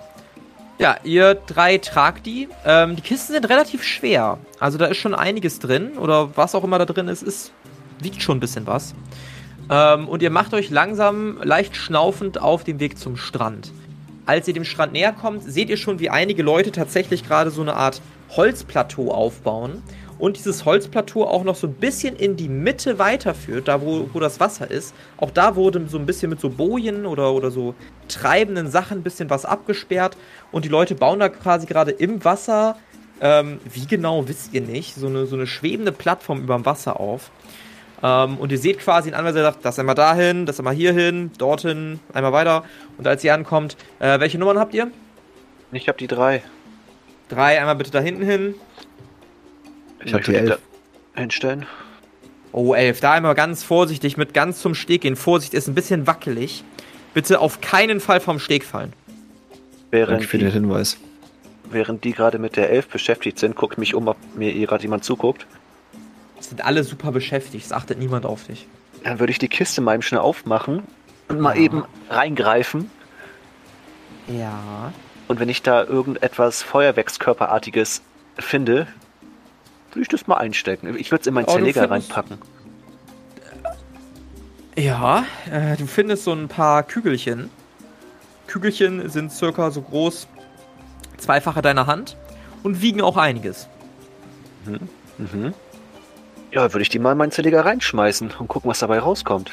Ja, 0.77 0.95
ihr 1.03 1.35
drei 1.35 1.77
tragt 1.77 2.25
die. 2.25 2.47
Ähm, 2.65 2.95
die 2.95 3.01
Kisten 3.01 3.33
sind 3.33 3.49
relativ 3.49 3.83
schwer. 3.83 4.37
Also 4.59 4.77
da 4.77 4.85
ist 4.85 4.97
schon 4.97 5.13
einiges 5.13 5.59
drin. 5.59 5.97
Oder 5.97 6.37
was 6.37 6.55
auch 6.55 6.63
immer 6.63 6.79
da 6.79 6.85
drin 6.85 7.09
ist, 7.09 7.21
ist 7.21 7.51
wiegt 7.99 8.21
schon 8.21 8.37
ein 8.37 8.39
bisschen 8.39 8.65
was. 8.65 8.95
Ähm, 9.69 10.07
und 10.07 10.21
ihr 10.21 10.29
macht 10.29 10.53
euch 10.53 10.69
langsam, 10.69 11.37
leicht 11.43 11.75
schnaufend 11.75 12.41
auf 12.41 12.63
den 12.63 12.79
Weg 12.79 12.97
zum 12.97 13.17
Strand. 13.17 13.73
Als 14.29 14.47
ihr 14.47 14.53
dem 14.53 14.63
Strand 14.63 14.93
näher 14.93 15.11
kommt, 15.11 15.41
seht 15.41 15.71
ihr 15.71 15.77
schon, 15.77 15.97
wie 15.99 16.11
einige 16.11 16.43
Leute 16.43 16.71
tatsächlich 16.71 17.23
gerade 17.23 17.49
so 17.49 17.63
eine 17.63 17.73
Art 17.73 17.99
Holzplateau 18.37 19.09
aufbauen. 19.09 19.81
Und 20.19 20.37
dieses 20.37 20.65
Holzplateau 20.65 21.23
auch 21.25 21.43
noch 21.43 21.55
so 21.55 21.65
ein 21.65 21.73
bisschen 21.73 22.15
in 22.15 22.35
die 22.35 22.47
Mitte 22.47 22.99
weiterführt, 22.99 23.67
da 23.67 23.81
wo, 23.81 24.07
wo 24.13 24.19
das 24.19 24.39
Wasser 24.39 24.69
ist. 24.69 24.93
Auch 25.17 25.31
da 25.31 25.55
wurde 25.55 25.83
so 25.87 25.97
ein 25.97 26.05
bisschen 26.05 26.29
mit 26.29 26.39
so 26.39 26.51
Bojen 26.51 27.07
oder, 27.07 27.33
oder 27.33 27.49
so 27.49 27.73
treibenden 28.07 28.69
Sachen 28.69 28.99
ein 28.99 29.03
bisschen 29.03 29.31
was 29.31 29.45
abgesperrt. 29.45 30.15
Und 30.51 30.63
die 30.63 30.69
Leute 30.69 30.93
bauen 30.93 31.19
da 31.19 31.29
quasi 31.29 31.65
gerade 31.65 31.89
im 31.89 32.23
Wasser, 32.23 32.77
ähm, 33.21 33.59
wie 33.73 33.87
genau 33.87 34.27
wisst 34.27 34.53
ihr 34.53 34.61
nicht, 34.61 34.93
so 34.93 35.07
eine, 35.07 35.25
so 35.25 35.37
eine 35.37 35.47
schwebende 35.47 35.91
Plattform 35.91 36.43
über 36.43 36.53
dem 36.53 36.67
Wasser 36.67 36.99
auf. 36.99 37.31
Ähm, 38.01 38.37
und 38.37 38.51
ihr 38.51 38.57
seht 38.57 38.79
quasi 38.79 39.09
in 39.09 39.15
Anweisung, 39.15 39.41
sagt, 39.41 39.65
das 39.65 39.77
einmal 39.79 39.95
dahin, 39.95 40.45
das 40.45 40.59
einmal 40.59 40.73
hierhin, 40.73 41.31
dorthin, 41.37 41.99
einmal 42.13 42.31
weiter. 42.31 42.63
Und 42.97 43.07
als 43.07 43.23
ihr 43.23 43.33
ankommt, 43.33 43.75
äh, 43.99 44.19
welche 44.19 44.37
Nummern 44.37 44.59
habt 44.59 44.73
ihr? 44.73 44.89
Ich 45.71 45.87
habe 45.87 45.97
die 45.97 46.07
3. 46.07 46.41
Drei, 47.27 47.59
einmal 47.59 47.75
bitte 47.75 47.91
da 47.91 47.99
hinten 47.99 48.23
hin. 48.23 48.55
ich 50.03 50.13
habe 50.13 50.23
die 50.23 50.35
elf. 50.35 50.59
Hinstellen. 51.15 51.65
Oh, 52.51 52.73
elf. 52.73 52.99
Da 53.01 53.13
einmal 53.13 53.35
ganz 53.35 53.63
vorsichtig 53.63 54.17
mit 54.17 54.33
ganz 54.33 54.61
zum 54.61 54.73
Steg 54.73 55.01
gehen. 55.01 55.15
Vorsicht, 55.15 55.53
ist 55.53 55.67
ein 55.67 55.75
bisschen 55.75 56.07
wackelig. 56.07 56.63
Bitte 57.13 57.39
auf 57.39 57.61
keinen 57.61 57.99
Fall 57.99 58.19
vom 58.19 58.39
Steg 58.39 58.63
fallen. 58.63 58.93
Während 59.91 60.13
Danke 60.13 60.27
für 60.27 60.37
den 60.37 60.47
die, 60.47 60.53
Hinweis. 60.53 60.97
während 61.69 62.03
die 62.03 62.13
gerade 62.13 62.39
mit 62.39 62.55
der 62.55 62.69
11 62.69 62.87
beschäftigt 62.87 63.39
sind, 63.39 63.55
guckt 63.55 63.77
mich 63.77 63.93
um, 63.93 64.07
ob 64.07 64.17
mir 64.35 64.53
gerade 64.53 64.83
jemand 64.83 65.03
zuguckt. 65.03 65.45
Sind 66.39 66.63
alle 66.65 66.83
super 66.83 67.11
beschäftigt. 67.11 67.65
Es 67.65 67.71
achtet 67.71 67.99
niemand 67.99 68.25
auf 68.25 68.45
dich. 68.45 68.67
Dann 69.03 69.19
würde 69.19 69.31
ich 69.31 69.39
die 69.39 69.47
Kiste 69.47 69.81
mal 69.81 69.93
eben 69.93 70.01
schnell 70.03 70.21
aufmachen 70.21 70.83
und 71.27 71.39
mal 71.39 71.55
Ja. 71.55 71.61
eben 71.63 71.83
reingreifen. 72.09 72.89
Ja. 74.27 74.91
Und 75.27 75.39
wenn 75.39 75.49
ich 75.49 75.61
da 75.61 75.83
irgendetwas 75.83 76.61
Feuerwerkskörperartiges 76.63 78.01
finde, 78.37 78.87
würde 79.91 80.01
ich 80.01 80.07
das 80.07 80.27
mal 80.27 80.37
einstecken. 80.37 80.95
Ich 80.97 81.11
würde 81.11 81.21
es 81.21 81.27
in 81.27 81.33
meinen 81.33 81.45
Oh, 81.47 81.53
Zerleger 81.53 81.89
reinpacken. 81.89 82.37
Ja, 84.75 85.25
äh, 85.51 85.75
du 85.77 85.87
findest 85.87 86.23
so 86.23 86.31
ein 86.33 86.47
paar 86.47 86.83
Kügelchen. 86.83 87.49
Kügelchen 88.47 89.09
sind 89.09 89.31
circa 89.31 89.71
so 89.71 89.81
groß, 89.81 90.27
zweifache 91.17 91.61
deiner 91.61 91.85
Hand 91.85 92.17
und 92.63 92.81
wiegen 92.81 93.01
auch 93.01 93.17
einiges. 93.17 93.67
Mhm. 94.65 95.53
Ja, 96.51 96.73
würde 96.73 96.81
ich 96.81 96.89
die 96.89 96.99
mal 96.99 97.11
in 97.11 97.17
meinen 97.17 97.31
Zerleger 97.31 97.65
reinschmeißen 97.65 98.31
und 98.39 98.47
gucken, 98.47 98.69
was 98.69 98.79
dabei 98.79 98.99
rauskommt. 98.99 99.51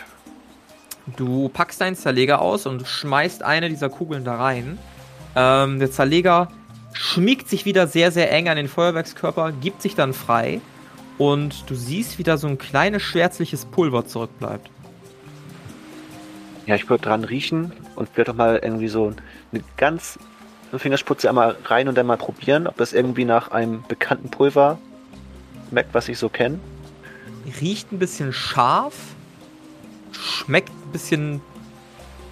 Du 1.16 1.48
packst 1.48 1.80
deinen 1.80 1.94
Zerleger 1.94 2.40
aus 2.40 2.66
und 2.66 2.86
schmeißt 2.86 3.42
eine 3.42 3.68
dieser 3.68 3.90
Kugeln 3.90 4.24
da 4.24 4.36
rein. 4.36 4.78
Ähm, 5.36 5.78
der 5.78 5.90
Zerleger 5.90 6.48
schmiegt 6.94 7.48
sich 7.48 7.64
wieder 7.66 7.86
sehr, 7.86 8.10
sehr 8.10 8.32
eng 8.32 8.48
an 8.48 8.56
den 8.56 8.68
Feuerwerkskörper, 8.68 9.52
gibt 9.52 9.82
sich 9.82 9.94
dann 9.94 10.14
frei 10.14 10.60
und 11.18 11.68
du 11.70 11.74
siehst, 11.74 12.18
wie 12.18 12.22
da 12.22 12.38
so 12.38 12.48
ein 12.48 12.58
kleines 12.58 13.02
schwärzliches 13.02 13.66
Pulver 13.66 14.06
zurückbleibt. 14.06 14.70
Ja, 16.66 16.74
ich 16.74 16.88
würde 16.88 17.04
dran 17.04 17.22
riechen 17.22 17.72
und 17.94 18.16
würde 18.16 18.32
doch 18.32 18.36
mal 18.36 18.58
irgendwie 18.62 18.88
so 18.88 19.12
eine 19.52 19.62
ganz 19.76 20.18
eine 20.72 20.80
Fingerspitze 20.80 21.28
einmal 21.28 21.56
rein 21.66 21.86
und 21.86 21.96
dann 21.96 22.06
mal 22.06 22.16
probieren, 22.16 22.66
ob 22.66 22.76
das 22.76 22.92
irgendwie 22.92 23.24
nach 23.24 23.52
einem 23.52 23.84
bekannten 23.86 24.30
Pulver 24.30 24.78
schmeckt, 25.68 25.94
was 25.94 26.08
ich 26.08 26.18
so 26.18 26.28
kenne. 26.28 26.58
Riecht 27.60 27.92
ein 27.92 27.98
bisschen 27.98 28.32
scharf, 28.32 28.94
schmeckt 30.12 30.70
ein 30.70 30.92
bisschen, 30.92 31.40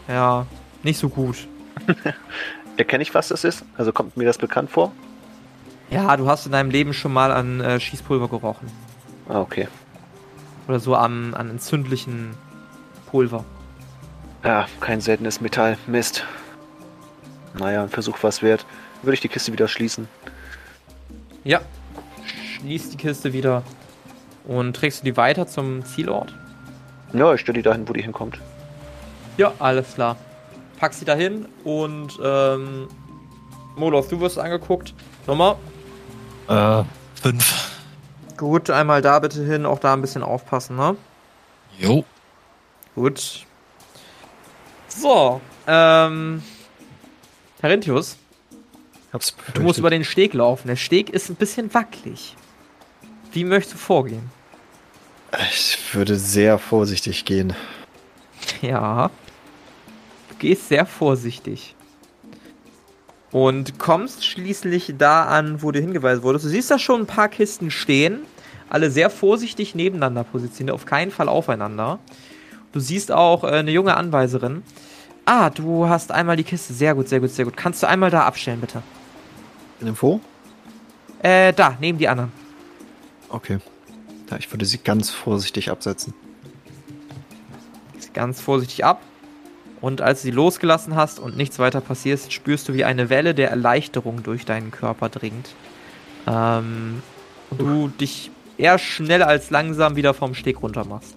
ja, 0.08 0.46
nicht 0.82 0.98
so 0.98 1.08
gut. 1.08 1.46
Erkenne 2.76 3.02
ich, 3.02 3.14
was 3.14 3.28
das 3.28 3.44
ist? 3.44 3.64
Also 3.76 3.92
kommt 3.92 4.16
mir 4.16 4.24
das 4.24 4.38
bekannt 4.38 4.70
vor? 4.70 4.92
Ja, 5.90 6.16
du 6.16 6.28
hast 6.28 6.46
in 6.46 6.52
deinem 6.52 6.70
Leben 6.70 6.92
schon 6.92 7.12
mal 7.12 7.30
an 7.30 7.60
äh, 7.60 7.78
Schießpulver 7.78 8.28
gerochen. 8.28 8.68
Ah, 9.28 9.40
okay. 9.40 9.68
Oder 10.66 10.80
so 10.80 10.96
am, 10.96 11.34
an 11.34 11.50
entzündlichen 11.50 12.34
Pulver. 13.06 13.44
Ja, 14.42 14.66
kein 14.80 15.00
seltenes 15.00 15.40
Metall. 15.40 15.78
Mist. 15.86 16.24
Naja, 17.58 17.82
ein 17.82 17.88
Versuch 17.88 18.18
was 18.22 18.42
wert. 18.42 18.66
Würde 19.02 19.14
ich 19.14 19.20
die 19.20 19.28
Kiste 19.28 19.52
wieder 19.52 19.68
schließen. 19.68 20.08
Ja. 21.44 21.60
Schließt 22.56 22.92
die 22.92 22.96
Kiste 22.96 23.32
wieder 23.32 23.62
und 24.44 24.74
trägst 24.74 25.00
du 25.00 25.04
die 25.04 25.16
weiter 25.16 25.46
zum 25.46 25.84
Zielort? 25.84 26.34
Ja, 27.12 27.34
ich 27.34 27.40
stelle 27.40 27.56
die 27.56 27.62
dahin, 27.62 27.88
wo 27.88 27.92
die 27.92 28.02
hinkommt. 28.02 28.38
Ja, 29.36 29.52
alles 29.58 29.94
klar. 29.94 30.16
Pack 30.78 30.94
sie 30.94 31.04
dahin 31.04 31.46
und 31.64 32.18
ähm, 32.22 32.88
Moloth, 33.76 34.10
du 34.10 34.20
wirst 34.20 34.38
angeguckt. 34.38 34.94
Nochmal. 35.26 35.56
Äh, 36.48 36.84
fünf. 37.20 37.70
Gut, 38.36 38.70
einmal 38.70 39.00
da 39.00 39.18
bitte 39.20 39.44
hin, 39.44 39.64
auch 39.64 39.78
da 39.78 39.92
ein 39.92 40.00
bisschen 40.00 40.22
aufpassen, 40.22 40.76
ne? 40.76 40.96
Jo. 41.78 42.04
Gut. 42.94 43.46
So, 44.88 45.40
ähm. 45.66 46.42
Herentius, 47.60 48.18
Hab's 49.12 49.34
du 49.54 49.62
musst 49.62 49.78
über 49.78 49.90
den 49.90 50.04
Steg 50.04 50.34
laufen. 50.34 50.68
Der 50.68 50.76
Steg 50.76 51.10
ist 51.10 51.30
ein 51.30 51.36
bisschen 51.36 51.72
wackelig. 51.72 52.36
Wie 53.34 53.44
möchtest 53.44 53.74
du 53.74 53.78
vorgehen? 53.78 54.30
Ich 55.50 55.76
würde 55.92 56.14
sehr 56.14 56.56
vorsichtig 56.56 57.24
gehen. 57.24 57.52
Ja. 58.62 59.10
Du 60.28 60.36
gehst 60.38 60.68
sehr 60.68 60.86
vorsichtig. 60.86 61.74
Und 63.32 63.80
kommst 63.80 64.24
schließlich 64.24 64.94
da 64.96 65.24
an, 65.24 65.62
wo 65.62 65.72
du 65.72 65.80
hingeweisen 65.80 66.22
wurdest. 66.22 66.44
Du 66.44 66.48
siehst 66.48 66.70
da 66.70 66.78
schon 66.78 67.00
ein 67.00 67.06
paar 67.06 67.28
Kisten 67.28 67.72
stehen. 67.72 68.20
Alle 68.70 68.88
sehr 68.88 69.10
vorsichtig 69.10 69.74
nebeneinander 69.74 70.22
positioniert, 70.22 70.76
auf 70.76 70.86
keinen 70.86 71.10
Fall 71.10 71.28
aufeinander. 71.28 71.98
Du 72.70 72.78
siehst 72.78 73.10
auch 73.10 73.42
äh, 73.42 73.48
eine 73.48 73.72
junge 73.72 73.96
Anweiserin. 73.96 74.62
Ah, 75.24 75.50
du 75.50 75.88
hast 75.88 76.12
einmal 76.12 76.36
die 76.36 76.44
Kiste. 76.44 76.72
Sehr 76.72 76.94
gut, 76.94 77.08
sehr 77.08 77.18
gut, 77.18 77.30
sehr 77.30 77.46
gut. 77.46 77.56
Kannst 77.56 77.82
du 77.82 77.88
einmal 77.88 78.10
da 78.10 78.22
abstellen, 78.22 78.60
bitte? 78.60 78.80
Info? 79.80 80.20
Äh, 81.20 81.52
da, 81.52 81.76
neben 81.80 81.98
die 81.98 82.06
anderen. 82.06 82.43
Okay. 83.34 83.58
Ja, 84.30 84.36
ich 84.36 84.50
würde 84.52 84.64
sie 84.64 84.78
ganz 84.78 85.10
vorsichtig 85.10 85.70
absetzen. 85.70 86.14
ganz 88.12 88.40
vorsichtig 88.40 88.84
ab. 88.84 89.02
Und 89.80 90.00
als 90.00 90.22
du 90.22 90.28
sie 90.28 90.30
losgelassen 90.30 90.94
hast 90.94 91.18
und 91.18 91.36
nichts 91.36 91.58
weiter 91.58 91.80
passiert, 91.80 92.32
spürst 92.32 92.68
du, 92.68 92.74
wie 92.74 92.84
eine 92.84 93.10
Welle 93.10 93.34
der 93.34 93.50
Erleichterung 93.50 94.22
durch 94.22 94.44
deinen 94.44 94.70
Körper 94.70 95.08
dringt. 95.08 95.52
Ähm, 96.28 97.02
und 97.50 97.58
du 97.58 97.88
dich 97.88 98.30
eher 98.56 98.78
schnell 98.78 99.24
als 99.24 99.50
langsam 99.50 99.96
wieder 99.96 100.14
vom 100.14 100.34
Steg 100.34 100.62
runter 100.62 100.84
machst. 100.84 101.16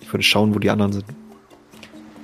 Ich 0.00 0.12
würde 0.12 0.22
schauen, 0.22 0.54
wo 0.54 0.60
die 0.60 0.70
anderen 0.70 0.92
sind. 0.92 1.06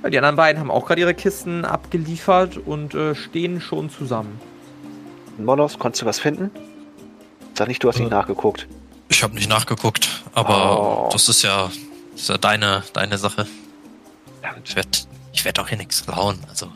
Ja, 0.05 0.11
die 0.11 0.19
anderen 0.19 0.37
beiden 0.37 0.61
haben 0.61 0.71
auch 0.71 0.87
gerade 0.87 1.01
ihre 1.01 1.15
Kisten 1.15 1.65
abgeliefert 1.65 2.57
und 2.57 2.95
äh, 2.95 3.17
stehen 3.17 3.61
schon 3.61 3.91
zusammen. 3.91 4.41
Monos, 5.39 5.79
konntest 5.79 6.03
du 6.03 6.07
was 6.07 6.21
finden? 6.21 6.51
Sag 7.59 7.67
nicht, 7.67 7.83
du 7.83 7.89
hast 7.89 7.99
nicht 7.99 8.07
Äh. 8.07 8.15
nachgeguckt. 8.15 8.69
Ich 9.09 9.25
habe 9.25 9.35
nicht 9.35 9.49
nachgeguckt, 9.49 10.23
aber 10.33 11.07
Oh. 11.07 11.09
das 11.13 11.29
ist 11.29 11.43
ja, 11.43 11.71
das 12.13 12.21
ist 12.23 12.29
ja 12.29 12.39
deine, 12.39 12.85
deine 12.93 13.19
Sache. 13.19 13.47
Ich 14.65 14.77
werde 14.77 14.89
ich 15.33 15.45
werd 15.45 15.59
auch 15.59 15.69
hier 15.69 15.77
nichts 15.79 16.07
klauen. 16.07 16.39
Also, 16.49 16.71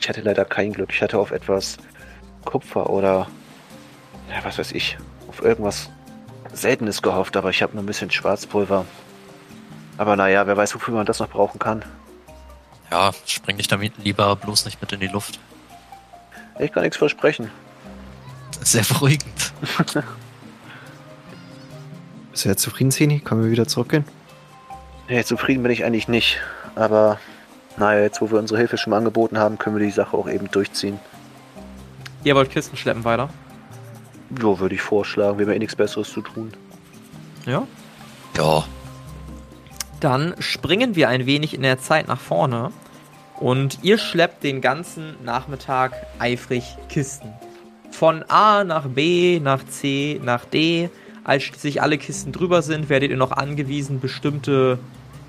Ich 0.00 0.08
hatte 0.08 0.22
leider 0.22 0.44
kein 0.46 0.72
Glück. 0.72 0.90
Ich 0.92 1.02
hatte 1.02 1.18
auf 1.18 1.32
etwas 1.32 1.76
Kupfer 2.46 2.88
oder 2.88 3.26
ja, 4.30 4.42
was 4.42 4.56
weiß 4.58 4.72
ich, 4.72 4.96
auf 5.28 5.42
irgendwas 5.42 5.90
Seltenes 6.54 7.02
gehofft, 7.02 7.36
aber 7.36 7.50
ich 7.50 7.62
habe 7.62 7.74
nur 7.74 7.82
ein 7.82 7.86
bisschen 7.86 8.10
Schwarzpulver. 8.10 8.86
Aber 9.98 10.16
naja, 10.16 10.46
wer 10.46 10.56
weiß, 10.56 10.74
wofür 10.74 10.94
man 10.94 11.04
das 11.06 11.18
noch 11.18 11.28
brauchen 11.28 11.58
kann. 11.58 11.84
ja, 12.90 13.10
spring 13.26 13.58
dich 13.58 13.68
damit 13.68 13.92
lieber 13.98 14.34
bloß 14.36 14.64
nicht 14.64 14.80
mit 14.80 14.92
in 14.92 15.00
die 15.00 15.08
Luft. 15.08 15.40
Ich 16.58 16.72
kann 16.72 16.82
nichts 16.84 16.96
versprechen. 16.96 17.50
Sehr 18.62 18.84
beruhigend. 18.84 19.52
Bist 22.32 22.44
du 22.44 22.48
jetzt 22.48 22.62
zufrieden, 22.62 22.90
Zeni? 22.90 23.20
Können 23.20 23.44
wir 23.44 23.50
wieder 23.50 23.66
zurückgehen? 23.66 24.04
Nee, 25.08 25.22
zufrieden 25.24 25.62
bin 25.62 25.72
ich 25.72 25.84
eigentlich 25.84 26.08
nicht. 26.08 26.38
Aber 26.74 27.18
naja, 27.76 28.02
jetzt 28.02 28.20
wo 28.20 28.30
wir 28.30 28.38
unsere 28.38 28.58
Hilfe 28.58 28.76
schon 28.76 28.90
mal 28.90 28.98
angeboten 28.98 29.38
haben, 29.38 29.58
können 29.58 29.76
wir 29.76 29.84
die 29.84 29.92
Sache 29.92 30.16
auch 30.16 30.28
eben 30.28 30.50
durchziehen. 30.50 30.98
Ihr 32.24 32.34
wollt 32.34 32.50
Kisten 32.50 32.76
schleppen 32.76 33.04
weiter? 33.04 33.28
So 34.40 34.58
würde 34.58 34.74
ich 34.74 34.82
vorschlagen. 34.82 35.38
Wir 35.38 35.46
haben 35.46 35.52
eh 35.54 35.58
nichts 35.60 35.76
Besseres 35.76 36.10
zu 36.10 36.20
tun. 36.22 36.52
Ja. 37.46 37.66
Ja, 38.36 38.64
Dann 40.00 40.34
springen 40.40 40.94
wir 40.94 41.08
ein 41.08 41.24
wenig 41.24 41.54
in 41.54 41.62
der 41.62 41.78
Zeit 41.78 42.08
nach 42.08 42.20
vorne. 42.20 42.72
Und 43.38 43.78
ihr 43.82 43.96
schleppt 43.98 44.42
den 44.42 44.60
ganzen 44.60 45.14
Nachmittag 45.24 45.92
eifrig 46.18 46.76
Kisten. 46.88 47.32
Von 47.98 48.24
A 48.28 48.62
nach 48.62 48.88
B, 48.88 49.40
nach 49.40 49.64
C, 49.64 50.20
nach 50.22 50.44
D. 50.44 50.90
Als 51.24 51.44
schließlich 51.44 51.80
alle 51.80 51.96
Kisten 51.96 52.30
drüber 52.30 52.60
sind, 52.60 52.90
werdet 52.90 53.10
ihr 53.10 53.16
noch 53.16 53.32
angewiesen, 53.32 54.00
bestimmte 54.00 54.78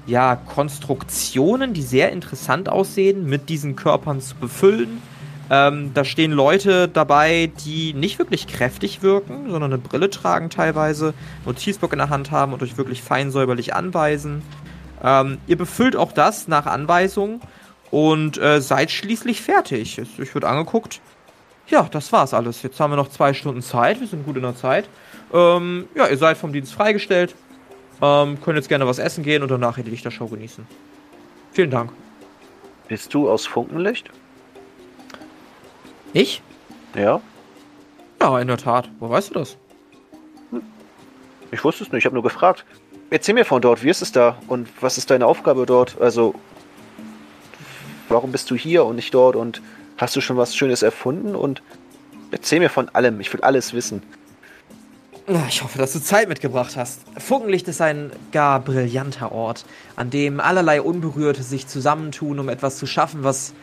ja, 0.06 0.36
Konstruktionen, 0.36 1.74
die 1.74 1.82
sehr 1.82 2.12
interessant 2.12 2.68
aussehen, 2.68 3.26
mit 3.26 3.48
diesen 3.48 3.78
Körpern 3.78 4.20
zu 4.20 4.36
befüllen. 4.36 5.02
Ähm, 5.50 5.92
da 5.94 6.04
stehen 6.04 6.34
Leute 6.34 6.90
dabei, 6.90 7.50
die 7.66 7.94
nicht 7.94 8.20
wirklich 8.20 8.48
kräftig 8.48 9.02
wirken, 9.02 9.50
sondern 9.50 9.72
eine 9.72 9.82
Brille 9.82 10.10
tragen 10.10 10.50
teilweise, 10.50 11.14
Notizblock 11.46 11.94
in 11.94 12.00
der 12.00 12.10
Hand 12.10 12.32
haben 12.32 12.52
und 12.52 12.62
euch 12.62 12.76
wirklich 12.76 13.02
fein 13.02 13.32
säuberlich 13.32 13.76
anweisen. 13.76 14.42
Ähm, 15.02 15.38
ihr 15.48 15.58
befüllt 15.58 15.96
auch 15.96 16.12
das 16.12 16.50
nach 16.50 16.66
Anweisung 16.66 17.40
und 17.92 18.38
äh, 18.38 18.60
seid 18.60 18.92
schließlich 18.92 19.42
fertig. 19.42 20.02
Ich 20.18 20.36
wurde 20.36 20.50
angeguckt. 20.50 21.00
Ja, 21.70 21.88
das 21.92 22.12
war's 22.12 22.34
alles. 22.34 22.64
Jetzt 22.64 22.80
haben 22.80 22.92
wir 22.92 22.98
noch 22.98 23.10
zwei 23.10 23.34
Stunden 23.34 23.62
Zeit. 23.62 24.00
Wir 24.00 24.08
sind 24.08 24.26
gut 24.26 24.38
in 24.38 24.44
der 24.44 24.56
Zeit. 24.56 24.88
Ähm, 25.34 25.88
ja, 25.96 26.08
ihr 26.08 26.18
seid 26.18 26.38
vom 26.38 26.54
Dienst 26.54 26.74
freigestellt. 26.74 27.36
Ähm, 28.02 28.40
könnt 28.42 28.56
jetzt 28.56 28.70
gerne 28.70 28.88
was 28.88 29.00
essen 29.00 29.24
gehen 29.24 29.44
und 29.44 29.50
danach 29.50 29.76
die 29.76 29.90
Lichtershow 29.90 30.28
genießen. 30.28 30.66
Vielen 31.52 31.72
Dank. 31.72 31.92
Bist 32.88 33.14
du 33.14 33.30
aus 33.30 33.46
Funkenlicht? 33.46 34.10
Ich? 36.14 36.42
Ja? 36.96 37.20
Ja, 38.22 38.40
in 38.40 38.48
der 38.48 38.58
Tat. 38.58 38.90
Wo 39.00 39.10
weißt 39.10 39.32
du 39.32 39.34
das? 39.36 39.58
Ich 41.52 41.64
wusste 41.64 41.84
es 41.84 41.92
nicht, 41.92 42.00
ich 42.00 42.06
habe 42.06 42.16
nur 42.16 42.24
gefragt. 42.24 42.66
Erzähl 43.10 43.34
mir 43.34 43.46
von 43.46 43.62
dort, 43.62 43.84
wie 43.84 43.90
ist 43.90 44.02
es 44.02 44.12
da 44.12 44.38
und 44.48 44.70
was 44.82 44.98
ist 44.98 45.10
deine 45.10 45.26
Aufgabe 45.26 45.66
dort? 45.66 46.00
Also, 46.00 46.36
warum 48.10 48.32
bist 48.32 48.52
du 48.52 48.56
hier 48.56 48.86
und 48.86 48.96
nicht 48.96 49.14
dort 49.14 49.36
und 49.36 49.62
hast 49.98 50.16
du 50.16 50.22
schon 50.22 50.38
was 50.38 50.56
Schönes 50.56 50.82
erfunden? 50.82 51.36
Und 51.36 51.62
erzähl 52.32 52.60
mir 52.60 52.70
von 52.70 52.90
allem, 52.90 53.20
ich 53.20 53.32
will 53.34 53.42
alles 53.42 53.74
wissen. 53.74 54.02
Ich 55.50 55.62
hoffe, 55.62 55.78
dass 55.78 55.92
du 55.92 56.00
Zeit 56.00 56.30
mitgebracht 56.30 56.78
hast. 56.78 57.02
Funkenlicht 57.18 57.68
ist 57.68 57.82
ein 57.82 58.12
gar 58.32 58.62
brillanter 58.62 59.34
Ort, 59.34 59.66
an 59.98 60.10
dem 60.10 60.40
allerlei 60.40 60.82
Unberührte 60.82 61.44
sich 61.44 61.68
zusammentun, 61.68 62.40
um 62.40 62.48
etwas 62.48 62.78
zu 62.78 62.86
schaffen, 62.86 63.26
was. 63.26 63.54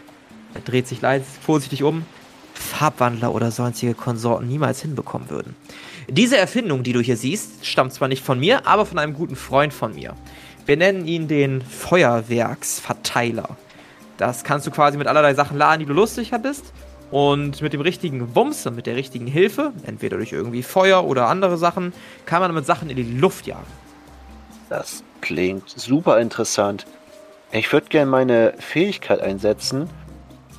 Er 0.53 0.61
dreht 0.61 0.87
sich 0.87 1.01
leicht 1.01 1.25
vorsichtig 1.43 1.83
um. 1.83 2.05
Farbwandler 2.53 3.35
oder 3.35 3.51
sonstige 3.51 3.95
Konsorten 3.95 4.47
niemals 4.47 4.83
hinbekommen 4.83 5.31
würden. 5.31 5.57
Diese 6.09 6.37
Erfindung, 6.37 6.83
die 6.83 6.93
du 6.93 7.01
hier 7.01 7.17
siehst, 7.17 7.67
stammt 7.67 7.95
zwar 7.95 8.09
nicht 8.09 8.23
von 8.23 8.39
mir, 8.39 8.67
aber 8.67 8.85
von 8.87 8.99
einem 8.99 9.15
guten 9.15 9.37
Freund 9.37 9.73
von 9.73 9.95
mir. 9.95 10.15
Wir 10.67 10.77
nennen 10.77 11.07
ihn 11.07 11.29
den 11.29 11.63
Feuerwerksverteiler. 11.63 13.57
Das 14.19 14.45
kannst 14.45 14.67
du 14.67 14.71
quasi 14.71 14.97
mit 14.99 15.07
allerlei 15.07 15.35
Sachen 15.35 15.59
laden, 15.59 15.81
die 15.81 15.87
du 15.87 15.93
lustig 15.93 16.31
bist. 16.43 16.73
Und 17.11 17.61
mit 17.63 17.73
dem 17.73 17.81
richtigen 17.81 18.35
Wumms 18.35 18.67
und 18.67 18.75
mit 18.77 18.87
der 18.87 18.97
richtigen 18.97 19.27
Hilfe, 19.27 19.73
entweder 19.87 20.17
durch 20.17 20.33
irgendwie 20.33 20.63
Feuer 20.63 21.05
oder 21.05 21.29
andere 21.29 21.57
Sachen, 21.57 21.93
kann 22.27 22.41
man 22.41 22.51
damit 22.51 22.67
Sachen 22.67 22.91
in 22.91 22.97
die 22.97 23.03
Luft 23.19 23.47
jagen. 23.47 23.67
Das 24.69 25.05
klingt 25.21 25.69
super 25.69 26.19
interessant. 26.21 26.87
Ich 27.53 27.73
würde 27.73 27.87
gerne 27.89 28.11
meine 28.11 28.55
Fähigkeit 28.59 29.21
einsetzen. 29.21 29.89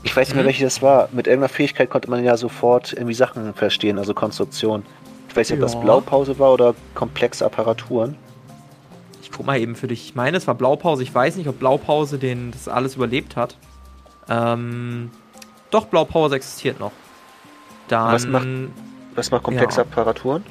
Ich 0.03 0.15
weiß 0.15 0.27
nicht 0.29 0.35
mehr, 0.35 0.43
Mhm. 0.43 0.47
welche 0.47 0.63
das 0.63 0.81
war. 0.81 1.09
Mit 1.11 1.27
irgendeiner 1.27 1.49
Fähigkeit 1.49 1.89
konnte 1.89 2.09
man 2.09 2.23
ja 2.23 2.37
sofort 2.37 2.93
irgendwie 2.93 3.15
Sachen 3.15 3.53
verstehen, 3.53 3.97
also 3.97 4.13
Konstruktion. 4.13 4.85
Ich 5.27 5.35
weiß 5.35 5.49
nicht, 5.49 5.61
ob 5.61 5.67
Ja. 5.67 5.73
das 5.73 5.81
Blaupause 5.83 6.39
war 6.39 6.53
oder 6.53 6.75
komplexe 6.93 7.43
Apparaturen. 7.45 8.15
Ich 9.25 9.31
guck 9.31 9.43
mal 9.47 9.59
eben 9.59 9.75
für 9.75 9.87
dich. 9.87 10.05
Ich 10.09 10.13
meine, 10.15 10.37
es 10.37 10.45
war 10.45 10.53
Blaupause. 10.53 11.01
Ich 11.01 11.13
weiß 11.13 11.35
nicht, 11.37 11.47
ob 11.49 11.57
Blaupause 11.57 12.19
den 12.19 12.51
das 12.51 12.67
alles 12.67 12.95
überlebt 12.95 13.35
hat. 13.35 13.57
Ähm, 14.29 15.09
doch, 15.71 15.85
Blaupause 15.87 16.35
existiert 16.35 16.79
noch. 16.79 16.91
Dann, 17.87 18.13
Was 18.13 18.27
macht- 18.27 18.47
Was 19.15 19.31
macht 19.31 19.41
komplexe 19.43 19.77
Ja. 19.81 19.83
Apparaturen? 19.83 20.43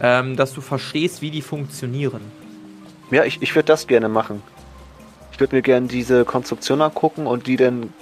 ähm, 0.00 0.36
dass 0.36 0.54
du 0.54 0.62
verstehst, 0.62 1.20
wie 1.20 1.30
die 1.30 1.42
funktionieren. 1.42 2.20
Ja, 3.10 3.24
ich, 3.24 3.42
ich 3.42 3.54
würde 3.54 3.66
das 3.66 3.86
gerne 3.86 4.08
machen. 4.08 4.42
Ich 5.32 5.38
würde 5.40 5.54
mir 5.54 5.60
gerne 5.62 5.86
diese 5.86 6.24
Konstruktion 6.24 6.80
angucken 6.80 7.26
und 7.26 7.46
die 7.46 7.56
dann 7.56 7.92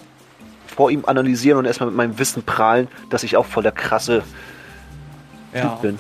vor 0.69 0.91
ihm 0.93 1.05
analysieren 1.05 1.59
und 1.59 1.65
erstmal 1.65 1.89
mit 1.89 1.97
meinem 1.97 2.17
Wissen 2.21 2.45
prahlen, 2.45 2.87
dass 3.11 3.25
ich 3.25 3.37
auch 3.37 3.47
voll 3.47 3.65
der 3.65 3.73
krasse 3.73 4.23
Typ 5.53 5.83
bin. 5.83 5.99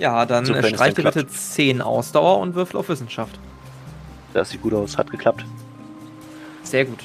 Ja, 0.00 0.24
dann 0.24 0.46
Super, 0.46 0.60
äh, 0.60 0.62
es 0.62 0.68
streich 0.70 0.94
dir 0.94 1.04
bitte 1.04 1.26
10 1.26 1.82
Ausdauer 1.82 2.38
und 2.38 2.54
würfel 2.54 2.78
auf 2.78 2.88
Wissenschaft. 2.88 3.38
Das 4.32 4.50
sieht 4.50 4.62
gut 4.62 4.72
aus, 4.72 4.96
hat 4.96 5.10
geklappt. 5.10 5.44
Sehr 6.62 6.86
gut. 6.86 7.00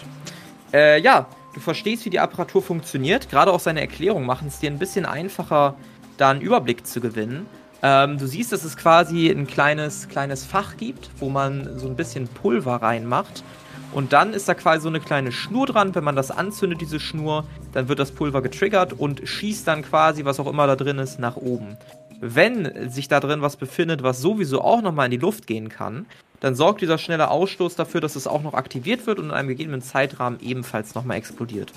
Äh, 0.73 1.01
ja, 1.01 1.27
du 1.53 1.59
verstehst, 1.59 2.05
wie 2.05 2.09
die 2.09 2.19
Apparatur 2.19 2.61
funktioniert. 2.61 3.29
Gerade 3.29 3.51
auch 3.51 3.59
seine 3.59 3.81
Erklärungen 3.81 4.25
machen 4.25 4.47
es 4.47 4.59
dir 4.59 4.71
ein 4.71 4.79
bisschen 4.79 5.05
einfacher, 5.05 5.75
da 6.17 6.29
einen 6.29 6.41
Überblick 6.41 6.87
zu 6.87 7.01
gewinnen. 7.01 7.47
Ähm, 7.83 8.17
du 8.17 8.27
siehst, 8.27 8.53
dass 8.53 8.63
es 8.63 8.77
quasi 8.77 9.29
ein 9.29 9.45
kleines, 9.45 10.07
kleines 10.07 10.45
Fach 10.45 10.77
gibt, 10.77 11.09
wo 11.19 11.29
man 11.29 11.77
so 11.77 11.87
ein 11.87 11.97
bisschen 11.97 12.29
Pulver 12.29 12.75
reinmacht. 12.77 13.43
Und 13.91 14.13
dann 14.13 14.33
ist 14.33 14.47
da 14.47 14.53
quasi 14.53 14.83
so 14.83 14.89
eine 14.89 15.01
kleine 15.01 15.33
Schnur 15.33 15.67
dran. 15.67 15.93
Wenn 15.95 16.03
man 16.03 16.15
das 16.15 16.31
anzündet, 16.31 16.79
diese 16.79 16.99
Schnur, 16.99 17.43
dann 17.73 17.89
wird 17.89 17.99
das 17.99 18.11
Pulver 18.11 18.41
getriggert 18.41 18.93
und 18.93 19.27
schießt 19.27 19.67
dann 19.67 19.81
quasi, 19.83 20.23
was 20.23 20.39
auch 20.39 20.47
immer 20.47 20.65
da 20.67 20.75
drin 20.75 20.99
ist, 20.99 21.19
nach 21.19 21.35
oben. 21.35 21.77
Wenn 22.21 22.89
sich 22.89 23.07
da 23.07 23.19
drin 23.19 23.41
was 23.41 23.57
befindet, 23.57 24.03
was 24.03 24.21
sowieso 24.21 24.61
auch 24.61 24.81
nochmal 24.81 25.05
in 25.05 25.11
die 25.11 25.17
Luft 25.17 25.47
gehen 25.47 25.69
kann, 25.69 26.05
dann 26.39 26.55
sorgt 26.55 26.81
dieser 26.81 26.97
schnelle 26.97 27.29
Ausstoß 27.29 27.75
dafür, 27.75 28.01
dass 28.01 28.15
es 28.15 28.27
auch 28.27 28.43
noch 28.43 28.53
aktiviert 28.53 29.07
wird 29.07 29.19
und 29.19 29.25
in 29.25 29.31
einem 29.31 29.47
gegebenen 29.47 29.81
Zeitrahmen 29.81 30.39
ebenfalls 30.41 30.95
nochmal 30.95 31.17
explodiert. 31.17 31.71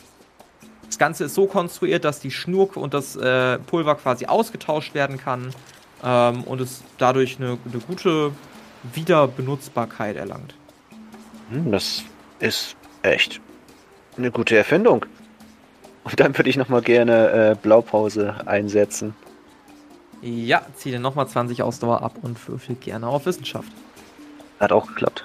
Das 0.86 0.98
Ganze 0.98 1.24
ist 1.24 1.34
so 1.34 1.46
konstruiert, 1.46 2.04
dass 2.04 2.20
die 2.20 2.30
Schnur 2.30 2.76
und 2.76 2.94
das 2.94 3.14
äh, 3.16 3.58
Pulver 3.58 3.94
quasi 3.96 4.26
ausgetauscht 4.26 4.94
werden 4.94 5.18
kann 5.18 5.54
ähm, 6.02 6.44
und 6.44 6.60
es 6.60 6.82
dadurch 6.96 7.38
eine, 7.38 7.58
eine 7.70 7.80
gute 7.86 8.32
Wiederbenutzbarkeit 8.94 10.16
erlangt. 10.16 10.54
Hm, 11.50 11.70
Das 11.70 12.04
ist 12.40 12.76
echt 13.02 13.40
eine 14.16 14.30
gute 14.30 14.56
Erfindung. 14.56 15.04
Und 16.04 16.18
dann 16.20 16.36
würde 16.36 16.48
ich 16.48 16.56
nochmal 16.56 16.82
gerne 16.82 17.50
äh, 17.50 17.56
Blaupause 17.60 18.46
einsetzen. 18.46 19.14
Ja, 20.22 20.62
zieh 20.74 20.90
dir 20.90 21.00
nochmal 21.00 21.28
20 21.28 21.62
Ausdauer 21.62 22.02
ab 22.02 22.14
und 22.22 22.48
würfel 22.48 22.74
gerne 22.74 23.06
auf 23.06 23.26
Wissenschaft. 23.26 23.70
Hat 24.58 24.72
auch 24.72 24.86
geklappt. 24.88 25.24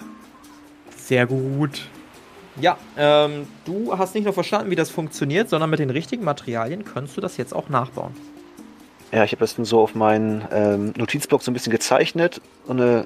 Sehr 0.96 1.26
gut. 1.26 1.82
Ja, 2.62 2.78
ähm, 2.98 3.48
du 3.66 3.98
hast 3.98 4.14
nicht 4.14 4.26
nur 4.26 4.34
verstanden, 4.34 4.70
wie 4.70 4.76
das 4.76 4.92
funktioniert, 4.92 5.50
sondern 5.50 5.70
mit 5.72 5.80
den 5.80 5.90
richtigen 5.90 6.24
Materialien 6.24 6.86
könntest 6.86 7.18
du 7.18 7.22
das 7.22 7.38
jetzt 7.38 7.54
auch 7.54 7.70
nachbauen. 7.70 8.14
Ja, 9.12 9.24
ich 9.24 9.32
habe 9.32 9.40
das 9.40 9.56
dann 9.56 9.66
so 9.66 9.80
auf 9.82 9.96
meinen 9.96 10.46
ähm, 10.52 10.94
Notizblock 10.96 11.42
so 11.42 11.50
ein 11.52 11.54
bisschen 11.56 11.72
gezeichnet. 11.72 12.42
Und 12.68 12.80
eine 12.82 13.06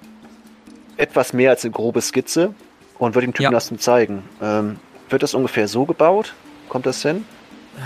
etwas 0.97 1.31
mehr 1.33 1.51
als 1.51 1.63
eine 1.63 1.71
grobe 1.71 2.01
Skizze. 2.01 2.53
Und 2.97 3.15
würde 3.15 3.27
dem 3.27 3.33
Typen 3.33 3.43
Ja. 3.43 3.51
das 3.51 3.69
dann 3.69 3.79
zeigen. 3.79 4.23
Ähm, 4.41 4.77
wird 5.09 5.23
das 5.23 5.33
ungefähr 5.33 5.67
so 5.67 5.85
gebaut? 5.85 6.33
Kommt 6.67 6.85
das 6.85 7.01
hin? 7.01 7.23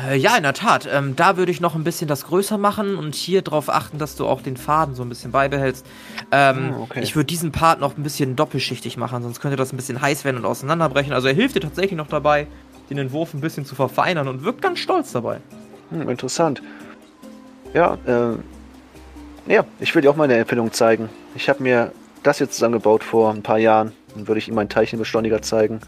Äh, 0.08 0.15
ja, 0.17 0.38
in 0.38 0.43
der 0.43 0.54
Tat. 0.54 0.88
Ähm, 0.91 1.15
da 1.15 1.38
würde 1.38 1.51
ich 1.51 1.60
noch 1.60 1.75
ein 1.75 1.84
bisschen 1.84 2.08
das 2.08 2.25
größer 2.25 2.58
machen 2.58 2.95
und 2.95 3.13
hier 3.15 3.41
darauf 3.41 3.69
achten, 3.69 3.97
dass 3.97 4.15
du 4.15 4.25
auch 4.25 4.41
den 4.41 4.56
Faden 4.58 4.95
so 4.95 5.04
ein 5.04 5.10
bisschen 5.10 5.32
beibehältst. 5.32 5.86
Ähm, 6.32 6.73
Ah, 6.73 6.80
okay. 6.84 7.01
Ich 7.01 7.15
würde 7.15 7.25
diesen 7.27 7.51
Part 7.51 7.80
noch 7.80 7.97
ein 7.97 8.04
bisschen 8.04 8.36
doppelschichtig 8.36 8.95
machen, 8.97 9.21
sonst 9.21 9.41
könnte 9.41 9.58
das 9.58 9.73
ein 9.73 9.77
bisschen 9.77 10.01
heiß 10.01 10.23
werden 10.23 10.38
und 10.38 10.45
auseinanderbrechen. 10.45 11.12
Also 11.13 11.27
er 11.27 11.34
hilft 11.34 11.56
dir 11.56 11.62
tatsächlich 11.62 11.97
noch 11.97 12.08
dabei, 12.08 12.47
den 12.89 12.97
Entwurf 12.97 13.34
ein 13.34 13.41
bisschen 13.41 13.65
zu 13.65 13.75
verfeinern 13.75 14.27
und 14.27 14.43
wirkt 14.43 14.62
ganz 14.62 14.80
stolz 14.80 15.12
dabei. 15.12 15.39
Hm, 15.89 16.10
interessant. 16.10 16.62
Ja, 17.73 17.97
ähm, 18.08 18.43
ja, 19.47 19.65
ich 19.80 19.93
will 19.93 20.01
dir 20.01 20.10
auch 20.12 20.15
meine 20.15 20.36
Erfindung 20.36 20.71
zeigen. 20.71 21.10
Ich 21.36 21.49
habe 21.49 21.63
mir 21.63 21.91
das 22.23 22.39
jetzt 22.39 22.54
zusammengebaut 22.54 23.04
vor 23.04 23.32
ein 23.32 23.43
paar 23.43 23.58
Jahren. 23.58 23.91
Dann 24.13 24.27
würde 24.27 24.39
ich 24.39 24.47
ihm 24.47 24.56
meinen 24.56 24.69
Teilchenbeschleuniger 24.69 25.41
zeigen. 25.41 25.80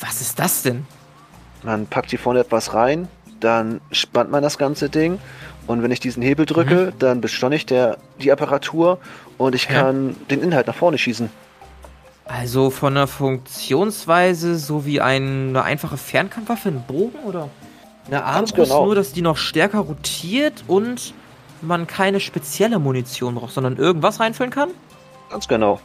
Was 0.00 0.20
ist 0.20 0.38
das 0.38 0.62
denn? 0.62 0.86
Man 1.62 1.86
packt 1.86 2.10
hier 2.10 2.18
vorne 2.18 2.40
etwas 2.40 2.72
rein, 2.74 3.06
dann 3.40 3.80
spannt 3.90 4.30
man 4.30 4.42
das 4.42 4.58
ganze 4.58 4.88
Ding 4.88 5.18
und 5.66 5.82
wenn 5.82 5.90
ich 5.90 6.00
diesen 6.00 6.22
Hebel 6.22 6.46
drücke, 6.46 6.92
dann 6.98 7.20
beschleunigt 7.20 7.70
der 7.70 7.96
die 8.20 8.30
Apparatur 8.32 8.98
und 9.38 9.54
ich 9.54 9.64
Ja. 9.64 9.82
kann 9.82 10.16
den 10.30 10.42
Inhalt 10.42 10.66
nach 10.66 10.74
vorne 10.74 10.98
schießen. 10.98 11.30
Also 12.26 12.70
von 12.70 12.94
der 12.94 13.06
Funktionsweise 13.08 14.56
so 14.56 14.84
wie 14.86 15.00
ein- 15.00 15.48
eine 15.50 15.62
einfache 15.64 15.96
Fernkampfwaffe, 15.96 16.68
ein 16.68 16.84
Bogen 16.86 17.18
oder 17.24 17.48
eine 18.06 18.24
Armbrust, 18.24 18.54
genau. 18.70 18.84
nur 18.86 18.94
dass 18.94 19.12
die 19.12 19.22
noch 19.22 19.36
stärker 19.36 19.80
rotiert 19.80 20.64
und 20.68 21.12
man 21.62 21.86
keine 21.86 22.20
spezielle 22.20 22.78
Munition 22.78 23.34
braucht, 23.34 23.52
sondern 23.52 23.76
irgendwas 23.76 24.20
reinfüllen 24.20 24.52
kann? 24.52 24.70
Ganz 25.30 25.46
genau. 25.48 25.80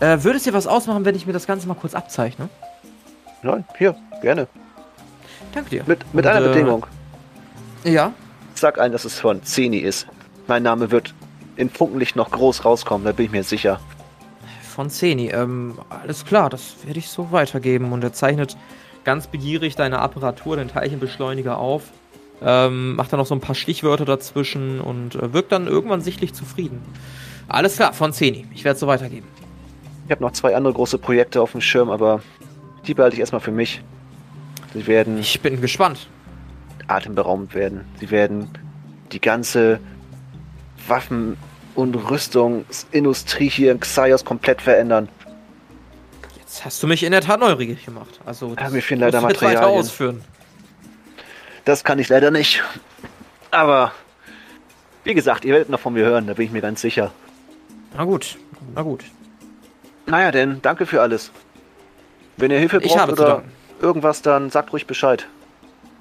Äh, 0.00 0.22
würde 0.24 0.38
es 0.38 0.42
dir 0.44 0.52
was 0.52 0.66
ausmachen, 0.66 1.04
wenn 1.04 1.14
ich 1.14 1.26
mir 1.26 1.32
das 1.32 1.46
Ganze 1.46 1.68
mal 1.68 1.74
kurz 1.74 1.94
abzeichne? 1.94 2.48
Nein, 3.42 3.64
hier, 3.78 3.94
gerne. 4.20 4.48
Danke 5.52 5.70
dir. 5.70 5.84
Mit, 5.86 6.00
mit 6.14 6.24
Und, 6.24 6.30
einer 6.30 6.46
äh, 6.46 6.48
Bedingung. 6.48 6.86
Ja. 7.84 8.12
Sag 8.54 8.80
ein, 8.80 8.92
dass 8.92 9.04
es 9.04 9.18
von 9.18 9.42
Zeni 9.42 9.78
ist. 9.78 10.06
Mein 10.46 10.62
Name 10.62 10.90
wird 10.90 11.14
in 11.56 11.70
Funkenlicht 11.70 12.16
noch 12.16 12.30
groß 12.30 12.64
rauskommen, 12.64 13.04
da 13.04 13.12
bin 13.12 13.26
ich 13.26 13.32
mir 13.32 13.44
sicher. 13.44 13.80
Von 14.62 14.88
Zeni. 14.88 15.28
Ähm, 15.28 15.78
alles 15.88 16.24
klar, 16.24 16.48
das 16.48 16.76
werde 16.84 16.98
ich 16.98 17.08
so 17.08 17.30
weitergeben. 17.30 17.92
Und 17.92 18.02
er 18.02 18.12
zeichnet 18.12 18.56
ganz 19.04 19.26
begierig 19.26 19.76
deine 19.76 19.98
Apparatur, 19.98 20.56
den 20.56 20.68
Teilchenbeschleuniger 20.68 21.58
auf. 21.58 21.84
Ähm, 22.44 22.96
macht 22.96 23.12
dann 23.12 23.20
noch 23.20 23.26
so 23.26 23.34
ein 23.34 23.40
paar 23.40 23.54
Stichwörter 23.54 24.04
dazwischen 24.04 24.80
und 24.80 25.14
äh, 25.14 25.32
wirkt 25.32 25.52
dann 25.52 25.66
irgendwann 25.66 26.00
sichtlich 26.00 26.34
zufrieden. 26.34 26.82
Alles 27.48 27.76
klar, 27.76 27.92
von 27.92 28.12
Zeni. 28.12 28.46
Ich 28.54 28.64
werde 28.64 28.74
es 28.74 28.80
so 28.80 28.86
weitergeben. 28.86 29.28
Ich 30.06 30.10
habe 30.10 30.22
noch 30.22 30.32
zwei 30.32 30.56
andere 30.56 30.72
große 30.72 30.98
Projekte 30.98 31.40
auf 31.40 31.52
dem 31.52 31.60
Schirm, 31.60 31.90
aber 31.90 32.22
die 32.86 32.94
behalte 32.94 33.14
ich 33.14 33.20
erstmal 33.20 33.40
für 33.40 33.52
mich. 33.52 33.82
Sie 34.74 34.86
werden 34.86 35.18
Ich 35.18 35.40
bin 35.40 35.60
gespannt. 35.60 36.08
atemberaubend 36.88 37.54
werden. 37.54 37.84
Sie 38.00 38.10
werden 38.10 38.48
die 39.12 39.20
ganze 39.20 39.78
Waffen- 40.88 41.36
und 41.74 41.94
Rüstungsindustrie 41.94 43.48
hier 43.48 43.72
in 43.72 43.80
Xaios 43.80 44.24
komplett 44.24 44.60
verändern. 44.60 45.08
Jetzt 46.38 46.64
hast 46.64 46.82
du 46.82 46.86
mich 46.86 47.02
in 47.02 47.12
der 47.12 47.20
Tat 47.22 47.40
neugierig 47.40 47.84
gemacht. 47.84 48.20
Also, 48.26 48.54
Ja, 48.58 48.68
mir 48.68 48.82
fehlen 48.82 49.00
leider 49.00 49.18
jetzt 49.20 49.24
weiter 49.26 49.44
Materialien. 49.46 49.78
ausführen. 49.80 50.24
Das 51.64 51.84
kann 51.84 51.98
ich 51.98 52.08
leider 52.08 52.30
nicht. 52.30 52.62
Aber 53.50 53.92
wie 55.04 55.14
gesagt, 55.14 55.44
ihr 55.44 55.52
werdet 55.52 55.68
noch 55.70 55.80
von 55.80 55.94
mir 55.94 56.04
hören, 56.04 56.26
da 56.26 56.34
bin 56.34 56.46
ich 56.46 56.52
mir 56.52 56.60
ganz 56.60 56.80
sicher. 56.80 57.12
Na 57.96 58.04
gut, 58.04 58.36
na 58.74 58.82
gut. 58.82 59.04
Naja, 60.06 60.30
denn 60.32 60.60
danke 60.62 60.84
für 60.84 61.00
alles. 61.00 61.30
Wenn 62.36 62.50
ihr 62.50 62.58
Hilfe 62.58 62.78
Ich 62.82 62.92
braucht 62.92 63.12
oder. 63.12 63.44
Irgendwas, 63.82 64.22
dann 64.22 64.50
sagt 64.50 64.72
ruhig 64.72 64.86
Bescheid. 64.86 65.26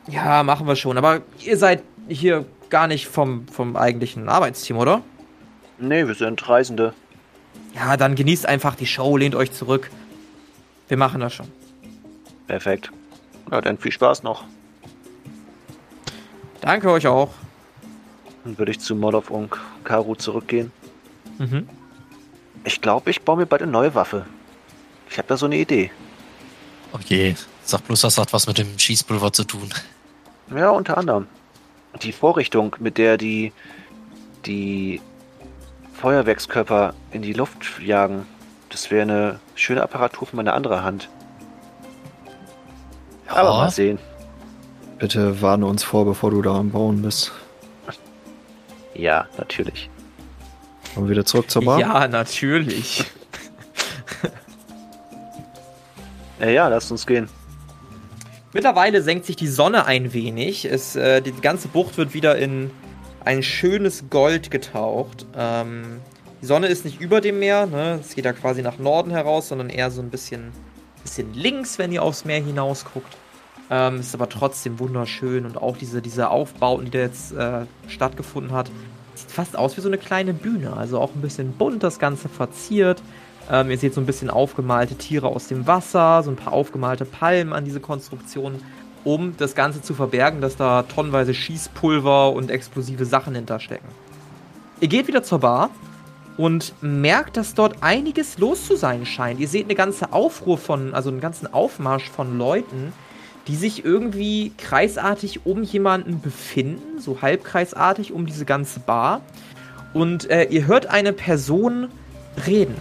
Ja, 0.07 0.43
machen 0.43 0.67
wir 0.67 0.75
schon. 0.75 0.97
Aber 0.97 1.21
ihr 1.39 1.57
seid 1.57 1.83
hier 2.07 2.45
gar 2.69 2.87
nicht 2.87 3.07
vom, 3.07 3.47
vom 3.47 3.75
eigentlichen 3.75 4.29
Arbeitsteam, 4.29 4.77
oder? 4.77 5.01
Nee, 5.77 6.07
wir 6.07 6.15
sind 6.15 6.47
Reisende. 6.47 6.93
Ja, 7.75 7.97
dann 7.97 8.15
genießt 8.15 8.45
einfach 8.45 8.75
die 8.75 8.85
Show, 8.85 9.17
lehnt 9.17 9.35
euch 9.35 9.51
zurück. 9.51 9.89
Wir 10.87 10.97
machen 10.97 11.21
das 11.21 11.33
schon. 11.33 11.47
Perfekt. 12.47 12.91
Ja, 13.49 13.61
dann 13.61 13.77
viel 13.77 13.91
Spaß 13.91 14.23
noch. 14.23 14.45
Danke 16.61 16.91
euch 16.91 17.07
auch. 17.07 17.29
Dann 18.43 18.57
würde 18.57 18.71
ich 18.71 18.79
zu 18.79 18.95
Molov 18.95 19.29
und 19.29 19.51
Karu 19.83 20.15
zurückgehen. 20.15 20.71
Mhm. 21.37 21.67
Ich 22.63 22.81
glaube, 22.81 23.09
ich 23.09 23.21
baue 23.21 23.37
mir 23.37 23.45
bald 23.45 23.61
eine 23.61 23.71
neue 23.71 23.95
Waffe. 23.95 24.25
Ich 25.09 25.17
habe 25.17 25.27
da 25.27 25.37
so 25.37 25.45
eine 25.45 25.57
Idee. 25.57 25.91
Okay, 26.93 27.35
sag 27.63 27.85
bloß, 27.85 28.01
das 28.01 28.17
hat 28.17 28.33
was 28.33 28.47
mit 28.47 28.57
dem 28.57 28.77
Schießpulver 28.77 29.33
zu 29.33 29.43
tun. 29.43 29.69
Ja, 30.55 30.69
unter 30.69 30.97
anderem. 30.97 31.27
Die 32.01 32.11
Vorrichtung, 32.11 32.75
mit 32.79 32.97
der 32.97 33.17
die, 33.17 33.53
die 34.45 35.01
Feuerwerkskörper 35.93 36.93
in 37.11 37.21
die 37.21 37.33
Luft 37.33 37.79
jagen, 37.79 38.25
das 38.69 38.91
wäre 38.91 39.03
eine 39.03 39.39
schöne 39.55 39.83
Apparatur 39.83 40.27
für 40.27 40.35
meine 40.35 40.53
andere 40.53 40.83
Hand. 40.83 41.09
Aber 43.27 43.49
mal 43.49 43.71
sehen. 43.71 43.99
Bitte 44.99 45.41
warne 45.41 45.65
uns 45.65 45.83
vor, 45.83 46.05
bevor 46.05 46.31
du 46.31 46.41
da 46.41 46.55
am 46.55 46.71
Bauen 46.71 47.01
bist. 47.01 47.31
Ja, 48.93 49.27
natürlich. 49.37 49.89
Kommen 50.93 51.07
wir 51.07 51.11
wieder 51.11 51.25
zurück 51.25 51.49
zur 51.49 51.63
Bar? 51.63 51.79
Ja, 51.79 52.07
natürlich. 52.07 53.05
Ja, 56.39 56.49
ja, 56.49 56.67
lasst 56.67 56.91
uns 56.91 57.05
gehen. 57.05 57.29
Mittlerweile 58.53 59.01
senkt 59.01 59.25
sich 59.25 59.35
die 59.35 59.47
Sonne 59.47 59.85
ein 59.85 60.13
wenig. 60.13 60.65
Es, 60.65 60.95
äh, 60.95 61.21
die 61.21 61.31
ganze 61.31 61.69
Bucht 61.69 61.97
wird 61.97 62.13
wieder 62.13 62.37
in 62.37 62.69
ein 63.23 63.43
schönes 63.43 64.05
Gold 64.09 64.51
getaucht. 64.51 65.25
Ähm, 65.37 66.01
die 66.41 66.45
Sonne 66.45 66.67
ist 66.67 66.85
nicht 66.85 66.99
über 66.99 67.21
dem 67.21 67.39
Meer, 67.39 67.67
ne? 67.67 67.99
es 68.01 68.15
geht 68.15 68.25
da 68.25 68.33
quasi 68.33 68.61
nach 68.61 68.79
Norden 68.79 69.11
heraus, 69.11 69.49
sondern 69.49 69.69
eher 69.69 69.91
so 69.91 70.01
ein 70.01 70.09
bisschen, 70.09 70.51
bisschen 71.03 71.33
links, 71.33 71.77
wenn 71.77 71.91
ihr 71.91 72.01
aufs 72.01 72.25
Meer 72.25 72.43
hinaus 72.43 72.83
guckt. 72.83 73.15
Ähm, 73.69 73.99
ist 73.99 74.15
aber 74.15 74.27
trotzdem 74.27 74.79
wunderschön 74.79 75.45
und 75.45 75.57
auch 75.57 75.77
diese, 75.77 76.01
diese 76.01 76.29
Aufbauten, 76.29 76.85
die 76.85 76.91
da 76.91 76.99
jetzt 76.99 77.31
äh, 77.31 77.65
stattgefunden 77.87 78.51
hat, 78.51 78.69
sieht 79.15 79.31
fast 79.31 79.55
aus 79.55 79.77
wie 79.77 79.81
so 79.81 79.87
eine 79.87 79.97
kleine 79.97 80.33
Bühne. 80.33 80.75
Also 80.75 80.99
auch 80.99 81.15
ein 81.15 81.21
bisschen 81.21 81.53
bunt 81.53 81.83
das 81.83 81.99
Ganze 81.99 82.27
verziert. 82.27 83.01
Ähm, 83.49 83.71
ihr 83.71 83.77
seht 83.77 83.93
so 83.93 84.01
ein 84.01 84.05
bisschen 84.05 84.29
aufgemalte 84.29 84.95
Tiere 84.95 85.27
aus 85.27 85.47
dem 85.47 85.67
Wasser, 85.67 86.23
so 86.23 86.29
ein 86.29 86.35
paar 86.35 86.53
aufgemalte 86.53 87.05
Palmen 87.05 87.53
an 87.53 87.65
diese 87.65 87.79
Konstruktion, 87.79 88.61
um 89.03 89.35
das 89.37 89.55
Ganze 89.55 89.81
zu 89.81 89.93
verbergen, 89.93 90.41
dass 90.41 90.57
da 90.57 90.83
tonnenweise 90.83 91.33
Schießpulver 91.33 92.33
und 92.33 92.51
explosive 92.51 93.05
Sachen 93.05 93.35
hinterstecken. 93.35 93.87
Ihr 94.79 94.87
geht 94.87 95.07
wieder 95.07 95.23
zur 95.23 95.39
Bar 95.39 95.69
und 96.37 96.73
merkt, 96.81 97.37
dass 97.37 97.53
dort 97.53 97.83
einiges 97.83 98.37
los 98.37 98.65
zu 98.65 98.75
sein 98.75 99.05
scheint. 99.05 99.39
Ihr 99.39 99.47
seht 99.47 99.65
eine 99.65 99.75
ganze 99.75 100.13
Aufruhr 100.13 100.57
von, 100.57 100.93
also 100.93 101.09
einen 101.09 101.19
ganzen 101.19 101.51
Aufmarsch 101.53 102.09
von 102.09 102.37
Leuten, 102.37 102.93
die 103.47 103.55
sich 103.55 103.83
irgendwie 103.83 104.51
kreisartig 104.57 105.45
um 105.45 105.63
jemanden 105.63 106.21
befinden, 106.21 106.99
so 106.99 107.21
halbkreisartig 107.21 108.11
um 108.11 108.25
diese 108.25 108.45
ganze 108.45 108.79
Bar. 108.79 109.21
und 109.93 110.29
äh, 110.29 110.45
ihr 110.45 110.67
hört 110.67 110.87
eine 110.87 111.11
Person 111.11 111.89
reden. 112.47 112.75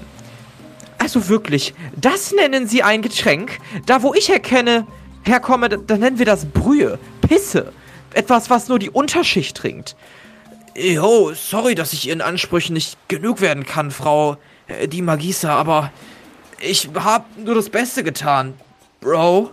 Also 1.12 1.28
wirklich, 1.28 1.74
das 1.96 2.30
nennen 2.30 2.68
Sie 2.68 2.84
ein 2.84 3.02
Getränk? 3.02 3.58
Da, 3.84 4.04
wo 4.04 4.14
ich 4.14 4.28
herkenne, 4.28 4.86
herkomme, 5.24 5.68
da, 5.68 5.76
da 5.76 5.96
nennen 5.96 6.20
wir 6.20 6.24
das 6.24 6.44
Brühe, 6.46 7.00
Pisse. 7.20 7.72
Etwas, 8.14 8.48
was 8.48 8.68
nur 8.68 8.78
die 8.78 8.90
Unterschicht 8.90 9.56
trinkt. 9.56 9.96
Jo, 10.76 11.32
sorry, 11.34 11.74
dass 11.74 11.92
ich 11.92 12.06
Ihren 12.06 12.20
Ansprüchen 12.20 12.74
nicht 12.74 12.96
genug 13.08 13.40
werden 13.40 13.66
kann, 13.66 13.90
Frau 13.90 14.36
äh, 14.68 14.86
die 14.86 15.02
Magisa, 15.02 15.52
aber 15.52 15.90
ich 16.60 16.88
hab 16.94 17.26
nur 17.36 17.56
das 17.56 17.70
Beste 17.70 18.04
getan, 18.04 18.54
Bro. 19.00 19.50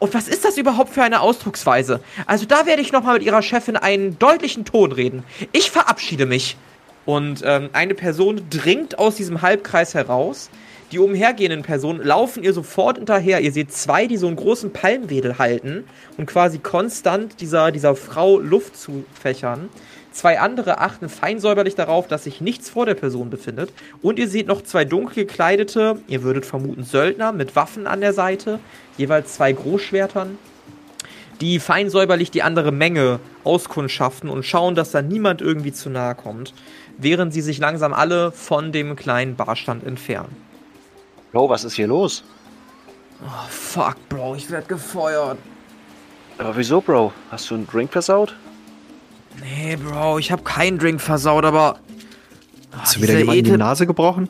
Und 0.00 0.14
was 0.14 0.26
ist 0.26 0.44
das 0.44 0.58
überhaupt 0.58 0.92
für 0.92 1.04
eine 1.04 1.20
Ausdrucksweise? 1.20 2.00
Also 2.26 2.44
da 2.44 2.66
werde 2.66 2.82
ich 2.82 2.90
nochmal 2.90 3.18
mit 3.18 3.22
ihrer 3.22 3.42
Chefin 3.42 3.76
einen 3.76 4.18
deutlichen 4.18 4.64
Ton 4.64 4.90
reden. 4.90 5.22
Ich 5.52 5.70
verabschiede 5.70 6.26
mich. 6.26 6.56
Und 7.04 7.42
ähm, 7.44 7.70
eine 7.72 7.94
Person 7.94 8.42
dringt 8.50 8.98
aus 8.98 9.14
diesem 9.14 9.42
Halbkreis 9.42 9.94
heraus. 9.94 10.50
Die 10.92 10.98
umhergehenden 10.98 11.62
Personen 11.62 12.02
laufen 12.02 12.42
ihr 12.42 12.52
sofort 12.52 12.98
hinterher. 12.98 13.40
Ihr 13.40 13.52
seht 13.52 13.72
zwei, 13.72 14.06
die 14.06 14.18
so 14.18 14.26
einen 14.26 14.36
großen 14.36 14.74
Palmwedel 14.74 15.38
halten 15.38 15.84
und 16.18 16.26
quasi 16.26 16.58
konstant 16.58 17.40
dieser, 17.40 17.72
dieser 17.72 17.96
Frau 17.96 18.38
Luft 18.38 18.76
zufächern. 18.76 19.70
Zwei 20.12 20.38
andere 20.38 20.80
achten 20.80 21.08
feinsäuberlich 21.08 21.76
darauf, 21.76 22.08
dass 22.08 22.24
sich 22.24 22.42
nichts 22.42 22.68
vor 22.68 22.84
der 22.84 22.92
Person 22.92 23.30
befindet. 23.30 23.72
Und 24.02 24.18
ihr 24.18 24.28
seht 24.28 24.46
noch 24.46 24.60
zwei 24.62 24.84
dunkel 24.84 25.24
gekleidete, 25.24 25.96
ihr 26.08 26.22
würdet 26.22 26.44
vermuten 26.44 26.84
Söldner 26.84 27.32
mit 27.32 27.56
Waffen 27.56 27.86
an 27.86 28.02
der 28.02 28.12
Seite, 28.12 28.58
jeweils 28.98 29.32
zwei 29.32 29.54
Großschwertern, 29.54 30.36
die 31.40 31.58
feinsäuberlich 31.58 32.30
die 32.30 32.42
andere 32.42 32.70
Menge 32.70 33.18
auskundschaften 33.44 34.28
und 34.28 34.44
schauen, 34.44 34.74
dass 34.74 34.90
da 34.90 35.00
niemand 35.00 35.40
irgendwie 35.40 35.72
zu 35.72 35.88
nahe 35.88 36.14
kommt, 36.14 36.52
während 36.98 37.32
sie 37.32 37.40
sich 37.40 37.56
langsam 37.56 37.94
alle 37.94 38.30
von 38.30 38.72
dem 38.72 38.94
kleinen 38.94 39.36
Barstand 39.36 39.84
entfernen. 39.86 40.36
Bro, 41.32 41.48
was 41.48 41.64
ist 41.64 41.74
hier 41.74 41.86
los? 41.86 42.22
Oh, 43.24 43.48
fuck, 43.48 43.96
Bro, 44.08 44.34
ich 44.36 44.50
werd 44.50 44.68
gefeuert. 44.68 45.38
Aber 46.38 46.56
wieso, 46.56 46.80
Bro? 46.80 47.12
Hast 47.30 47.50
du 47.50 47.54
einen 47.54 47.66
Drink 47.66 47.92
versaut? 47.92 48.34
Nee, 49.40 49.76
Bro, 49.76 50.18
ich 50.18 50.30
hab 50.32 50.44
keinen 50.44 50.78
Drink 50.78 51.00
versaut, 51.00 51.44
aber. 51.44 51.78
Hast 52.72 52.96
du 52.96 53.02
wieder 53.02 53.18
jemand 53.18 53.38
in 53.38 53.44
die 53.44 53.56
Nase 53.56 53.86
gebrochen? 53.86 54.28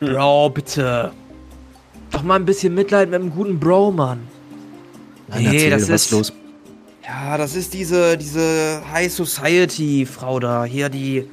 Bro, 0.00 0.50
bitte. 0.50 1.12
Doch 2.10 2.22
mal 2.22 2.36
ein 2.36 2.44
bisschen 2.44 2.74
Mitleid 2.74 3.10
mit 3.10 3.20
einem 3.20 3.30
guten 3.30 3.58
Bro, 3.60 3.92
Mann. 3.92 4.26
Nein, 5.28 5.42
Nee, 5.42 5.46
erzähl, 5.54 5.70
das 5.70 5.82
was 5.82 6.04
ist- 6.06 6.10
los? 6.12 6.32
Ja, 7.04 7.36
das 7.38 7.54
ist 7.54 7.72
diese, 7.74 8.16
diese 8.18 8.82
High 8.92 9.12
Society 9.12 10.06
Frau 10.06 10.38
da. 10.40 10.64
Hier 10.64 10.88
die. 10.88 11.28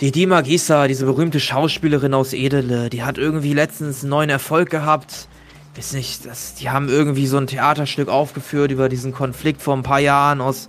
Die 0.00 0.12
Dima 0.12 0.40
Gisa, 0.40 0.88
diese 0.88 1.04
berühmte 1.04 1.40
Schauspielerin 1.40 2.14
aus 2.14 2.32
Edele. 2.32 2.88
Die 2.88 3.02
hat 3.02 3.18
irgendwie 3.18 3.52
letztens 3.52 4.00
einen 4.00 4.08
neuen 4.08 4.30
Erfolg 4.30 4.70
gehabt. 4.70 5.28
Weiß 5.76 5.92
nicht, 5.92 6.24
das, 6.24 6.54
die 6.54 6.70
haben 6.70 6.88
irgendwie 6.88 7.26
so 7.26 7.36
ein 7.36 7.46
Theaterstück 7.46 8.08
aufgeführt 8.08 8.70
über 8.70 8.88
diesen 8.88 9.12
Konflikt 9.12 9.60
vor 9.60 9.76
ein 9.76 9.82
paar 9.82 10.00
Jahren 10.00 10.40
aus, 10.40 10.68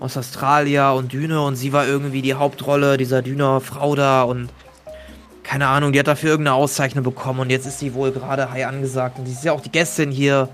aus 0.00 0.16
Australia 0.16 0.90
und 0.90 1.12
Düne. 1.12 1.42
Und 1.42 1.54
sie 1.54 1.72
war 1.72 1.86
irgendwie 1.86 2.22
die 2.22 2.34
Hauptrolle 2.34 2.96
dieser 2.96 3.22
Düner 3.22 3.60
Frau 3.60 3.94
da. 3.94 4.24
Und 4.24 4.48
keine 5.44 5.68
Ahnung, 5.68 5.92
die 5.92 6.00
hat 6.00 6.08
dafür 6.08 6.30
irgendeine 6.30 6.56
Auszeichnung 6.56 7.04
bekommen. 7.04 7.38
Und 7.38 7.50
jetzt 7.50 7.66
ist 7.66 7.78
sie 7.78 7.94
wohl 7.94 8.10
gerade 8.10 8.50
high 8.50 8.66
angesagt. 8.66 9.16
Und 9.16 9.26
die 9.26 9.32
ist 9.32 9.44
ja 9.44 9.52
auch 9.52 9.60
die 9.60 9.70
Gästin 9.70 10.10
hier. 10.10 10.48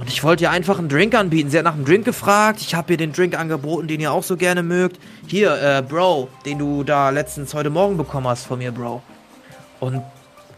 Und 0.00 0.08
ich 0.08 0.24
wollte 0.24 0.44
ihr 0.44 0.50
einfach 0.50 0.78
einen 0.78 0.88
Drink 0.88 1.14
anbieten. 1.14 1.50
Sie 1.50 1.58
hat 1.58 1.64
nach 1.64 1.74
einem 1.74 1.84
Drink 1.84 2.06
gefragt. 2.06 2.60
Ich 2.62 2.74
habe 2.74 2.92
ihr 2.92 2.96
den 2.96 3.12
Drink 3.12 3.38
angeboten, 3.38 3.86
den 3.86 4.00
ihr 4.00 4.10
auch 4.10 4.22
so 4.22 4.38
gerne 4.38 4.62
mögt. 4.62 4.98
Hier, 5.26 5.52
äh, 5.62 5.82
Bro, 5.82 6.28
den 6.46 6.58
du 6.58 6.84
da 6.84 7.10
letztens 7.10 7.52
heute 7.52 7.68
Morgen 7.68 7.98
bekommen 7.98 8.26
hast 8.26 8.46
von 8.46 8.58
mir, 8.58 8.72
Bro. 8.72 9.02
Und 9.78 10.02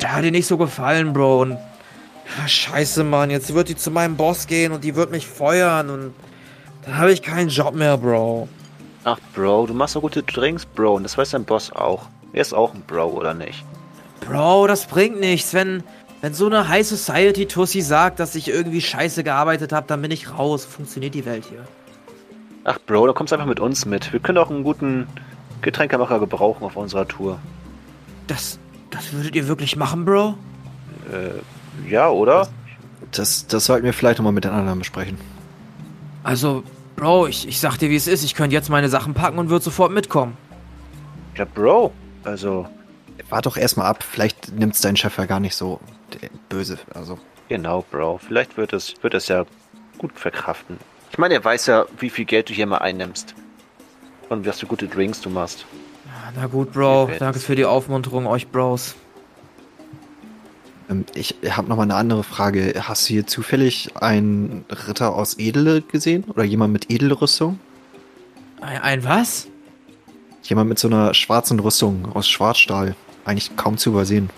der 0.01 0.15
hat 0.15 0.25
ihr 0.25 0.31
nicht 0.31 0.47
so 0.47 0.57
gefallen, 0.57 1.13
Bro. 1.13 1.43
Und 1.43 1.53
ah, 1.55 2.47
scheiße, 2.47 3.03
Mann, 3.03 3.31
jetzt 3.31 3.53
wird 3.53 3.69
die 3.69 3.77
zu 3.77 3.91
meinem 3.91 4.17
Boss 4.17 4.47
gehen 4.47 4.71
und 4.71 4.85
die 4.85 4.95
wird 4.95 5.11
mich 5.11 5.27
feuern 5.27 5.91
und 5.91 6.15
dann 6.85 6.99
habe 6.99 7.13
ich 7.13 7.23
keinen 7.23 7.49
Job 7.49 7.75
mehr, 7.75 7.97
Bro. 7.97 8.49
Ach, 9.03 9.19
Bro, 9.35 9.67
du 9.67 9.75
machst 9.75 9.95
so 9.95 10.01
gute 10.01 10.23
Drinks, 10.23 10.65
Bro. 10.65 10.95
Und 10.95 11.03
das 11.03 11.19
weiß 11.19 11.31
dein 11.31 11.45
Boss 11.45 11.73
auch. 11.73 12.07
Er 12.33 12.43
ist 12.43 12.53
auch 12.53 12.75
ein 12.75 12.83
Bro, 12.83 13.07
oder 13.07 13.35
nicht? 13.35 13.65
Bro, 14.21 14.69
das 14.69 14.87
bringt 14.87 15.19
nichts. 15.19 15.53
Wenn, 15.53 15.83
wenn 16.23 16.35
so 16.35 16.47
eine 16.47 16.69
High 16.69 16.87
Society 16.87 17.47
Tussi 17.47 17.83
sagt, 17.83 18.21
dass 18.21 18.37
ich 18.37 18.49
irgendwie 18.49 18.81
scheiße 18.81 19.25
gearbeitet 19.25 19.73
habe, 19.73 19.89
dann 19.89 20.01
bin 20.01 20.13
ich 20.13 20.39
raus. 20.39 20.65
Funktioniert 20.65 21.15
die 21.15 21.27
Welt 21.27 21.45
hier. 21.51 21.65
Ach, 22.63 22.79
Bro, 22.87 23.09
da 23.09 23.13
kommst 23.13 23.33
du 23.33 23.35
einfach 23.35 23.49
mit 23.49 23.59
uns 23.59 23.87
mit. 23.87 24.13
Wir 24.13 24.21
können 24.21 24.39
auch 24.39 24.49
einen 24.49 24.63
guten 24.63 25.09
Getränkemacher 25.63 26.21
gebrauchen 26.21 26.63
auf 26.63 26.77
unserer 26.77 27.09
Tour. 27.09 27.41
Das, 28.29 28.61
das 28.91 29.13
würdet 29.13 29.35
ihr 29.35 29.49
wirklich 29.49 29.75
machen, 29.75 30.05
Bro? 30.05 30.37
Äh, 31.11 31.91
ja, 31.91 32.09
oder? 32.09 32.47
Das, 33.11 33.49
das 33.49 33.65
sollten 33.65 33.85
wir 33.85 33.93
vielleicht 33.93 34.19
nochmal 34.19 34.33
mit 34.33 34.45
den 34.45 34.53
anderen 34.53 34.79
besprechen. 34.79 35.19
Also, 36.23 36.63
Bro, 36.95 37.27
ich, 37.27 37.49
ich 37.49 37.59
sag 37.59 37.79
dir, 37.79 37.91
wie 37.91 37.97
es 37.97 38.07
ist. 38.07 38.23
Ich 38.23 38.37
könnte 38.37 38.55
jetzt 38.55 38.71
meine 38.71 38.89
Sachen 38.89 39.13
packen 39.13 39.39
und 39.39 39.51
würde 39.51 39.65
sofort 39.65 39.91
mitkommen. 39.91 40.37
Ja, 41.37 41.47
Bro. 41.47 41.93
Also, 42.23 42.69
Wart 43.29 43.47
doch 43.47 43.57
erstmal 43.57 43.87
ab, 43.87 44.03
vielleicht 44.03 44.53
nimmt's 44.53 44.81
dein 44.81 44.97
Chef 44.97 45.17
ja 45.19 45.25
gar 45.25 45.41
nicht 45.41 45.55
so 45.55 45.81
böse. 46.49 46.79
Also, 46.95 47.19
genau, 47.49 47.85
Bro. 47.91 48.19
Vielleicht 48.19 48.57
wird 48.57 48.73
es, 48.73 48.95
wird 49.03 49.15
es 49.15 49.29
ja 49.29 49.45
gut 49.99 50.19
verkraften. 50.19 50.79
Ich 51.11 51.19
meine, 51.19 51.35
er 51.35 51.45
weiß 51.45 51.67
ja, 51.67 51.87
wie 51.99 52.11
viel 52.11 52.25
Geld 52.25 52.49
du 52.49 52.55
hier 52.55 52.67
mal 52.67 52.79
einnimmst. 52.79 53.35
Und 54.29 54.47
was 54.47 54.61
für 54.61 54.67
gute 54.67 54.89
Drinks 54.89 55.21
du 55.21 55.31
machst. 55.31 55.67
Na 56.35 56.47
gut, 56.47 56.73
Bro. 56.73 57.11
Danke 57.19 57.39
für 57.39 57.55
die 57.55 57.67
Aufmunterung, 57.67 58.27
euch 58.27 58.49
Bros. 58.49 58.95
ähm, 60.89 61.05
ich 61.15 61.37
habe 61.51 61.69
nochmal 61.69 61.85
eine 61.85 61.97
andere 61.97 62.25
Frage. 62.25 62.75
Hast 62.89 63.09
du 63.09 63.15
hier 63.15 63.27
zufällig 63.27 63.91
einen 63.97 64.65
Ritter 64.89 65.15
aus 65.15 65.39
Edele 65.39 65.83
gesehen? 65.83 66.25
Oder 66.25 66.45
jemand 66.45 66.73
mit 66.73 66.91
Edelrüstung? 66.91 67.59
Ein, 68.61 68.81
ein 68.81 69.05
was? 69.05 69.49
Jemand 70.43 70.69
mit 70.69 70.79
so 70.79 70.89
einer 70.89 71.15
schwarzen 71.15 71.61
Rüstung 71.61 72.11
aus 72.15 72.29
Schwarzstahl. 72.29 72.95
Eigentlich 73.25 73.57
kaum 73.57 73.79
zu 73.79 73.91
übersehen. 73.91 74.31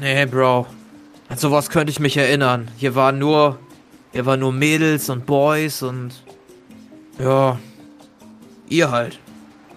Nee, 0.00 0.26
Bro. 0.26 0.66
An 1.28 1.38
sowas 1.38 1.70
könnte 1.70 1.90
ich 1.90 2.00
mich 2.00 2.16
erinnern. 2.16 2.68
Hier 2.76 2.94
waren 2.94 3.18
nur. 3.18 3.58
Hier 4.12 4.26
waren 4.26 4.40
nur 4.40 4.52
Mädels 4.52 5.10
und 5.10 5.26
Boys 5.26 5.82
und. 5.82 6.22
Ja. 7.18 7.58
Ihr 8.68 8.90
halt. 8.90 9.18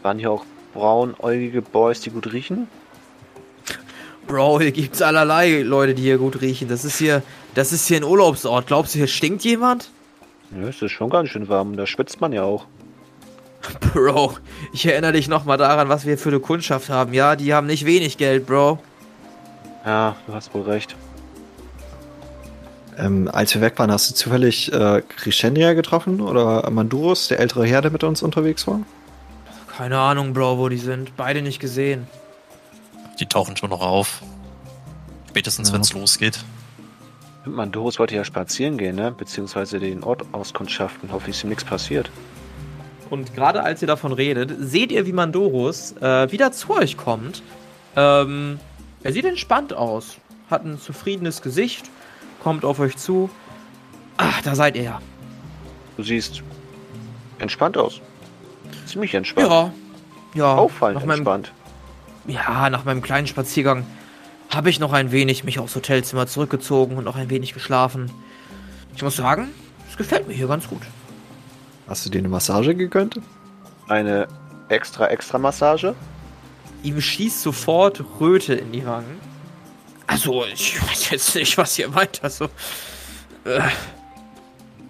Waren 0.02 0.20
hier 0.20 0.32
auch 0.32 0.46
braunäugige 0.74 1.62
Boys, 1.62 2.02
die 2.02 2.10
gut 2.10 2.32
riechen? 2.32 2.68
Bro, 4.28 4.60
hier 4.62 4.72
gibt's 4.72 5.02
allerlei 5.02 5.62
Leute, 5.62 5.94
die 5.94 6.04
hier 6.04 6.18
gut 6.18 6.42
riechen. 6.42 6.68
Das 6.68 6.86
ist 6.86 6.98
hier. 6.98 7.22
Das 7.56 7.74
ist 7.74 7.88
hier 7.88 7.98
ein 7.98 8.04
Urlaubsort. 8.04 8.68
Glaubst 8.68 8.94
du, 8.94 9.00
hier 9.00 9.08
stinkt 9.08 9.44
jemand? 9.44 9.90
Ja, 10.52 10.68
es 10.68 10.82
ist 10.82 10.92
schon 10.92 11.10
ganz 11.10 11.30
schön 11.30 11.50
warm. 11.50 11.76
Da 11.76 11.86
schwitzt 11.86 12.22
man 12.22 12.32
ja 12.32 12.44
auch. 12.44 12.66
Bro, 13.94 14.38
ich 14.74 14.86
erinnere 14.86 15.14
dich 15.14 15.28
nochmal 15.28 15.58
daran, 15.58 15.90
was 15.90 16.06
wir 16.06 16.18
für 16.18 16.30
eine 16.30 16.40
Kundschaft 16.40 16.90
haben. 16.90 17.14
Ja, 17.14 17.36
die 17.36 17.54
haben 17.54 17.68
nicht 17.68 17.86
wenig 17.86 18.18
Geld, 18.18 18.46
Bro. 18.46 18.80
Ja, 19.86 20.16
du 20.28 20.34
hast 20.34 20.54
wohl 20.54 20.64
recht. 20.64 20.96
Ähm, 22.98 23.30
als 23.32 23.54
wir 23.54 23.62
weg 23.62 23.78
waren, 23.78 23.92
hast 23.92 24.10
du 24.10 24.16
zufällig 24.16 24.72
äh, 24.74 25.02
Crescendia 25.02 25.74
getroffen? 25.74 26.20
Oder 26.20 26.70
Mandurus, 26.72 27.28
der 27.28 27.40
ältere 27.40 27.66
Herr, 27.68 27.82
der 27.82 27.92
mit 27.92 28.04
uns 28.04 28.24
unterwegs 28.24 28.66
war? 28.68 28.82
Keine 29.78 30.00
Ahnung, 30.00 30.34
Bro, 30.34 30.58
wo 30.58 30.70
die 30.70 30.78
sind. 30.78 31.16
Beide 31.16 31.42
nicht 31.44 31.60
gesehen. 31.60 32.08
Die 33.20 33.28
tauchen 33.28 33.56
schon 33.56 33.70
noch 33.70 33.82
auf. 33.82 34.22
Spätestens, 35.30 35.70
Ja. 35.70 35.76
wenn 35.76 35.82
es 35.82 35.94
losgeht. 35.94 36.40
Mandoros 37.46 38.00
wollte 38.00 38.16
ja 38.16 38.26
spazieren 38.26 38.78
gehen, 38.78 38.96
ne? 38.96 39.12
Beziehungsweise 39.12 39.80
den 39.80 40.04
Ort 40.04 40.24
auskundschaften. 40.34 41.12
Hoffentlich 41.12 41.38
ist 41.38 41.44
ihm 41.44 41.50
nichts 41.50 41.64
passiert. 41.64 42.10
Und 43.10 43.34
gerade 43.34 43.64
als 43.64 43.82
ihr 43.82 43.88
davon 43.88 44.12
redet, 44.12 44.54
seht 44.60 44.92
ihr, 44.92 45.06
wie 45.06 45.14
Mandorus 45.14 45.94
äh, 46.02 46.32
wieder 46.32 46.52
zu 46.52 46.72
euch 46.72 46.98
kommt. 46.98 47.42
Ähm, 47.96 48.60
er 49.04 49.14
sieht 49.14 49.26
entspannt 49.26 49.74
aus, 49.74 50.18
hat 50.50 50.66
ein 50.66 50.80
zufriedenes 50.80 51.42
Gesicht, 51.42 51.90
kommt 52.42 52.66
auf 52.66 52.80
euch 52.80 52.98
zu. 52.98 53.30
Ach, 54.18 54.42
da 54.42 54.56
seid 54.56 54.76
ihr 54.76 54.84
ja. 54.84 55.02
Du 55.96 56.04
siehst 56.04 56.44
entspannt 57.40 57.78
aus. 57.78 58.02
Ziemlich 58.86 59.14
entspannt. 59.14 59.48
Ja. 59.50 59.72
Ja. 60.36 60.56
Auffallend 60.56 61.00
nach 61.00 61.06
meinem, 61.06 61.20
entspannt. 61.20 61.52
Ja, 62.28 62.70
nach 62.70 62.86
meinem 62.86 63.02
kleinen 63.02 63.28
Spaziergang 63.28 63.86
habe 64.50 64.70
ich 64.70 64.80
noch 64.80 64.94
ein 64.94 65.12
wenig 65.12 65.44
mich 65.44 65.60
aufs 65.60 65.76
Hotelzimmer 65.76 66.28
zurückgezogen 66.28 66.98
und 66.98 67.04
noch 67.04 67.16
ein 67.16 67.30
wenig 67.30 67.54
geschlafen. 67.54 68.12
Ich 68.96 69.02
muss 69.02 69.16
sagen, 69.16 69.50
es 69.90 69.98
gefällt 69.98 70.28
mir 70.28 70.34
hier 70.34 70.48
ganz 70.48 70.68
gut. 70.68 70.82
Hast 71.88 72.06
du 72.06 72.10
dir 72.10 72.20
eine 72.20 72.30
Massage 72.30 72.76
gegönnt? 72.76 73.20
Eine 73.88 74.28
extra, 74.70 75.08
extra 75.08 75.38
Massage. 75.38 75.96
Ihm 76.84 77.00
schießt 77.00 77.42
sofort 77.42 78.04
Röte 78.20 78.54
in 78.56 78.72
die 78.72 78.86
Wangen. 78.86 79.20
Also, 80.06 80.46
ich 80.46 80.82
weiß 80.82 81.10
jetzt 81.12 81.36
nicht, 81.36 81.58
was 81.58 81.78
ihr 81.80 81.90
meint. 81.90 82.24
Also, 82.24 82.46
äh, 83.46 83.62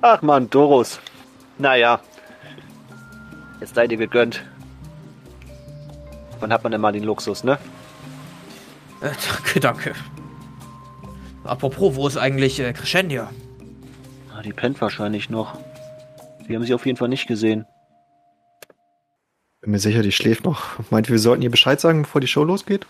Ach 0.02 0.22
man, 0.22 0.50
Doros. 0.50 1.00
Naja. 1.58 2.00
Jetzt 3.60 3.76
sei 3.76 3.88
dir 3.88 3.98
gegönnt. 3.98 4.43
Wann 6.39 6.54
hat 6.54 6.64
man 6.64 6.72
denn 6.72 6.82
mal 6.82 6.91
den 6.91 7.04
Luxus, 7.04 7.43
ne? 7.43 7.58
Äh, 9.02 9.10
danke, 9.30 9.60
danke. 9.60 9.93
Apropos, 11.43 11.95
wo 11.95 12.08
ist 12.08 12.18
eigentlich 12.18 12.60
äh, 12.60 12.74
Crescendia? 12.74 13.32
Ah, 14.36 14.41
die 14.41 14.54
pennt 14.54 14.80
wahrscheinlich 14.82 15.30
noch. 15.30 15.58
Wir 16.48 16.56
haben 16.56 16.66
sie 16.66 16.74
auf 16.74 16.86
jeden 16.86 16.98
Fall 16.98 17.10
nicht 17.10 17.28
gesehen. 17.28 17.66
Bin 19.62 19.72
mir 19.72 19.80
sicher, 19.80 20.02
die 20.02 20.14
schläft 20.14 20.45
noch. 20.45 20.80
Meint, 20.89 21.10
wir 21.10 21.20
sollten 21.20 21.41
ihr 21.41 21.52
Bescheid 21.52 21.80
sagen, 21.80 22.04
bevor 22.04 22.22
die 22.22 22.28
Show 22.28 22.43
losgeht? 22.43 22.88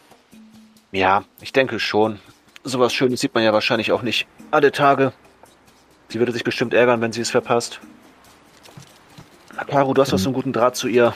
Ja, 0.92 1.24
ich 1.42 1.54
denke 1.54 1.80
schon. 1.80 2.20
Sowas 2.64 2.94
Schönes 2.94 3.20
sieht 3.20 3.34
man 3.34 3.44
ja 3.44 3.54
wahrscheinlich 3.54 3.92
auch 3.92 4.04
nicht 4.04 4.28
alle 4.52 4.72
Tage. 4.72 5.12
Sie 6.10 6.20
würde 6.20 6.32
sich 6.32 6.44
bestimmt 6.44 6.74
ärgern, 6.74 7.02
wenn 7.02 7.12
sie 7.12 7.22
es 7.22 7.32
verpasst. 7.32 7.80
Caro, 9.68 9.94
du 9.94 10.02
hast 10.02 10.14
doch 10.14 10.20
so 10.20 10.30
einen 10.30 10.36
guten 10.36 10.54
Draht 10.54 10.76
zu 10.76 10.88
ihr. 10.88 11.16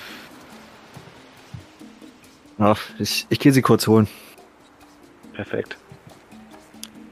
Ach, 2.58 2.82
ich, 3.00 3.28
ich 3.30 3.39
gehe 3.39 3.52
sie 3.52 3.62
kurz 3.62 3.88
holen. 3.88 4.08
Perfekt. 5.34 5.78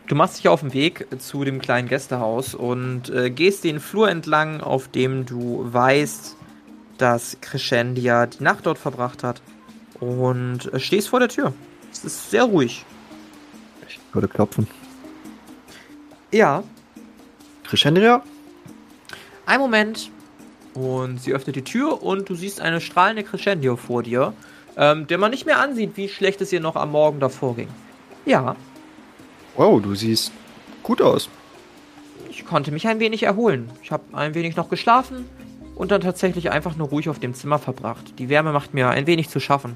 Du 0.09 0.15
machst 0.15 0.39
dich 0.39 0.47
auf 0.47 0.61
den 0.61 0.73
Weg 0.73 1.05
zu 1.19 1.43
dem 1.43 1.61
kleinen 1.61 1.87
Gästehaus 1.87 2.55
und 2.55 3.11
äh, 3.11 3.29
gehst 3.29 3.63
den 3.63 3.79
Flur 3.79 4.09
entlang, 4.09 4.59
auf 4.59 4.87
dem 4.87 5.27
du 5.27 5.63
weißt, 5.71 6.35
dass 6.97 7.37
Crescendia 7.41 8.25
die 8.25 8.43
Nacht 8.43 8.65
dort 8.65 8.79
verbracht 8.79 9.23
hat. 9.23 9.43
Und 9.99 10.73
äh, 10.73 10.79
stehst 10.79 11.09
vor 11.09 11.19
der 11.19 11.29
Tür. 11.29 11.53
Es 11.91 12.03
ist 12.03 12.31
sehr 12.31 12.45
ruhig. 12.45 12.83
Ich 13.87 13.99
würde 14.11 14.27
klopfen. 14.27 14.65
Ja, 16.31 16.63
Crescendia? 17.63 18.23
ein 19.45 19.59
Moment. 19.59 20.09
Und 20.73 21.21
sie 21.21 21.33
öffnet 21.33 21.55
die 21.55 21.63
Tür 21.63 22.01
und 22.01 22.29
du 22.29 22.33
siehst 22.33 22.61
eine 22.61 22.81
strahlende 22.81 23.23
Crescendio 23.23 23.75
vor 23.75 24.01
dir, 24.01 24.33
ähm, 24.75 25.05
der 25.05 25.19
man 25.19 25.29
nicht 25.29 25.45
mehr 25.45 25.59
ansieht, 25.59 25.97
wie 25.97 26.09
schlecht 26.09 26.41
es 26.41 26.51
ihr 26.51 26.61
noch 26.61 26.75
am 26.75 26.91
Morgen 26.91 27.19
davor 27.19 27.55
ging. 27.55 27.67
Ja, 28.25 28.55
Wow, 29.59 29.81
du 29.81 29.93
siehst 29.93 30.31
gut 30.83 31.01
aus. 31.01 31.27
ich 32.29 32.45
konnte 32.45 32.71
mich 32.71 32.87
ein 32.87 33.01
wenig 33.01 33.23
erholen. 33.23 33.69
Ich 33.83 33.91
habe 33.91 34.03
ein 34.13 34.33
wenig 34.33 34.55
noch 34.55 34.69
geschlafen 34.69 35.25
und 35.75 35.91
dann 35.91 35.99
tatsächlich 35.99 36.49
einfach 36.49 36.77
nur 36.77 36.87
ruhig 36.87 37.09
auf 37.09 37.19
dem 37.19 37.33
Zimmer 37.33 37.59
verbracht. 37.59 38.13
Die 38.19 38.29
Wärme 38.29 38.53
macht 38.53 38.73
mir 38.73 38.87
ein 38.87 39.05
wenig 39.05 39.27
zu 39.27 39.41
schaffen. 39.41 39.75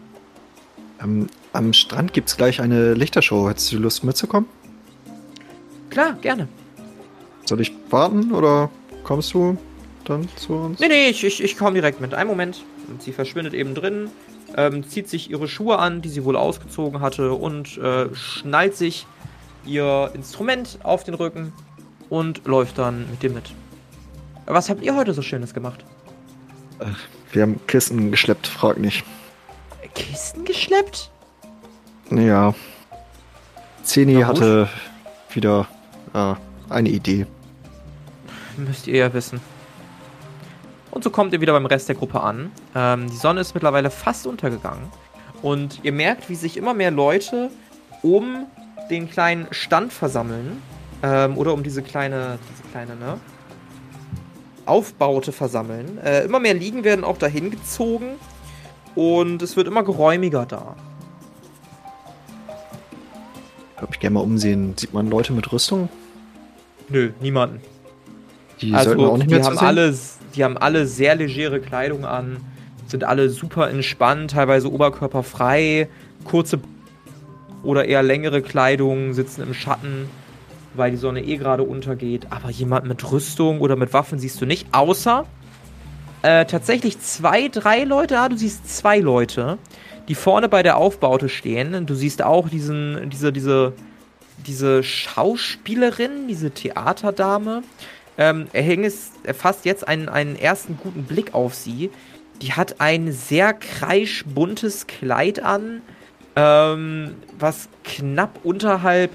Ähm, 1.02 1.28
am 1.52 1.74
Strand 1.74 2.14
gibt's 2.14 2.38
gleich 2.38 2.62
eine 2.62 2.94
Lichtershow. 2.94 3.50
Hättest 3.50 3.74
du 3.74 3.78
Lust 3.78 4.06
mitzukommen? 4.06 4.48
Klar, 5.90 6.14
gerne. 6.22 6.48
Soll 7.44 7.60
ich 7.60 7.74
warten 7.90 8.32
oder 8.32 8.70
kommst 9.04 9.34
du 9.34 9.58
dann 10.06 10.30
zu 10.38 10.54
uns? 10.54 10.80
Nee, 10.80 10.88
nee, 10.88 11.10
ich, 11.10 11.26
ich, 11.26 11.44
ich 11.44 11.58
komme 11.58 11.74
direkt 11.74 12.00
mit. 12.00 12.14
Einen 12.14 12.30
Moment. 12.30 12.64
Und 12.88 13.02
sie 13.02 13.12
verschwindet 13.12 13.54
eben 13.54 13.76
drin, 13.76 14.10
ähm, 14.56 14.88
zieht 14.88 15.10
sich 15.10 15.30
ihre 15.30 15.50
Schuhe 15.50 15.78
an, 15.78 16.02
die 16.02 16.08
sie 16.08 16.24
wohl 16.24 16.38
ausgezogen 16.38 17.02
hatte, 17.02 17.34
und 17.34 17.78
äh, 17.80 18.16
schnallt 18.16 18.78
sich 18.78 19.08
ihr 19.66 20.12
Instrument 20.14 20.80
auf 20.84 21.04
den 21.04 21.14
Rücken 21.14 21.54
und 22.10 22.46
läuft 22.46 22.78
dann 22.78 23.10
mit 23.10 23.24
dir 23.24 23.30
mit. 23.30 23.54
Was 24.46 24.70
habt 24.70 24.84
ihr 24.84 24.96
heute 24.96 25.14
so 25.14 25.22
Schönes 25.22 25.54
gemacht? 25.54 25.84
Wir 27.32 27.44
haben 27.44 27.60
Kisten 27.68 28.12
geschleppt, 28.12 28.48
frag 28.48 28.78
nicht. 28.78 29.04
Kisten 29.96 30.44
geschleppt? 30.44 31.10
Ja. 32.12 32.54
Zeni 33.84 34.16
Na 34.20 34.28
hatte 34.28 34.70
wieder 35.32 35.68
äh, 36.14 36.34
eine 36.70 36.90
Idee. 36.90 37.26
Müsst 38.58 38.88
ihr 38.88 38.98
ja 38.98 39.14
wissen. 39.14 39.42
Und 40.92 41.04
so 41.04 41.10
kommt 41.10 41.34
ihr 41.34 41.42
wieder 41.42 41.54
beim 41.54 41.66
Rest 41.66 41.90
der 41.90 41.96
Gruppe 41.96 42.22
an. 42.22 42.52
Ähm, 42.76 43.10
die 43.10 43.16
Sonne 43.16 43.42
ist 43.42 43.56
mittlerweile 43.56 43.90
fast 43.90 44.28
untergegangen. 44.28 44.84
Und 45.42 45.80
ihr 45.84 45.92
merkt, 45.92 46.30
wie 46.30 46.36
sich 46.36 46.56
immer 46.56 46.74
mehr 46.74 46.92
Leute 46.92 47.50
um 48.04 48.46
den 48.90 49.10
kleinen 49.10 49.48
Stand 49.52 49.94
versammeln. 49.94 50.62
Ähm, 51.02 51.38
oder 51.38 51.54
um 51.54 51.64
diese 51.64 51.82
kleine, 51.82 52.40
diese 52.52 52.64
kleine, 52.72 52.96
ne? 52.96 53.20
Aufbaute 54.66 55.32
versammeln. 55.32 55.98
Äh, 56.04 56.24
immer 56.24 56.40
mehr 56.40 56.54
Liegen 56.54 56.84
werden 56.84 57.04
auch 57.04 57.18
dahin 57.18 57.52
gezogen. 57.52 58.16
Und 58.96 59.42
es 59.42 59.58
wird 59.58 59.68
immer 59.68 59.84
geräumiger 59.84 60.46
da. 60.46 60.76
Ich 63.72 63.78
glaube, 63.78 63.94
ich 63.94 64.00
gerne 64.00 64.14
mal 64.14 64.22
umsehen. 64.22 64.76
Sieht 64.78 64.94
man 64.94 65.10
Leute 65.10 65.34
mit 65.34 65.52
Rüstung? 65.52 65.90
Nö, 66.90 67.12
niemanden. 67.20 67.60
Die 68.62 68.72
sollten 68.72 69.00
wir 69.00 69.10
auch 69.10 69.18
nicht 69.18 69.24
Also, 69.24 69.28
die 69.28 69.36
mehr 69.36 69.44
haben 69.46 69.58
sehen? 69.58 69.68
alle, 69.68 69.98
die 70.36 70.44
haben 70.44 70.58
alle 70.58 70.88
sehr 70.88 71.16
legere 71.16 71.60
Kleidung 71.60 72.06
an, 72.06 72.38
sind 72.88 73.04
alle 73.04 73.30
super 73.30 73.70
entspannt, 73.70 74.32
teilweise 74.32 74.72
oberkörperfrei, 74.72 75.90
kurze 76.24 76.60
oder 77.64 77.86
eher 77.86 78.04
längere 78.04 78.42
Kleidung, 78.42 79.14
sitzen 79.14 79.42
im 79.42 79.54
Schatten, 79.54 80.10
weil 80.74 80.92
die 80.92 80.98
Sonne 80.98 81.24
eh 81.24 81.38
gerade 81.38 81.64
untergeht. 81.64 82.28
Aber 82.30 82.50
jemand 82.50 82.86
mit 82.86 83.12
Rüstung 83.12 83.62
oder 83.62 83.76
mit 83.76 83.94
Waffen 83.94 84.20
siehst 84.20 84.40
du 84.42 84.46
nicht, 84.46 84.68
außer 84.72 85.26
äh, 86.24 86.46
tatsächlich 86.46 87.00
zwei, 87.00 87.48
drei 87.48 87.84
Leute. 87.84 88.20
Ah, 88.20 88.30
du 88.30 88.38
siehst 88.38 88.76
zwei 88.76 89.00
Leute, 89.00 89.58
die 90.08 90.16
vorne 90.16 90.50
bei 90.50 90.64
der 90.64 90.78
Aufbaute 90.78 91.30
stehen. 91.30 91.86
Du 91.86 91.96
siehst 91.96 92.24
auch 92.24 92.50
diesen, 92.50 93.10
diese, 93.10 93.32
diese, 93.32 93.74
diese 94.46 94.84
Schauspielerin, 94.84 96.28
diese 96.28 96.52
Theaterdame. 96.52 97.64
Ähm, 98.18 98.48
er 98.54 98.62
hängt 98.62 98.86
es, 98.86 99.12
er 99.24 99.34
fasst 99.34 99.66
jetzt 99.66 99.88
einen, 99.88 100.08
einen 100.08 100.36
ersten 100.36 100.78
guten 100.78 101.04
Blick 101.04 101.34
auf 101.34 101.56
sie. 101.56 101.90
Die 102.42 102.54
hat 102.54 102.80
ein 102.80 103.12
sehr 103.12 103.54
kreischbuntes 103.54 104.88
Kleid 104.88 105.42
an, 105.42 105.82
ähm, 106.36 107.16
was 107.38 107.70
knapp 107.84 108.40
unterhalb, 108.44 109.12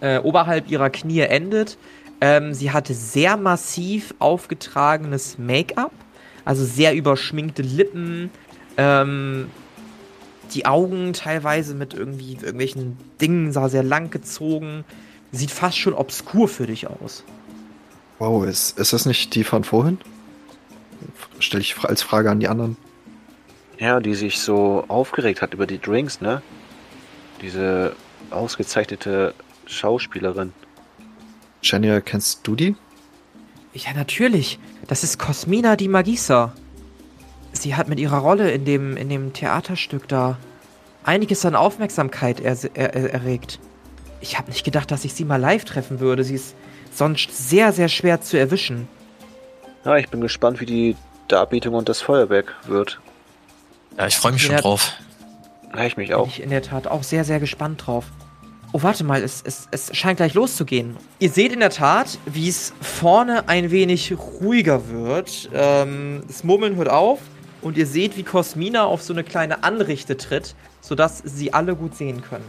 äh, 0.00 0.18
oberhalb 0.18 0.70
ihrer 0.70 0.90
Knie 0.90 1.20
endet. 1.20 1.78
Ähm, 2.20 2.54
sie 2.54 2.72
hatte 2.72 2.94
sehr 2.94 3.36
massiv 3.36 4.14
aufgetragenes 4.18 5.38
Make-up, 5.38 5.92
also 6.44 6.64
sehr 6.64 6.94
überschminkte 6.94 7.62
Lippen, 7.62 8.30
ähm, 8.76 9.48
die 10.54 10.66
Augen 10.66 11.12
teilweise 11.12 11.74
mit 11.74 11.94
irgendwie 11.94 12.34
irgendwelchen 12.34 12.96
Dingen 13.20 13.52
sah 13.52 13.68
sehr 13.68 13.82
lang 13.82 14.10
gezogen. 14.10 14.84
Sieht 15.30 15.50
fast 15.50 15.76
schon 15.76 15.92
obskur 15.92 16.48
für 16.48 16.66
dich 16.66 16.86
aus. 16.86 17.22
Wow, 18.18 18.46
ist, 18.46 18.78
ist 18.78 18.92
das 18.92 19.04
nicht 19.04 19.34
die 19.34 19.44
von 19.44 19.62
vorhin? 19.62 19.98
Stelle 21.38 21.60
ich 21.60 21.76
als 21.84 22.02
Frage 22.02 22.30
an 22.30 22.40
die 22.40 22.48
anderen. 22.48 22.76
Ja, 23.78 24.00
die 24.00 24.14
sich 24.14 24.40
so 24.40 24.84
aufgeregt 24.88 25.40
hat 25.40 25.54
über 25.54 25.66
die 25.66 25.80
Drinks, 25.80 26.20
ne? 26.20 26.42
Diese 27.40 27.94
ausgezeichnete 28.30 29.34
Schauspielerin. 29.66 30.52
Shania, 31.62 32.00
kennst 32.00 32.46
du 32.46 32.56
die? 32.56 32.76
Ja, 33.74 33.92
natürlich. 33.94 34.58
Das 34.88 35.04
ist 35.04 35.18
Cosmina 35.18 35.76
di 35.76 35.86
Magisa. 35.86 36.52
Sie 37.52 37.76
hat 37.76 37.88
mit 37.88 38.00
ihrer 38.00 38.18
Rolle 38.18 38.50
in 38.50 38.64
dem, 38.64 38.96
in 38.96 39.08
dem 39.08 39.32
Theaterstück 39.32 40.08
da 40.08 40.38
einiges 41.04 41.44
an 41.44 41.54
Aufmerksamkeit 41.54 42.40
er, 42.40 42.56
er, 42.74 42.94
er, 42.94 43.14
erregt. 43.14 43.60
Ich 44.20 44.36
habe 44.38 44.50
nicht 44.50 44.64
gedacht, 44.64 44.90
dass 44.90 45.04
ich 45.04 45.14
sie 45.14 45.24
mal 45.24 45.40
live 45.40 45.64
treffen 45.64 46.00
würde. 46.00 46.24
Sie 46.24 46.34
ist 46.34 46.56
sonst 46.92 47.48
sehr, 47.48 47.72
sehr 47.72 47.88
schwer 47.88 48.20
zu 48.20 48.38
erwischen. 48.38 48.88
Ja, 49.84 49.96
ich 49.96 50.08
bin 50.08 50.20
gespannt, 50.20 50.60
wie 50.60 50.66
die 50.66 50.96
Darbietung 51.28 51.74
und 51.74 51.88
das 51.88 52.00
Feuerwerk 52.00 52.56
wird. 52.66 53.00
Ja, 53.98 54.06
ich 54.06 54.16
freue 54.16 54.32
mich 54.32 54.42
schon 54.42 54.56
drauf. 54.56 54.92
Ja, 55.74 55.84
ich 55.84 55.96
mich 55.96 56.08
Bin 56.08 56.16
auch. 56.16 56.28
ich 56.28 56.40
in 56.40 56.50
der 56.50 56.62
Tat 56.62 56.86
auch 56.86 57.02
sehr, 57.02 57.24
sehr 57.24 57.40
gespannt 57.40 57.84
drauf. 57.86 58.04
Oh, 58.72 58.82
warte 58.82 59.02
mal, 59.02 59.22
es, 59.22 59.42
es, 59.44 59.66
es 59.72 59.96
scheint 59.96 60.18
gleich 60.18 60.34
loszugehen. 60.34 60.96
Ihr 61.18 61.30
seht 61.30 61.52
in 61.52 61.60
der 61.60 61.70
Tat, 61.70 62.18
wie 62.26 62.48
es 62.48 62.72
vorne 62.80 63.48
ein 63.48 63.72
wenig 63.72 64.14
ruhiger 64.40 64.88
wird. 64.88 65.50
Ähm, 65.52 66.22
das 66.28 66.44
Murmeln 66.44 66.76
hört 66.76 66.90
auf 66.90 67.18
und 67.60 67.76
ihr 67.76 67.86
seht, 67.86 68.16
wie 68.16 68.22
Cosmina 68.22 68.84
auf 68.84 69.02
so 69.02 69.12
eine 69.12 69.24
kleine 69.24 69.64
Anrichte 69.64 70.16
tritt, 70.16 70.54
sodass 70.80 71.22
sie 71.24 71.52
alle 71.52 71.74
gut 71.74 71.96
sehen 71.96 72.22
können. 72.22 72.46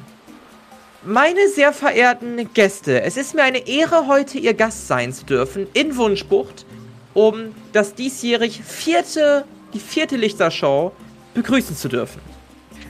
Meine 1.04 1.48
sehr 1.56 1.74
verehrten 1.74 2.54
Gäste, 2.54 3.02
es 3.02 3.18
ist 3.18 3.34
mir 3.34 3.44
eine 3.44 3.68
Ehre, 3.68 4.06
heute 4.08 4.38
Ihr 4.38 4.54
Gast 4.54 4.88
sein 4.88 5.14
zu 5.14 5.26
dürfen 5.26 5.66
in 5.74 5.96
Wunschbucht, 5.96 6.66
um 7.14 7.56
das 7.72 7.96
diesjährig 7.96 8.62
vierte, 8.62 9.46
die 9.74 9.80
vierte 9.80 10.18
Lichtershow 10.18 10.92
begrüßen 11.34 11.76
zu 11.76 11.88
dürfen. 11.88 12.22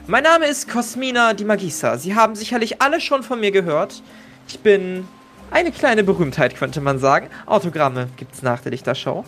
Mein 0.08 0.24
Name 0.24 0.48
ist 0.48 0.70
Cosmina 0.70 1.34
Di 1.34 1.46
Magisa. 1.46 1.98
Sie 1.98 2.16
haben 2.16 2.36
sicherlich 2.36 2.82
alle 2.82 3.00
schon 3.00 3.22
von 3.24 3.40
mir 3.40 3.52
gehört. 3.52 4.02
Ich 4.48 4.60
bin 4.60 5.08
eine 5.52 5.72
kleine 5.72 6.04
Berühmtheit, 6.04 6.56
könnte 6.56 6.82
man 6.82 7.00
sagen. 7.00 7.28
Autogramme 7.46 8.08
gibt's 8.18 8.42
nach 8.42 8.62
der 8.62 8.72
Lichtershow. 8.72 9.24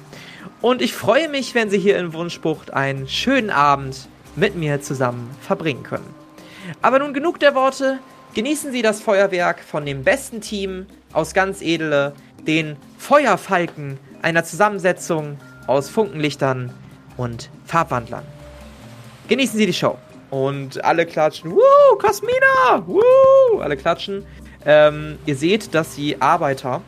Und 0.61 0.81
ich 0.81 0.93
freue 0.93 1.29
mich, 1.29 1.55
wenn 1.55 1.69
Sie 1.69 1.77
hier 1.77 1.97
in 1.97 2.13
Wunschbucht 2.13 2.73
einen 2.73 3.07
schönen 3.07 3.49
Abend 3.49 4.07
mit 4.35 4.55
mir 4.55 4.81
zusammen 4.81 5.29
verbringen 5.41 5.83
können. 5.83 6.15
Aber 6.81 6.99
nun 6.99 7.13
genug 7.13 7.39
der 7.39 7.55
Worte. 7.55 7.99
Genießen 8.33 8.71
Sie 8.71 8.81
das 8.81 9.01
Feuerwerk 9.01 9.59
von 9.59 9.85
dem 9.85 10.03
besten 10.03 10.39
Team 10.39 10.85
aus 11.11 11.33
ganz 11.33 11.61
Edele, 11.61 12.13
den 12.47 12.77
Feuerfalken, 12.97 13.99
einer 14.21 14.45
Zusammensetzung 14.45 15.37
aus 15.67 15.89
Funkenlichtern 15.89 16.73
und 17.17 17.49
Farbwandlern. 17.65 18.23
Genießen 19.27 19.57
Sie 19.57 19.65
die 19.65 19.73
Show. 19.73 19.97
Und 20.29 20.83
alle 20.83 21.05
klatschen, 21.05 21.51
Woo, 21.51 21.97
Cosmina! 21.97 22.83
Woo! 22.85 23.59
Alle 23.59 23.75
klatschen. 23.75 24.25
Ähm, 24.65 25.17
ihr 25.25 25.35
seht, 25.35 25.73
dass 25.73 25.95
die 25.95 26.21
Arbeiter, 26.21 26.81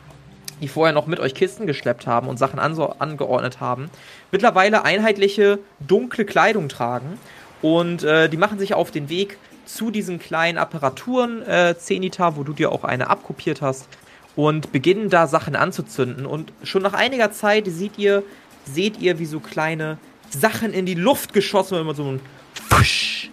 die 0.60 0.68
vorher 0.68 0.94
noch 0.94 1.06
mit 1.06 1.20
euch 1.20 1.34
Kisten 1.34 1.66
geschleppt 1.66 2.06
haben 2.06 2.28
und 2.28 2.38
Sachen 2.38 2.58
angeordnet 2.58 3.60
haben, 3.60 3.90
mittlerweile 4.32 4.84
einheitliche 4.84 5.58
dunkle 5.80 6.24
Kleidung 6.24 6.68
tragen. 6.68 7.18
Und 7.60 8.02
äh, 8.02 8.28
die 8.28 8.36
machen 8.36 8.58
sich 8.58 8.74
auf 8.74 8.90
den 8.90 9.08
Weg 9.08 9.38
zu 9.66 9.90
diesen 9.90 10.18
kleinen 10.18 10.58
Apparaturen, 10.58 11.42
äh, 11.42 11.74
Zenita, 11.78 12.36
wo 12.36 12.44
du 12.44 12.52
dir 12.52 12.72
auch 12.72 12.84
eine 12.84 13.10
abkopiert 13.10 13.62
hast, 13.62 13.88
und 14.36 14.72
beginnen 14.72 15.10
da 15.10 15.26
Sachen 15.26 15.56
anzuzünden. 15.56 16.26
Und 16.26 16.52
schon 16.62 16.82
nach 16.82 16.92
einiger 16.92 17.30
Zeit 17.32 17.66
seht 17.68 17.98
ihr, 17.98 18.22
seht 18.64 18.98
ihr, 18.98 19.18
wie 19.18 19.26
so 19.26 19.40
kleine 19.40 19.98
Sachen 20.30 20.72
in 20.72 20.86
die 20.86 20.94
Luft 20.94 21.32
geschossen 21.32 21.78
immer 21.78 21.94
so 21.94 22.04
ein 22.04 22.20
Fusch, 22.68 23.30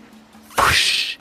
Fusch, 0.56 1.20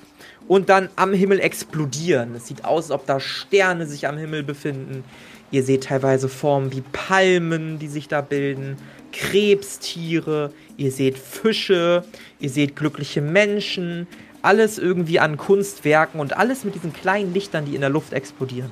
und 0.49 0.69
dann 0.69 0.89
am 0.97 1.13
Himmel 1.13 1.41
explodieren. 1.41 2.35
Es 2.35 2.47
sieht 2.47 2.65
aus, 2.65 2.85
als 2.85 2.91
ob 2.93 3.07
da 3.07 3.21
Sterne 3.21 3.87
sich 3.87 4.07
am 4.07 4.19
Himmel 4.19 4.43
befinden. 4.43 5.05
Ihr 5.51 5.63
seht 5.63 5.85
teilweise 5.85 6.29
Formen 6.29 6.73
wie 6.73 6.83
Palmen, 6.93 7.79
die 7.79 7.89
sich 7.89 8.09
da 8.09 8.21
bilden, 8.21 8.77
Krebstiere, 9.13 10.53
ihr 10.77 10.93
seht 10.93 11.19
Fische, 11.19 12.05
ihr 12.39 12.51
seht 12.51 12.77
glückliche 12.77 13.21
Menschen, 13.21 14.07
alles 14.43 14.79
irgendwie 14.79 15.19
an 15.19 15.37
Kunstwerken 15.37 16.21
und 16.21 16.37
alles 16.37 16.65
mit 16.65 16.75
diesen 16.75 16.93
kleinen 16.93 17.35
Lichtern, 17.35 17.65
die 17.65 17.75
in 17.75 17.81
der 17.81 17.91
Luft 17.91 18.13
explodieren. 18.13 18.71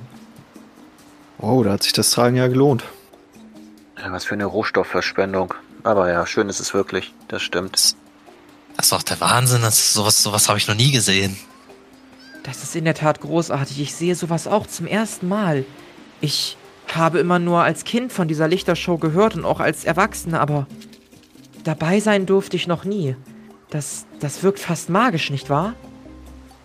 Oh, 1.37 1.63
da 1.63 1.71
hat 1.71 1.83
sich 1.83 1.93
das 1.93 2.11
Tragen 2.11 2.35
ja 2.35 2.47
gelohnt. 2.47 2.83
Ja, 3.97 4.11
was 4.11 4.25
für 4.25 4.33
eine 4.35 4.45
Rohstoffverschwendung. 4.45 5.53
Aber 5.89 6.11
ja, 6.11 6.25
schön 6.27 6.49
ist 6.49 6.59
es 6.59 6.73
wirklich. 6.75 7.13
Das 7.27 7.41
stimmt. 7.41 7.73
Das, 7.73 7.95
das 8.77 8.85
ist 8.85 8.91
doch 8.91 9.01
der 9.01 9.19
Wahnsinn. 9.19 9.63
Das, 9.63 9.93
sowas 9.93 10.21
sowas 10.21 10.47
habe 10.47 10.59
ich 10.59 10.67
noch 10.67 10.75
nie 10.75 10.91
gesehen. 10.91 11.35
Das 12.43 12.61
ist 12.61 12.75
in 12.75 12.85
der 12.85 12.93
Tat 12.93 13.21
großartig. 13.21 13.79
Ich 13.81 13.95
sehe 13.95 14.13
sowas 14.13 14.47
auch 14.47 14.67
zum 14.67 14.85
ersten 14.85 15.27
Mal. 15.27 15.65
Ich 16.21 16.57
habe 16.93 17.17
immer 17.17 17.39
nur 17.39 17.63
als 17.63 17.85
Kind 17.85 18.13
von 18.13 18.27
dieser 18.27 18.47
Lichtershow 18.47 18.97
gehört 18.97 19.35
und 19.35 19.45
auch 19.45 19.59
als 19.59 19.83
Erwachsener, 19.83 20.41
aber 20.41 20.67
dabei 21.63 21.99
sein 21.99 22.25
durfte 22.25 22.55
ich 22.55 22.67
noch 22.67 22.83
nie. 22.83 23.15
Das, 23.71 24.05
das 24.19 24.43
wirkt 24.43 24.59
fast 24.59 24.89
magisch, 24.89 25.31
nicht 25.31 25.49
wahr? 25.49 25.73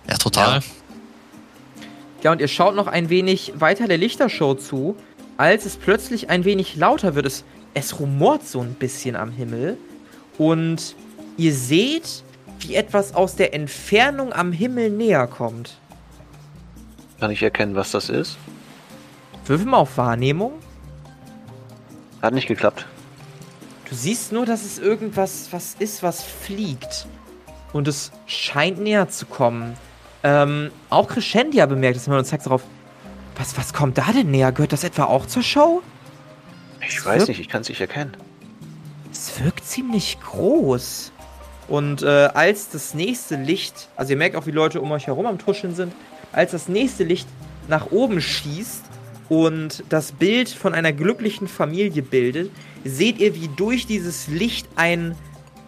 Ja, 0.08 0.16
total. 0.16 0.60
Ja. 0.60 0.62
ja, 2.24 2.32
und 2.32 2.40
ihr 2.40 2.48
schaut 2.48 2.74
noch 2.74 2.86
ein 2.88 3.08
wenig 3.08 3.54
weiter 3.56 3.88
der 3.88 3.98
Lichtershow 3.98 4.54
zu, 4.54 4.96
als 5.36 5.64
es 5.64 5.76
plötzlich 5.76 6.30
ein 6.30 6.44
wenig 6.44 6.76
lauter 6.76 7.14
wird. 7.14 7.26
Es, 7.26 7.44
es 7.74 8.00
rumort 8.00 8.46
so 8.46 8.60
ein 8.60 8.74
bisschen 8.74 9.16
am 9.16 9.30
Himmel. 9.30 9.76
Und 10.38 10.96
ihr 11.36 11.54
seht, 11.54 12.24
wie 12.60 12.74
etwas 12.74 13.14
aus 13.14 13.36
der 13.36 13.54
Entfernung 13.54 14.32
am 14.32 14.52
Himmel 14.52 14.90
näher 14.90 15.26
kommt. 15.26 15.78
Kann 17.20 17.30
ich 17.30 17.42
erkennen, 17.42 17.74
was 17.74 17.90
das 17.90 18.08
ist? 18.08 18.36
Würfel 19.46 19.66
mal 19.66 19.78
auf 19.78 19.96
Wahrnehmung. 19.98 20.52
Hat 22.22 22.32
nicht 22.32 22.48
geklappt. 22.48 22.86
Du 23.88 23.94
siehst 23.94 24.32
nur, 24.32 24.46
dass 24.46 24.64
es 24.64 24.78
irgendwas 24.78 25.48
was 25.50 25.76
ist, 25.78 26.02
was 26.02 26.22
fliegt. 26.22 27.06
Und 27.72 27.86
es 27.86 28.12
scheint 28.26 28.80
näher 28.80 29.08
zu 29.08 29.26
kommen. 29.26 29.76
Ähm, 30.22 30.70
auch 30.88 31.08
Crescendia 31.08 31.66
bemerkt 31.66 31.96
es 31.96 32.08
und 32.08 32.24
zeigt 32.24 32.46
darauf. 32.46 32.62
Was, 33.36 33.58
was 33.58 33.74
kommt 33.74 33.98
da 33.98 34.12
denn 34.12 34.30
näher? 34.30 34.52
Gehört 34.52 34.72
das 34.72 34.84
etwa 34.84 35.04
auch 35.04 35.26
zur 35.26 35.42
Show? 35.42 35.82
Ich 36.88 36.98
es 36.98 37.06
weiß 37.06 37.28
nicht, 37.28 37.40
ich 37.40 37.48
kann 37.48 37.62
es 37.62 37.68
nicht 37.68 37.80
erkennen. 37.80 38.16
Es 39.12 39.40
wirkt 39.42 39.64
ziemlich 39.64 40.18
groß. 40.20 41.12
Und 41.68 42.02
äh, 42.02 42.06
als 42.06 42.68
das 42.68 42.94
nächste 42.94 43.36
Licht, 43.36 43.88
also 43.96 44.12
ihr 44.12 44.16
merkt 44.16 44.36
auch, 44.36 44.46
wie 44.46 44.50
Leute 44.50 44.80
um 44.80 44.90
euch 44.92 45.06
herum 45.06 45.26
am 45.26 45.38
Tuscheln 45.38 45.74
sind, 45.74 45.94
als 46.32 46.50
das 46.50 46.68
nächste 46.68 47.04
Licht 47.04 47.28
nach 47.68 47.90
oben 47.90 48.20
schießt 48.20 48.84
und 49.28 49.82
das 49.88 50.12
Bild 50.12 50.48
von 50.50 50.74
einer 50.74 50.92
glücklichen 50.92 51.48
Familie 51.48 52.02
bildet, 52.02 52.50
seht 52.84 53.18
ihr, 53.18 53.34
wie 53.34 53.48
durch 53.48 53.86
dieses 53.86 54.28
Licht 54.28 54.68
ein 54.76 55.14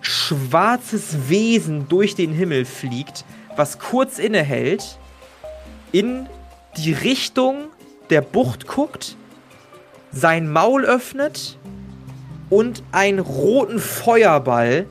schwarzes 0.02 1.28
Wesen 1.28 1.88
durch 1.88 2.14
den 2.14 2.32
Himmel 2.32 2.64
fliegt, 2.64 3.24
was 3.56 3.78
kurz 3.78 4.18
innehält, 4.18 4.98
in 5.92 6.28
die 6.76 6.92
Richtung 6.92 7.68
der 8.10 8.20
Bucht 8.20 8.66
guckt, 8.66 9.16
sein 10.12 10.50
Maul 10.50 10.84
öffnet 10.84 11.58
und 12.50 12.82
einen 12.92 13.18
roten 13.18 13.78
Feuerball 13.78 14.86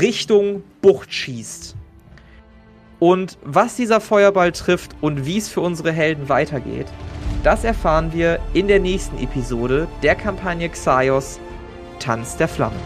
Richtung 0.00 0.62
Bucht 0.82 1.12
schießt. 1.12 1.76
Und 2.98 3.38
was 3.42 3.76
dieser 3.76 4.00
Feuerball 4.00 4.52
trifft 4.52 4.94
und 5.00 5.24
wie 5.24 5.38
es 5.38 5.48
für 5.48 5.62
unsere 5.62 5.90
Helden 5.90 6.28
weitergeht, 6.28 6.86
das 7.42 7.64
erfahren 7.64 8.12
wir 8.12 8.38
in 8.52 8.68
der 8.68 8.80
nächsten 8.80 9.16
Episode 9.18 9.88
der 10.02 10.14
Kampagne 10.14 10.68
Xaios 10.68 11.40
Tanz 11.98 12.36
der 12.36 12.48
Flammen. 12.48 12.80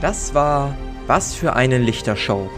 Das 0.00 0.34
war 0.34 0.74
Was 1.06 1.34
für 1.34 1.54
eine 1.54 1.76
Lichtershow. 1.76 2.48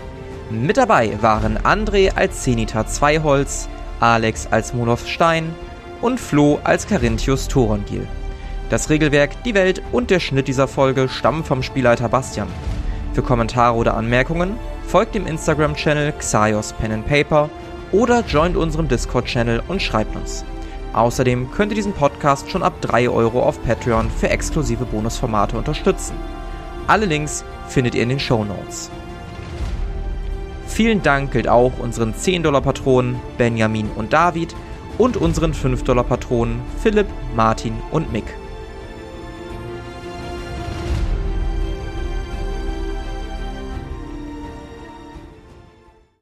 Mit 0.50 0.76
dabei 0.76 1.16
waren 1.22 1.58
André 1.58 2.14
als 2.14 2.42
Zenita 2.42 2.86
Zweiholz, 2.86 3.68
Alex 3.98 4.46
als 4.50 4.74
Monoth 4.74 5.08
Stein 5.08 5.54
und 6.02 6.20
Flo 6.20 6.58
als 6.64 6.86
Carinthius 6.86 7.48
Thorongil. 7.48 8.06
Das 8.68 8.90
Regelwerk, 8.90 9.42
die 9.44 9.54
Welt 9.54 9.82
und 9.92 10.10
der 10.10 10.20
Schnitt 10.20 10.48
dieser 10.48 10.68
Folge 10.68 11.08
stammen 11.08 11.44
vom 11.44 11.62
Spielleiter 11.62 12.08
Bastian. 12.08 12.48
Für 13.14 13.22
Kommentare 13.22 13.76
oder 13.76 13.94
Anmerkungen 13.94 14.56
folgt 14.86 15.14
dem 15.14 15.26
Instagram-Channel 15.26 16.12
Xaios 16.18 16.72
Pen 16.74 16.92
and 16.92 17.06
Paper 17.06 17.48
oder 17.92 18.24
joint 18.26 18.56
unserem 18.56 18.88
Discord-Channel 18.88 19.62
und 19.68 19.80
schreibt 19.80 20.16
uns. 20.16 20.44
Außerdem 20.92 21.50
könnt 21.52 21.72
ihr 21.72 21.76
diesen 21.76 21.92
Podcast 21.92 22.50
schon 22.50 22.62
ab 22.62 22.74
3 22.80 23.08
Euro 23.08 23.42
auf 23.42 23.62
Patreon 23.62 24.10
für 24.10 24.28
exklusive 24.28 24.84
Bonusformate 24.84 25.56
unterstützen. 25.56 26.16
Alle 26.86 27.06
Links 27.06 27.44
findet 27.68 27.94
ihr 27.94 28.02
in 28.02 28.08
den 28.08 28.20
Show 28.20 28.44
Notes. 28.44 28.90
Vielen 30.66 31.02
Dank 31.02 31.32
gilt 31.32 31.48
auch 31.48 31.72
unseren 31.78 32.14
10-Dollar-Patronen 32.14 33.20
Benjamin 33.38 33.90
und 33.94 34.12
David 34.12 34.54
und 34.98 35.16
unseren 35.16 35.52
5-Dollar-Patronen 35.52 36.60
Philipp, 36.82 37.06
Martin 37.34 37.74
und 37.90 38.12
Mick. 38.12 38.41